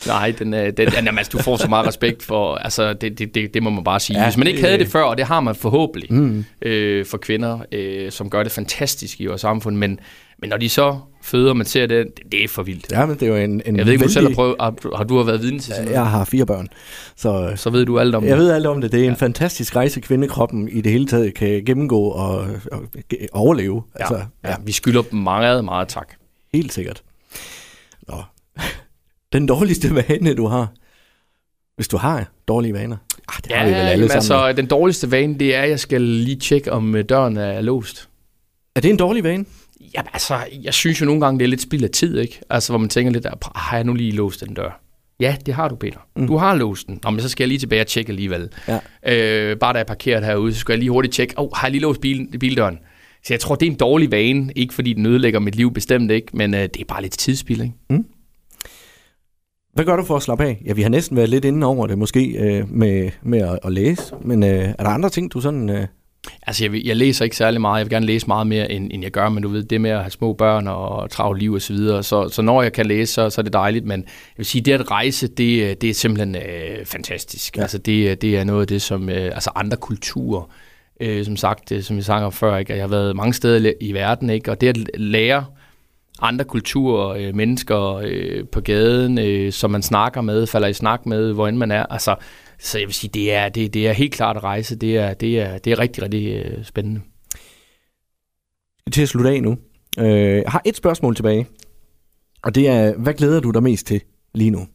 Nej, 0.07 0.33
den, 0.39 0.53
er- 0.53 0.71
den, 0.71 0.89
jamen, 0.93 1.17
altså, 1.17 1.31
du 1.37 1.43
får 1.43 1.57
så 1.57 1.67
meget 1.67 1.87
respekt 1.87 2.23
for, 2.23 2.55
altså, 2.55 2.93
det, 2.93 3.19
det, 3.19 3.35
det, 3.35 3.53
det 3.53 3.63
må 3.63 3.69
man 3.69 3.83
bare 3.83 3.99
sige. 3.99 4.17
Ja, 4.17 4.23
Ja, 4.23 4.29
Hvis 4.29 4.37
man 4.37 4.47
ikke 4.47 4.61
havde 4.61 4.77
det 4.77 4.87
før, 4.87 5.01
og 5.03 5.17
det 5.17 5.25
har 5.25 5.39
man 5.39 5.55
forhåbentlig 5.55 6.13
Mm. 6.13 6.45
øh, 6.61 7.05
for 7.05 7.17
kvinder, 7.17 7.59
øh, 7.71 8.11
som 8.11 8.29
gør 8.29 8.43
det 8.43 8.51
fantastisk 8.51 9.21
i 9.21 9.25
vores 9.25 9.41
samfund, 9.41 9.75
men, 9.77 9.99
men 10.41 10.49
når 10.49 10.57
de 10.57 10.69
så 10.69 10.99
føder, 11.23 11.53
man 11.53 11.65
ser 11.65 11.85
det, 11.85 12.05
det, 12.17 12.31
det 12.31 12.43
er 12.43 12.47
for 12.47 12.63
vildt. 12.63 12.91
Ja, 12.91 13.05
men 13.05 13.15
det 13.15 13.23
er 13.23 13.27
jo 13.27 13.35
en, 13.35 13.61
en 13.65 13.75
Jeg 13.77 13.85
ved 13.85 13.93
ikke, 13.93 14.03
du 14.05 14.09
selv 14.09 14.27
har 14.27 14.35
prøvet, 14.35 14.55
har, 14.59 14.95
har 14.97 15.03
du 15.03 15.17
har 15.17 15.23
været 15.23 15.41
vidne 15.41 15.59
til 15.59 15.73
sådan 15.73 15.83
noget? 15.83 15.95
Jeg 15.97 16.05
har 16.07 16.25
fire 16.25 16.45
børn, 16.45 16.67
så 17.15 17.53
Så 17.55 17.69
ved 17.69 17.85
du 17.85 17.99
alt 17.99 18.15
om 18.15 18.23
jeg 18.23 18.31
det. 18.31 18.39
ved 18.39 18.51
alt 18.51 18.65
om 18.65 18.81
det. 18.81 18.91
Det 18.91 19.05
er 19.05 19.09
en 19.09 19.15
fantastisk 19.15 19.75
rejse, 19.75 20.01
kvindekroppen 20.01 20.67
i 20.69 20.81
det 20.81 20.91
hele 20.91 21.05
taget 21.05 21.33
kan 21.33 21.63
gennemgå 21.65 22.01
og, 22.03 22.37
og 22.71 22.81
ge- 23.13 23.27
overleve. 23.33 23.83
Ja, 23.99 24.03
Altså, 24.03 24.25
ja. 24.43 24.49
ja, 24.49 24.55
vi 24.65 24.71
skylder 24.71 25.01
dem 25.01 25.19
meget, 25.19 25.65
meget 25.65 25.87
tak. 25.87 26.07
Helt 26.53 26.73
sikkert. 26.73 27.01
Den 29.33 29.47
dårligste 29.47 29.95
vane, 29.95 30.33
du 30.33 30.47
har, 30.47 30.67
hvis 31.75 31.87
du 31.87 31.97
har 31.97 32.31
dårlige 32.47 32.73
vaner. 32.73 32.97
Ah, 33.29 33.35
det 33.43 33.51
har 33.51 33.65
vi 33.65 33.69
vel 33.71 33.75
alle 33.75 33.89
jamen, 33.91 34.21
sammen. 34.21 34.45
altså, 34.47 34.61
den 34.61 34.65
dårligste 34.65 35.11
vane, 35.11 35.39
det 35.39 35.55
er, 35.55 35.61
at 35.61 35.69
jeg 35.69 35.79
skal 35.79 36.01
lige 36.01 36.39
tjekke, 36.39 36.71
om 36.71 36.95
øh, 36.95 37.03
døren 37.09 37.37
er 37.37 37.61
låst. 37.61 38.09
Er 38.75 38.81
det 38.81 38.89
en 38.89 38.97
dårlig 38.97 39.23
vane? 39.23 39.45
Jamen 39.95 40.09
altså, 40.13 40.39
jeg 40.63 40.73
synes 40.73 41.01
jo 41.01 41.05
nogle 41.05 41.21
gange, 41.21 41.39
det 41.39 41.45
er 41.45 41.49
lidt 41.49 41.61
spild 41.61 41.83
af 41.83 41.89
tid, 41.89 42.19
ikke? 42.19 42.39
Altså, 42.49 42.71
hvor 42.71 42.77
man 42.79 42.89
tænker 42.89 43.11
lidt, 43.11 43.25
"Ah, 43.25 43.33
har 43.55 43.77
jeg 43.77 43.83
nu 43.83 43.93
lige 43.93 44.11
låst 44.11 44.41
den 44.41 44.53
dør? 44.53 44.81
Ja, 45.19 45.35
det 45.45 45.53
har 45.53 45.67
du, 45.67 45.75
Peter. 45.75 45.99
Mm. 46.15 46.21
Mm. 46.21 46.27
Du 46.27 46.37
har 46.37 46.55
låst 46.55 46.87
den. 46.87 46.99
Nå, 47.03 47.09
men 47.09 47.21
så 47.21 47.29
skal 47.29 47.43
jeg 47.43 47.47
lige 47.47 47.59
tilbage 47.59 47.81
og 47.81 47.87
tjekke 47.87 48.09
alligevel. 48.09 48.49
Ja. 48.67 48.79
Øh, 49.13 49.57
bare 49.57 49.73
da 49.73 49.77
jeg 49.77 49.83
er 49.83 49.87
parkeret 49.87 50.25
herude, 50.25 50.53
så 50.53 50.59
skal 50.59 50.73
jeg 50.73 50.79
lige 50.79 50.89
hurtigt 50.91 51.13
tjekke, 51.13 51.33
oh, 51.37 51.49
har 51.55 51.67
jeg 51.67 51.71
lige 51.71 51.81
låst 51.81 52.01
bilen, 52.01 52.39
bildøren? 52.39 52.79
Så 53.25 53.33
jeg 53.33 53.39
tror, 53.39 53.55
det 53.55 53.67
er 53.67 53.71
en 53.71 53.77
dårlig 53.77 54.11
vane. 54.11 54.51
Ikke 54.55 54.73
fordi 54.73 54.93
den 54.93 55.05
ødelægger 55.05 55.39
mit 55.39 55.55
liv, 55.55 55.73
bestemt 55.73 56.11
ikke, 56.11 56.27
men 56.33 56.53
øh, 56.53 56.61
det 56.61 56.77
er 56.77 56.85
bare 56.87 57.01
lidt 57.01 57.17
tidsspil, 57.17 57.61
ikke? 57.61 58.03
Hvad 59.75 59.85
gør 59.85 59.95
du 59.95 60.03
for 60.03 60.15
at 60.15 60.23
slappe 60.23 60.43
af? 60.45 60.61
Ja, 60.65 60.73
vi 60.73 60.81
har 60.81 60.89
næsten 60.89 61.17
været 61.17 61.29
lidt 61.29 61.45
inde 61.45 61.67
over 61.67 61.87
det, 61.87 61.97
måske 61.97 62.27
øh, 62.27 62.71
med, 62.71 63.11
med 63.23 63.39
at, 63.41 63.59
at 63.63 63.71
læse. 63.71 64.15
Men 64.21 64.43
øh, 64.43 64.49
er 64.49 64.83
der 64.83 64.89
andre 64.89 65.09
ting, 65.09 65.33
du 65.33 65.41
sådan... 65.41 65.69
Øh, 65.69 65.87
Altså, 66.47 66.65
jeg, 66.65 66.85
jeg 66.85 66.95
læser 66.95 67.23
ikke 67.23 67.35
særlig 67.35 67.61
meget. 67.61 67.79
Jeg 67.79 67.85
vil 67.85 67.91
gerne 67.91 68.05
læse 68.05 68.27
meget 68.27 68.47
mere, 68.47 68.71
end, 68.71 68.91
end 68.93 69.03
jeg 69.03 69.11
gør, 69.11 69.29
men 69.29 69.43
du 69.43 69.49
ved, 69.49 69.63
det 69.63 69.81
med 69.81 69.89
at 69.89 69.99
have 69.99 70.11
små 70.11 70.33
børn 70.33 70.67
og 70.67 71.09
travlt 71.09 71.39
liv 71.39 71.53
og 71.53 71.61
så 71.61 71.73
videre. 71.73 72.03
Så, 72.03 72.29
så 72.29 72.41
når 72.41 72.61
jeg 72.61 72.73
kan 72.73 72.85
læse, 72.85 73.13
så, 73.13 73.29
så 73.29 73.41
er 73.41 73.43
det 73.43 73.53
dejligt. 73.53 73.85
Men 73.85 73.99
jeg 74.01 74.37
vil 74.37 74.45
sige, 74.45 74.61
det 74.61 74.71
at 74.71 74.91
rejse, 74.91 75.27
det, 75.27 75.81
det 75.81 75.89
er 75.89 75.93
simpelthen 75.93 76.35
øh, 76.35 76.85
fantastisk. 76.85 77.57
Ja. 77.57 77.61
Altså, 77.61 77.77
det, 77.77 78.21
det 78.21 78.37
er 78.37 78.43
noget 78.43 78.61
af 78.61 78.67
det, 78.67 78.81
som 78.81 79.09
øh, 79.09 79.25
altså 79.25 79.51
andre 79.55 79.77
kulturer, 79.77 80.49
øh, 80.99 81.25
som 81.25 81.37
sagt, 81.37 81.71
øh, 81.71 81.83
som 81.83 81.95
jeg 81.95 82.05
sang 82.05 82.25
om 82.25 82.31
før, 82.31 82.57
ikke? 82.57 82.73
jeg 82.73 82.83
har 82.83 82.87
været 82.87 83.15
mange 83.15 83.33
steder 83.33 83.73
i 83.81 83.93
verden, 83.93 84.29
ikke? 84.29 84.51
og 84.51 84.61
det 84.61 84.67
at 84.67 84.99
lære 84.99 85.45
andre 86.21 86.45
kulturer, 86.45 87.09
øh, 87.09 87.35
mennesker 87.35 88.01
øh, 88.03 88.47
på 88.47 88.61
gaden, 88.61 89.17
øh, 89.17 89.51
som 89.51 89.71
man 89.71 89.81
snakker 89.81 90.21
med, 90.21 90.47
falder 90.47 90.67
i 90.67 90.73
snak 90.73 91.05
med, 91.05 91.33
hvor 91.33 91.47
end 91.47 91.57
man 91.57 91.71
er. 91.71 91.85
Altså, 91.85 92.15
så 92.59 92.79
jeg 92.79 92.87
vil 92.87 92.93
sige, 92.93 93.11
det 93.13 93.33
er, 93.33 93.49
det, 93.49 93.73
det 93.73 93.87
er 93.87 93.93
helt 93.93 94.13
klart 94.13 94.37
at 94.37 94.43
rejse. 94.43 94.75
Det 94.75 94.97
er, 94.97 95.13
det 95.13 95.39
er, 95.39 95.57
det 95.57 95.73
er 95.73 95.79
rigtig, 95.79 96.03
rigtig 96.03 96.45
øh, 96.45 96.65
spændende. 96.65 97.01
til 98.91 99.01
at 99.01 99.09
slutte 99.09 99.29
af 99.29 99.43
nu. 99.43 99.57
Øh, 99.99 100.35
jeg 100.35 100.43
har 100.47 100.61
et 100.65 100.75
spørgsmål 100.75 101.15
tilbage. 101.15 101.47
Og 102.43 102.55
det 102.55 102.67
er, 102.67 102.93
hvad 102.97 103.13
glæder 103.13 103.39
du 103.39 103.51
dig 103.51 103.63
mest 103.63 103.87
til 103.87 104.01
lige 104.33 104.51
nu? 104.51 104.67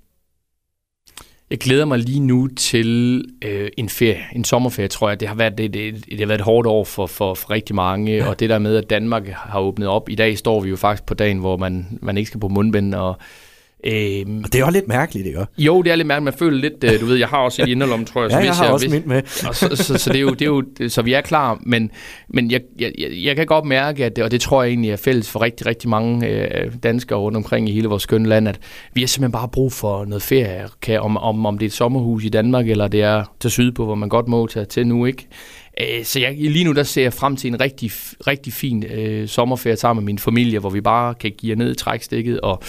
Jeg 1.50 1.58
glæder 1.58 1.84
mig 1.84 1.98
lige 1.98 2.20
nu 2.20 2.46
til 2.46 3.22
øh, 3.44 3.70
en 3.76 3.88
ferie, 3.88 4.24
en 4.32 4.44
sommerferie, 4.44 4.88
tror 4.88 5.08
jeg. 5.08 5.20
Det 5.20 5.28
har 5.28 5.34
været, 5.34 5.58
det, 5.58 5.74
det, 5.74 6.04
det 6.06 6.20
har 6.20 6.26
været 6.26 6.38
et 6.38 6.44
hårdt 6.44 6.66
år 6.66 6.84
for, 6.84 7.06
for, 7.06 7.34
for 7.34 7.50
rigtig 7.50 7.76
mange, 7.76 8.16
ja. 8.16 8.28
og 8.28 8.40
det 8.40 8.50
der 8.50 8.58
med, 8.58 8.76
at 8.76 8.90
Danmark 8.90 9.28
har 9.28 9.60
åbnet 9.60 9.88
op. 9.88 10.08
I 10.08 10.14
dag 10.14 10.38
står 10.38 10.60
vi 10.60 10.68
jo 10.68 10.76
faktisk 10.76 11.06
på 11.06 11.14
dagen, 11.14 11.38
hvor 11.38 11.56
man, 11.56 11.98
man 12.02 12.16
ikke 12.16 12.28
skal 12.28 12.40
på 12.40 12.48
mundbind, 12.48 12.94
og 12.94 13.18
øh, 13.84 14.40
Og 14.44 14.52
det 14.52 14.54
er 14.54 14.64
jo 14.66 14.70
lidt 14.70 14.88
mærkeligt, 14.88 15.26
ikke? 15.26 15.46
jo, 15.58 15.82
det 15.82 15.92
er 15.92 15.96
lidt 15.96 16.06
mærkeligt. 16.06 16.24
Man 16.24 16.38
føler 16.38 16.58
lidt, 16.58 16.84
øh, 16.84 17.00
du 17.00 17.06
ved, 17.06 17.16
jeg 17.16 17.28
har 17.28 17.38
også 17.38 17.62
et 17.62 17.68
inderlom, 17.68 18.04
tror 18.04 18.22
jeg. 18.22 18.30
Ja, 18.30 18.36
så 18.36 18.40
jeg 18.40 18.50
hvis 18.50 18.58
har 18.58 18.68
også 18.68 18.88
hvis, 18.88 19.06
med. 19.06 19.22
og 19.48 19.54
så, 19.56 19.76
så, 19.76 19.98
så, 19.98 20.10
det 20.10 20.16
er 20.16 20.20
jo, 20.20 20.30
det 20.30 20.42
er 20.42 20.46
jo, 20.46 20.64
så 20.88 21.02
vi 21.02 21.12
er 21.12 21.20
klar, 21.20 21.58
men, 21.62 21.90
men 22.28 22.50
jeg, 22.50 22.60
jeg, 22.78 22.92
jeg 22.98 23.30
jeg 23.30 23.36
kan 23.36 23.46
godt 23.46 23.64
mærke, 23.64 24.04
at 24.04 24.16
det, 24.16 24.24
og 24.24 24.30
det 24.30 24.40
tror 24.40 24.62
jeg 24.62 24.70
egentlig 24.70 24.90
er 24.90 24.96
fælles 24.96 25.30
for 25.30 25.42
rigtig, 25.42 25.66
rigtig 25.66 25.90
mange 25.90 26.28
øh, 26.28 26.72
danskere 26.82 27.18
rundt 27.18 27.36
omkring 27.36 27.68
i 27.68 27.72
hele 27.72 27.88
vores 27.88 28.02
skønne 28.02 28.28
land, 28.28 28.48
at 28.48 28.58
vi 28.94 29.00
har 29.00 29.08
simpelthen 29.08 29.32
bare 29.32 29.48
brug 29.48 29.72
for 29.72 30.04
noget 30.04 30.22
ferie, 30.22 30.68
kan, 30.82 31.00
om, 31.00 31.16
om, 31.16 31.46
om 31.46 31.58
det 31.58 31.66
er 31.66 31.68
et 31.68 31.72
sommerhus 31.72 32.24
i 32.24 32.28
Danmark, 32.28 32.68
eller 32.68 32.88
det 32.88 33.02
er 33.02 33.24
til 33.40 33.50
syd 33.50 33.72
på, 33.72 33.84
hvor 33.84 33.94
man 33.94 34.08
godt 34.08 34.28
må 34.28 34.46
tage 34.46 34.64
til 34.64 34.86
nu, 34.86 35.06
ikke? 35.06 35.28
Øh, 35.80 36.04
Så 36.04 36.20
jeg, 36.20 36.34
lige 36.38 36.64
nu 36.64 36.72
der 36.72 36.82
ser 36.82 37.02
jeg 37.02 37.12
frem 37.12 37.36
til 37.36 37.48
en 37.48 37.60
rigtig, 37.60 37.90
rigtig 38.26 38.52
fin 38.52 38.84
øh, 38.84 39.28
sommerferie 39.28 39.76
sammen 39.76 40.04
med 40.04 40.12
min 40.12 40.18
familie, 40.18 40.58
hvor 40.58 40.70
vi 40.70 40.80
bare 40.80 41.14
kan 41.14 41.32
give 41.38 41.50
jer 41.50 41.56
ned 41.56 41.72
i 41.72 41.74
trækstikket 41.74 42.40
og, 42.40 42.62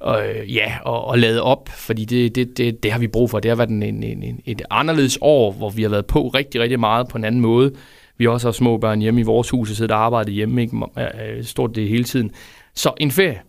og, 0.00 0.28
øh, 0.28 0.54
ja, 0.54 0.72
og, 0.84 1.04
og 1.04 1.18
lade 1.18 1.42
op, 1.42 1.68
fordi 1.68 2.04
det, 2.04 2.34
det, 2.34 2.58
det, 2.58 2.82
det 2.82 2.92
har 2.92 2.98
vi 2.98 3.06
brug 3.06 3.30
for. 3.30 3.40
Det 3.40 3.48
har 3.48 3.56
været 3.56 3.70
en, 3.70 3.82
en, 3.82 4.02
en, 4.04 4.40
et 4.44 4.62
anderledes 4.70 5.18
år, 5.20 5.52
hvor 5.52 5.70
vi 5.70 5.82
har 5.82 5.88
været 5.88 6.06
på 6.06 6.28
rigtig, 6.28 6.60
rigtig 6.60 6.80
meget 6.80 7.08
på 7.08 7.18
en 7.18 7.24
anden 7.24 7.40
måde. 7.40 7.72
Vi 8.18 8.26
også 8.26 8.46
har 8.46 8.52
små 8.52 8.78
børn 8.78 9.00
hjemme 9.00 9.20
i 9.20 9.24
vores 9.24 9.50
hus 9.50 9.70
og 9.70 9.76
sidder 9.76 9.94
og 9.94 10.04
arbejder 10.04 10.30
hjemme, 10.30 10.62
ikke? 10.62 10.76
Øh, 10.98 11.44
stort 11.44 11.74
det 11.74 11.88
hele 11.88 12.04
tiden. 12.04 12.30
Så 12.74 12.92
en 13.00 13.10
ferie. 13.10 13.40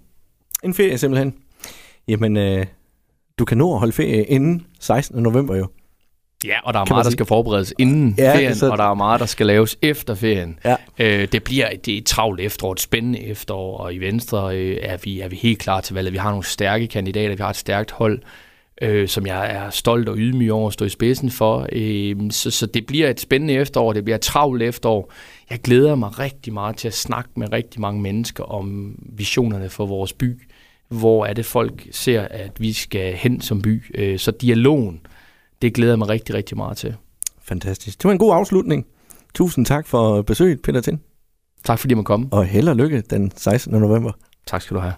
En 0.63 0.73
ferie 0.73 0.97
simpelthen. 0.97 1.33
Jamen, 2.07 2.37
øh, 2.37 2.65
du 3.39 3.45
kan 3.45 3.57
nå 3.57 3.73
at 3.73 3.79
holde 3.79 3.93
ferie 3.93 4.23
inden 4.23 4.65
16. 4.79 5.23
november 5.23 5.55
jo. 5.55 5.67
Ja, 6.45 6.55
og 6.63 6.73
der 6.73 6.79
er 6.79 6.85
meget, 6.89 7.05
der 7.05 7.11
skal 7.11 7.25
forberedes 7.25 7.73
inden 7.79 8.15
Ja, 8.17 8.35
ferien, 8.35 8.55
så- 8.55 8.69
og 8.71 8.77
der 8.77 8.89
er 8.89 8.93
meget, 8.93 9.19
der 9.19 9.25
skal 9.25 9.45
laves 9.45 9.77
efter 9.81 10.15
ferien. 10.15 10.59
Ja. 10.65 10.75
Øh, 10.99 11.27
det 11.31 11.43
bliver 11.43 11.69
det 11.85 11.93
er 11.93 11.97
et 11.97 12.05
travlt 12.05 12.41
efterår, 12.41 12.71
et 12.71 12.79
spændende 12.79 13.19
efterår, 13.19 13.77
og 13.77 13.93
i 13.93 13.97
Venstre 13.97 14.57
øh, 14.57 14.77
er, 14.81 14.97
vi, 15.03 15.19
er 15.19 15.27
vi 15.27 15.35
helt 15.35 15.59
klar 15.59 15.81
til 15.81 15.93
valget. 15.93 16.13
Vi 16.13 16.17
har 16.17 16.29
nogle 16.29 16.45
stærke 16.45 16.87
kandidater, 16.87 17.35
vi 17.35 17.41
har 17.43 17.49
et 17.49 17.55
stærkt 17.55 17.91
hold. 17.91 18.19
øh, 18.81 19.07
som 19.07 19.25
jeg 19.27 19.51
er 19.51 19.69
stolt 19.69 20.09
og 20.09 20.15
ydmyg 20.17 20.51
over 20.51 20.67
at 20.67 20.73
stå 20.73 20.85
i 20.85 20.89
spidsen 20.89 21.31
for. 21.31 21.67
Øh, 21.71 22.15
så, 22.31 22.51
så 22.51 22.65
det 22.65 22.85
bliver 22.85 23.09
et 23.09 23.19
spændende 23.19 23.53
efterår, 23.53 23.93
det 23.93 24.03
bliver 24.03 24.15
et 24.15 24.21
travlt 24.21 24.63
efterår. 24.63 25.11
Jeg 25.49 25.59
glæder 25.63 25.95
mig 25.95 26.19
rigtig 26.19 26.53
meget 26.53 26.77
til 26.77 26.87
at 26.87 26.93
snakke 26.93 27.29
med 27.35 27.51
rigtig 27.51 27.81
mange 27.81 28.01
mennesker 28.01 28.43
om 28.43 28.95
visionerne 28.99 29.69
for 29.69 29.85
vores 29.85 30.13
by. 30.13 30.41
Hvor 30.89 31.25
er 31.25 31.33
det 31.33 31.45
folk 31.45 31.87
ser, 31.91 32.21
at 32.21 32.51
vi 32.59 32.73
skal 32.73 33.13
hen 33.13 33.41
som 33.41 33.61
by. 33.61 33.83
Øh, 33.95 34.19
så 34.19 34.31
dialogen, 34.31 34.99
det 35.61 35.73
glæder 35.73 35.91
jeg 35.91 35.99
mig 35.99 36.09
rigtig, 36.09 36.35
rigtig 36.35 36.57
meget 36.57 36.77
til. 36.77 36.95
Fantastisk. 37.41 37.97
Det 37.97 38.05
var 38.05 38.11
en 38.11 38.17
god 38.17 38.33
afslutning. 38.33 38.85
Tusind 39.35 39.65
tak 39.65 39.87
for 39.87 40.21
besøget, 40.21 40.61
Peter 40.61 40.81
Tind. 40.81 40.99
Tak 41.63 41.79
fordi 41.79 41.91
jeg 41.91 41.97
måtte 41.97 42.07
komme. 42.07 42.27
Og 42.31 42.45
held 42.45 42.69
og 42.69 42.75
lykke 42.75 43.01
den 43.01 43.31
16. 43.35 43.79
november. 43.79 44.11
Tak 44.47 44.61
skal 44.61 44.75
du 44.75 44.81
have. 44.81 44.93